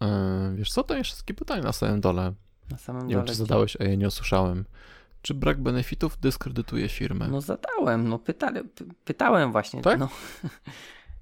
[0.00, 2.32] Eee, wiesz co, to jeszcze wszystkie pytania na samym dole.
[2.70, 3.26] Na samym nie dole.
[3.26, 4.64] wiem, czy zadałeś, a ja nie usłyszałem.
[5.22, 7.28] Czy brak benefitów dyskredytuje firmę?
[7.28, 8.52] No zadałem, no pyta,
[9.04, 9.82] pytałem właśnie.
[9.82, 9.98] Tak?
[9.98, 10.08] No.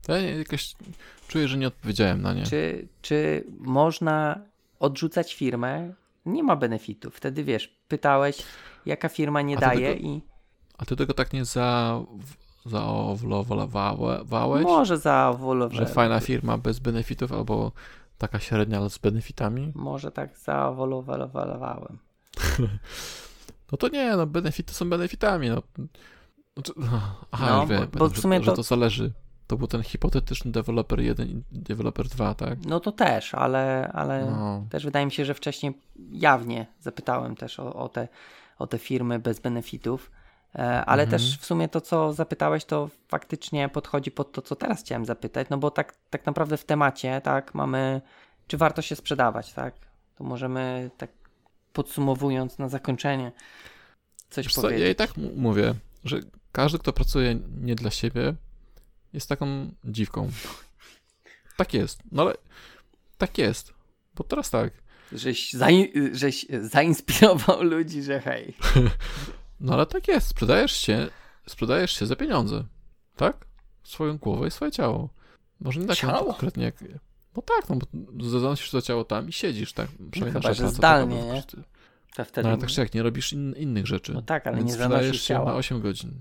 [0.09, 0.75] Ja jakoś
[1.29, 2.43] czuję, że nie odpowiedziałem na nie.
[2.43, 4.41] Czy, czy można
[4.79, 5.95] odrzucać firmę?
[6.27, 7.17] Nie ma benefitów.
[7.17, 8.43] Wtedy wiesz, pytałeś,
[8.87, 10.23] jaka firma nie daje tego, i.
[10.79, 12.01] A ty tego tak nie za,
[12.67, 14.65] zaowlowałeś?
[14.65, 15.87] Może zaowlowałem.
[15.87, 17.73] Że fajna firma bez benefitów albo
[18.19, 19.73] taka średnia, ale z benefitami?
[19.75, 21.99] Może tak zaowlowałem.
[23.73, 25.49] no to nie, no benefity są benefitami.
[25.49, 25.63] No.
[26.55, 26.73] Znaczy,
[27.31, 28.51] aha, no, już wiem, bo, bo w sumie że, to...
[28.51, 29.13] że to zależy.
[29.47, 32.59] To był ten hipotetyczny deweloper 1 i deweloper 2, tak?
[32.65, 34.67] No to też, ale, ale no.
[34.71, 35.79] też wydaje mi się, że wcześniej
[36.11, 38.09] jawnie zapytałem też o, o, te,
[38.59, 40.11] o te firmy bez benefitów.
[40.59, 41.11] E, ale mhm.
[41.11, 45.47] też w sumie to, co zapytałeś, to faktycznie podchodzi pod to, co teraz chciałem zapytać,
[45.51, 48.01] no bo tak, tak naprawdę w temacie, tak, mamy,
[48.47, 49.75] czy warto się sprzedawać, tak?
[50.19, 51.11] To możemy tak
[51.73, 53.33] podsumowując na zakończenie
[54.31, 54.79] coś Wiesz powiedzieć.
[54.79, 56.21] Co, ja i tak mówię, że
[56.53, 58.35] każdy, kto pracuje nie dla siebie,
[59.13, 60.31] jest taką dziwką.
[61.57, 62.01] Tak jest.
[62.13, 62.35] No ale
[63.19, 63.75] tak jest.
[64.15, 64.73] Bo teraz tak.
[65.13, 68.55] Żeś, zain żeś zainspirował ludzi, że hej.
[69.61, 70.27] No ale tak jest.
[70.27, 71.09] Sprzedajesz się,
[71.49, 72.65] sprzedajesz się za pieniądze.
[73.17, 73.47] Tak?
[73.83, 75.09] Swoją głowę i swoje ciało.
[75.61, 76.25] Może nie tak ciało?
[76.25, 76.85] konkretnie jak...
[77.37, 79.89] No tak, no bo zanosisz to ciało tam i siedzisz, tak?
[80.11, 81.43] Przynajmniej no chyba, że zdalnie, nie?
[82.17, 82.43] To wtedy...
[82.43, 84.13] No ale tak czy jak, nie robisz in, innych rzeczy.
[84.13, 85.51] No tak, ale nie zanosisz się ciała.
[85.51, 86.21] na 8 godzin.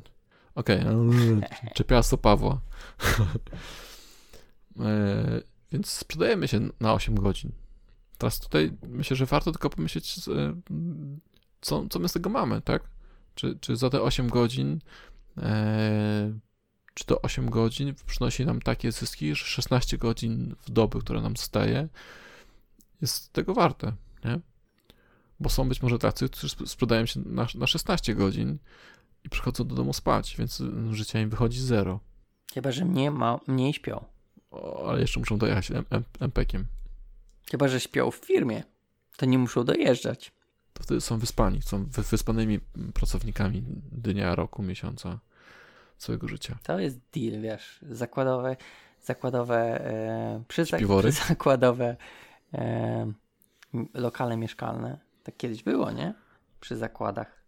[0.56, 1.50] Okej, okay.
[1.74, 2.60] czepiasto Pawła.
[4.80, 7.52] e, więc sprzedajemy się na 8 godzin.
[8.18, 10.56] Teraz tutaj myślę, że warto tylko pomyśleć, e,
[11.62, 12.84] co, co my z tego mamy, tak?
[13.36, 14.80] Czy, czy za te 8 godzin,
[15.38, 16.40] e,
[16.94, 21.38] czy to 8 godzin przynosi nam takie zyski, że 16 godzin w doby, które nam
[21.38, 21.88] zostaje,
[23.02, 23.94] jest tego warte,
[24.26, 24.40] nie?
[25.40, 28.58] Bo są być może tacy, którzy sprzedają się na, na 16 godzin
[29.24, 32.00] i przychodzą do domu spać, więc życia im wychodzi zero.
[32.54, 34.06] Chyba, że mnie ma, mniej śpią.
[34.52, 35.72] O, ale jeszcze muszą dojechać
[36.20, 36.66] MPK-iem.
[37.52, 38.64] Chyba, że śpią w firmie.
[39.18, 40.32] To nie muszą dojeżdżać.
[40.76, 42.60] To wtedy są wyspani, są wyspanymi
[42.94, 45.20] pracownikami dnia, roku, miesiąca,
[45.98, 46.58] swojego życia.
[46.64, 48.56] To jest deal, wiesz, zakładowe,
[49.04, 51.12] zakładowe, e, przy, Śpiwory?
[51.12, 51.96] przy zakładowe
[52.54, 53.12] e,
[53.94, 55.00] lokale mieszkalne.
[55.24, 56.14] Tak kiedyś było, nie?
[56.60, 57.46] Przy zakładach.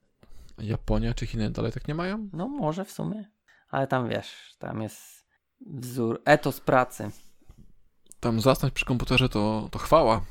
[0.58, 2.30] Japonia czy Chiny dalej tak nie mają?
[2.34, 3.26] No może w sumie.
[3.70, 5.26] Ale tam wiesz, tam jest
[5.62, 7.12] wzór, etos pracy.
[8.20, 10.22] Tam zasnąć przy komputerze to, to chwała.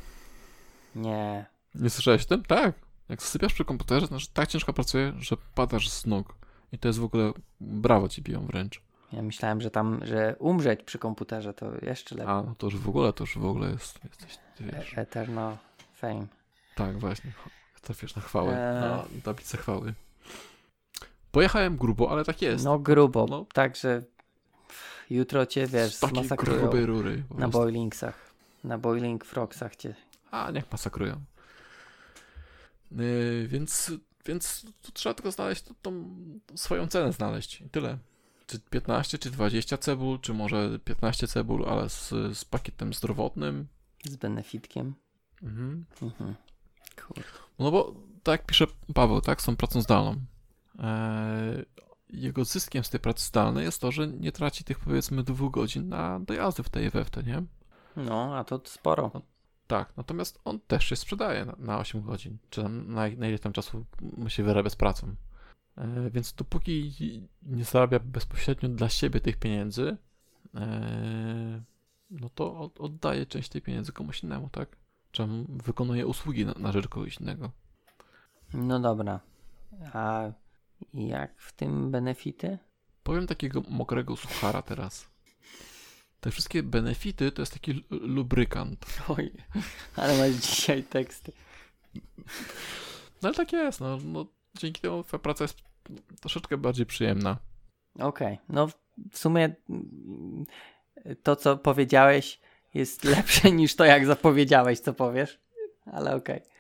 [0.95, 1.47] Nie.
[1.75, 2.43] Nie słyszałeś tym?
[2.43, 2.86] Tak.
[3.09, 6.35] Jak zasypiasz przy komputerze, to znaczy tak ciężko pracuje, że padasz z nóg.
[6.73, 8.83] I to jest w ogóle brawo ci biją wręcz.
[9.13, 12.33] Ja myślałem, że tam, że umrzeć przy komputerze to jeszcze lepiej.
[12.33, 14.99] A, no to już w ogóle, to już w ogóle jest, jesteś, ty wiesz.
[14.99, 15.57] E Eternal
[15.95, 16.27] fame.
[16.75, 17.33] Tak, właśnie.
[17.83, 18.81] Trafisz na chwałę, eee.
[18.81, 19.95] na tablicę chwały.
[21.33, 22.65] Pojechałem grubo, ale tak jest.
[22.65, 23.47] No grubo, no.
[23.53, 24.03] także
[25.11, 27.23] jutro cię, wiesz, Z takiej grubej rury.
[27.39, 28.35] Na boilingsach.
[28.65, 29.95] Na boiling frogsach cię.
[30.31, 31.21] A, niech masakrują.
[32.91, 33.93] Yy, więc,
[34.27, 36.19] więc tu trzeba tylko znaleźć tą, tą,
[36.55, 37.99] swoją cenę znaleźć i tyle.
[38.47, 42.09] Czy 15, czy 20 cebul, czy może 15 cebul, ale z,
[42.39, 43.67] z pakietem zdrowotnym.
[44.05, 44.95] Z benefitkiem.
[45.43, 45.85] Mhm.
[46.03, 46.35] mhm.
[46.97, 47.25] Cool.
[47.59, 50.17] No bo tak pisze Paweł, tak, z tą pracą zdalną.
[50.79, 51.65] Eee,
[52.11, 55.89] jego zyskiem z tej pracy zdalnej jest to, że nie traci tych powiedzmy dwóch godzin
[55.89, 57.43] na dojazdy w tej we w te, nie?
[57.97, 59.11] No, a to sporo.
[59.15, 59.23] No,
[59.67, 63.53] tak, natomiast on też się sprzedaje na, na 8 godzin, czy na, na ile tam
[63.53, 65.15] czasu musi wyrabiać z pracą.
[65.77, 66.93] E, więc dopóki
[67.43, 69.97] nie zarabia bezpośrednio dla siebie tych pieniędzy,
[70.55, 71.63] e,
[72.11, 74.77] no to oddaje część tej pieniędzy komuś innemu, tak?
[75.11, 77.51] Czy wykonuje usługi na, na rzecz kogoś innego.
[78.55, 79.21] No dobra.
[79.93, 80.31] A
[80.95, 82.59] jak w tym benefity?
[83.03, 85.16] Powiem takiego mokrego suchara teraz.
[86.21, 88.87] Te wszystkie benefity to jest taki lubrykant.
[89.09, 89.33] Oj,
[89.97, 91.33] ale masz dzisiaj teksty.
[93.23, 95.59] No ale tak jest, no, no dzięki temu twoja praca jest
[96.21, 97.37] troszeczkę bardziej przyjemna.
[97.95, 98.39] Okej, okay.
[98.49, 98.69] no
[99.11, 99.55] w sumie
[101.23, 102.41] to, co powiedziałeś,
[102.75, 105.41] jest lepsze niż to, jak zapowiedziałeś, co powiesz.
[105.87, 106.37] Ale okej.
[106.37, 106.51] Okay.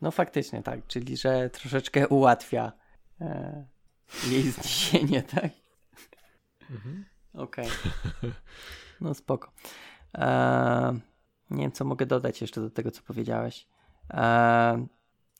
[0.00, 2.72] No faktycznie tak, czyli że troszeczkę ułatwia
[3.20, 3.64] e,
[4.30, 5.50] jej zniesienie, tak?
[6.70, 7.04] Mhm.
[7.34, 7.66] Okej.
[7.66, 8.32] Okay.
[9.00, 9.52] No spoko.
[10.14, 10.98] E,
[11.50, 13.66] nie wiem, co mogę dodać jeszcze do tego, co powiedziałeś.
[14.10, 14.86] E,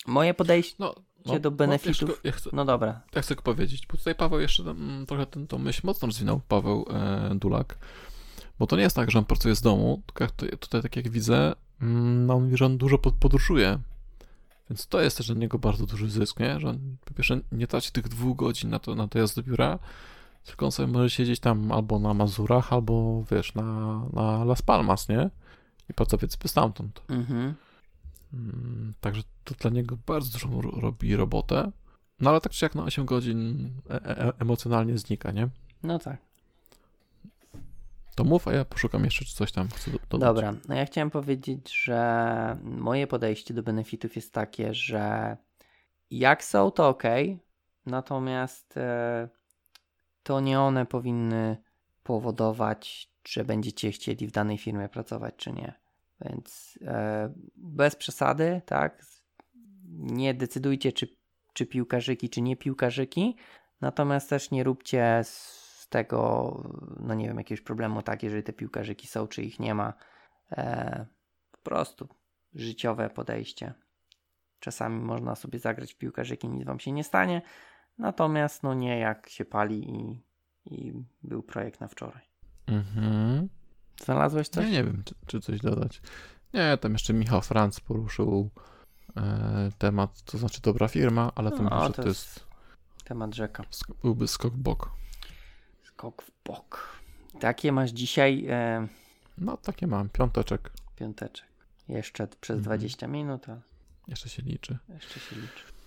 [0.06, 0.94] moje podejście no,
[1.26, 2.09] no, do benefitów.
[2.09, 3.01] No, ja chcę, no dobra.
[3.14, 6.86] Ja chcę powiedzieć, bo tutaj Paweł jeszcze mm, trochę ten, tą myśl mocno rozwinął, Paweł
[6.90, 7.78] e, Dulak.
[8.59, 11.09] Bo to nie jest tak, że on pracuje z domu, tylko tutaj, tutaj tak jak
[11.09, 13.78] widzę, mm, no on mówi, że on dużo podróżuje.
[14.70, 16.60] Więc to jest też dla niego bardzo duży zysk, nie?
[16.60, 19.43] Że on po pierwsze nie traci tych dwóch godzin na to, na to jazd do
[19.43, 19.78] biura,
[20.44, 25.09] tylko on sobie może siedzieć tam albo na Mazurach, albo wiesz, na, na Las Palmas,
[25.09, 25.31] nie?
[25.90, 27.02] I po co wycypy stamtąd.
[27.09, 27.55] Mhm.
[28.32, 31.73] Mm, także to dla niego bardzo dużo robi robotę.
[32.20, 35.48] No ale tak czy jak na 8 godzin e e emocjonalnie znika, nie?
[35.82, 36.16] No tak.
[38.15, 40.20] To mów, a ja poszukam jeszcze, czy coś tam chcę dodać.
[40.20, 45.36] Dobra, no ja chciałem powiedzieć, że moje podejście do benefitów jest takie, że
[46.10, 47.02] jak są, to ok,
[47.86, 49.28] natomiast e,
[50.28, 51.56] to nie one powinny
[52.02, 55.72] powodować, że będziecie chcieli w danej firmie pracować, czy nie.
[56.20, 59.02] Więc e, bez przesady, tak?
[59.88, 61.16] Nie decydujcie, czy,
[61.52, 63.36] czy piłkarzyki, czy nie piłkarzyki,
[63.80, 66.52] natomiast też nie róbcie z tego,
[67.00, 69.92] no nie wiem, jakiegoś problemu, tak, jeżeli te piłkarzyki są, czy ich nie ma.
[70.52, 71.06] E,
[71.52, 72.09] po prostu
[72.55, 73.74] życiowe podejście.
[74.60, 77.42] Czasami można sobie zagrać w piłkarzyki, nic wam się nie stanie,
[77.98, 80.22] natomiast no nie jak się pali i,
[80.64, 80.92] i
[81.22, 82.22] był projekt na wczoraj.
[82.66, 83.48] Mhm.
[84.04, 84.64] Znalazłeś coś?
[84.64, 86.00] Ja nie wiem, czy, czy, coś dodać.
[86.54, 88.50] Nie, tam jeszcze Michał Franc poruszył
[89.16, 92.46] e, temat, to znaczy dobra firma, ale to no, że to jest
[93.04, 93.64] temat rzeka.
[94.02, 94.90] Byłby skok w bok.
[95.82, 96.98] Skok w bok.
[97.40, 98.46] Takie masz dzisiaj?
[98.48, 98.88] E...
[99.38, 100.08] No, takie mam.
[100.08, 100.70] Piąteczek.
[100.96, 101.48] Piąteczek.
[101.88, 102.78] Jeszcze przez mhm.
[102.78, 103.48] 20 minut.
[103.48, 103.60] A...
[104.08, 104.78] Jeszcze się liczy.
[104.88, 105.77] Jeszcze się liczy.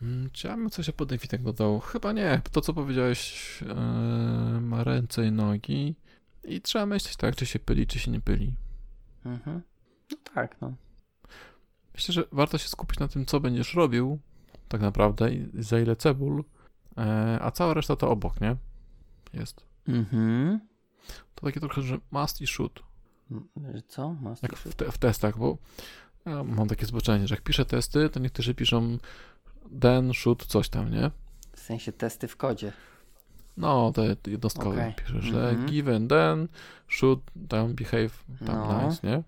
[0.00, 1.80] Hmm, czy ja bym coś o podefitach dodał?
[1.80, 2.40] Chyba nie.
[2.52, 3.74] To, co powiedziałeś, e,
[4.60, 5.94] ma ręce i nogi.
[6.44, 8.54] I trzeba myśleć tak, czy się pyli, czy się nie pyli.
[9.24, 9.62] Mhm.
[10.10, 10.72] No tak, no.
[11.94, 14.18] Myślę, że warto się skupić na tym, co będziesz robił,
[14.68, 16.44] tak naprawdę, i za ile cebul,
[16.96, 18.56] e, a cała reszta to obok, nie?
[19.32, 19.64] Jest.
[19.88, 20.60] Mhm.
[21.34, 22.82] To takie trochę, że must i shoot.
[23.88, 24.12] Co?
[24.12, 25.58] Must jak w, te, w, testach, bo
[26.26, 28.98] ja mam takie zboczenie, że jak piszę testy, to niektórzy piszą
[29.70, 31.10] den, shoot, coś tam, nie?
[31.52, 32.72] W sensie testy w kodzie.
[33.56, 34.92] No, te jednostkowe okay.
[34.92, 35.68] piszesz, że mm -hmm.
[35.68, 36.48] given then,
[36.88, 38.88] should tam behave tam no.
[38.88, 39.22] nice, nie?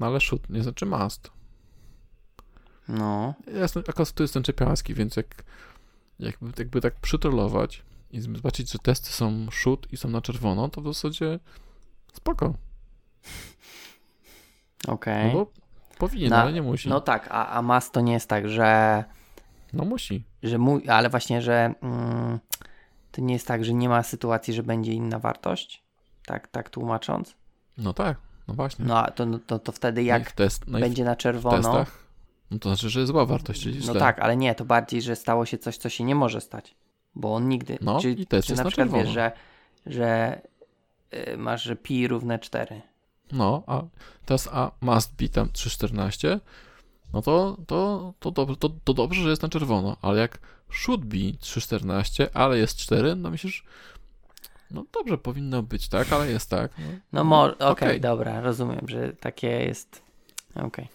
[0.00, 1.30] No ale should nie znaczy must.
[2.88, 3.34] No.
[3.54, 5.44] Ja jestem, akurat tu jestem czepialski, więc jak
[6.20, 10.80] jakby, jakby tak przytrolować i zobaczyć, że testy są should i są na czerwono, to
[10.80, 11.38] w zasadzie
[12.12, 12.46] spoko.
[14.88, 15.30] Okej.
[15.30, 15.32] Okay.
[15.32, 15.52] No bo
[15.98, 16.88] powinien, ale nie musi.
[16.88, 19.04] No tak, a, a must to nie jest tak, że...
[19.72, 20.24] No musi.
[20.42, 21.74] Że mu, ale właśnie, że...
[21.82, 22.38] Mm,
[23.12, 25.82] to nie jest tak, że nie ma sytuacji, że będzie inna wartość?
[26.26, 27.34] Tak, tak tłumacząc?
[27.78, 28.16] No tak,
[28.48, 28.84] no właśnie.
[28.84, 31.86] No a to, no, to, to wtedy jak no test, no będzie na czerwono...
[32.50, 35.16] No to znaczy, że jest zła wartość, czyli No tak, ale nie, to bardziej, że
[35.16, 36.74] stało się coś, co się nie może stać.
[37.14, 37.78] Bo on nigdy...
[37.80, 39.32] No czy, i test czy jest na, przykład na wiesz, że,
[39.86, 40.40] że
[41.12, 42.82] yy, masz, że pi równe 4.
[43.32, 43.82] No, a
[44.26, 46.40] teraz a must be tam 314,
[47.12, 50.38] no to, to, to, to, to, to dobrze, że jest na czerwono, ale jak
[50.70, 53.64] should be 3.14, ale jest 4, no myślisz,
[54.70, 56.78] no dobrze, powinno być tak, ale jest tak.
[56.78, 58.00] No, no mo- okej, okay, okay.
[58.00, 60.02] dobra, rozumiem, że takie jest,
[60.54, 60.66] okej.
[60.66, 60.88] Okay.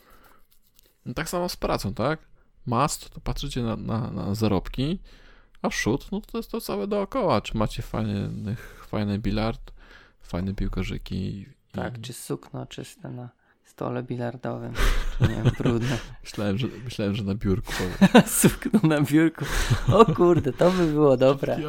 [1.05, 2.19] No, tak samo z pracą, tak?
[2.65, 4.99] Must, to patrzycie na, na, na zarobki,
[5.61, 8.55] a should, no to jest to całe dookoła, czy macie fajny,
[8.87, 9.71] fajny bilard,
[10.21, 11.45] fajne piłkarzyki.
[11.71, 12.01] Tak, i...
[12.01, 13.29] czy sukno czyste na
[13.75, 14.73] stole bilardowym.
[15.21, 15.97] Nie wiem, brudne.
[16.23, 17.73] myślałem, że, myślałem, że na biurku.
[18.41, 19.45] Sukno na biurku.
[19.93, 21.59] O kurde, to by było dobre.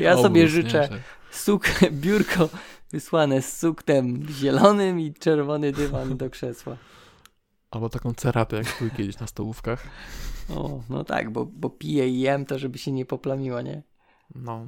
[0.00, 0.88] ja sobie życzę
[1.30, 1.64] suk,
[2.02, 2.48] biurko
[2.92, 6.76] wysłane z suknem zielonym i czerwony dywan do krzesła.
[7.70, 9.86] Albo taką ceratę, jak twój kiedyś na stołówkach.
[10.50, 13.82] O, no tak, bo, bo piję i jem to, żeby się nie poplamiło, nie?
[14.34, 14.66] No.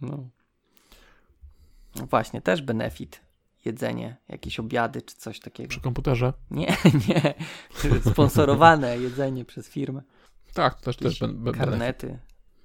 [0.00, 0.28] No.
[1.96, 3.25] no właśnie, też benefit
[3.66, 5.68] jedzenie, jakieś obiady czy coś takiego.
[5.68, 6.32] Przy komputerze?
[6.50, 6.66] Nie,
[7.08, 7.34] nie.
[8.12, 10.02] Sponsorowane jedzenie przez firmę.
[10.54, 12.18] Tak, też, też ben, Karnety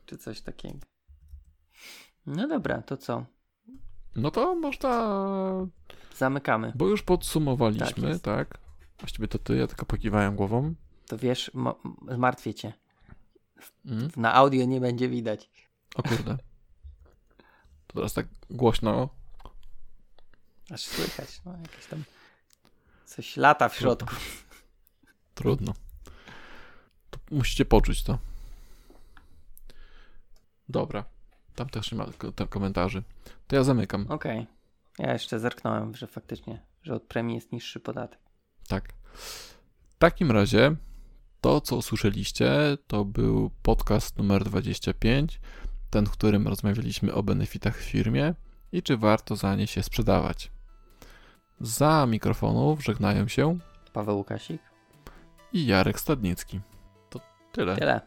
[0.05, 0.79] czy coś takiego.
[2.25, 3.25] No dobra, to co?
[4.15, 5.17] No to można.
[6.17, 6.73] Zamykamy.
[6.75, 8.21] Bo już podsumowaliśmy, tak?
[8.21, 8.57] tak?
[8.99, 10.75] Właściwie to ty, ja tylko pokiwałem głową.
[11.07, 11.51] To wiesz,
[12.11, 12.73] zmartwię cię.
[13.85, 14.09] Mm?
[14.17, 15.49] Na audio nie będzie widać.
[15.95, 16.37] O kurde.
[17.87, 19.09] To teraz tak głośno
[20.73, 22.03] Aż słychać, no jakieś tam
[23.15, 24.15] Coś lata w środku.
[25.35, 25.73] Trudno.
[27.09, 28.19] To musicie poczuć to.
[30.69, 31.05] Dobra.
[31.55, 32.05] Tam też nie ma
[32.49, 33.03] komentarzy.
[33.47, 34.05] To ja zamykam.
[34.09, 34.47] Okej.
[34.99, 38.19] Ja jeszcze zerknąłem, że faktycznie, że od premii jest niższy podatek.
[38.67, 38.93] Tak.
[39.13, 40.75] W takim razie
[41.41, 45.39] to, co usłyszeliście, to był podcast numer 25,
[45.89, 48.35] ten, w którym rozmawialiśmy o benefitach w firmie
[48.71, 50.51] i czy warto za nie się sprzedawać.
[51.61, 53.57] Za mikrofonów żegnają się
[53.93, 54.61] Paweł Łukasik?
[55.53, 56.59] i Jarek Stadnicki.
[57.09, 57.19] To
[57.51, 57.75] tyle.
[57.75, 58.01] Tyle.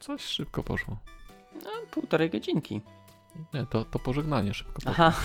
[0.00, 0.96] Coś szybko poszło.
[1.64, 2.80] No, półtorej godzinki.
[3.54, 4.92] Nie, to, to pożegnanie szybko poszło.
[4.92, 5.12] Aha.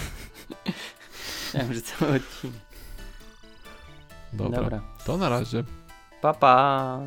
[1.46, 2.62] Myślałem, że cały odcinek.
[4.34, 4.62] Dobra.
[4.62, 4.82] Dobra.
[5.06, 5.64] To na razie.
[6.22, 7.00] Pa, pa.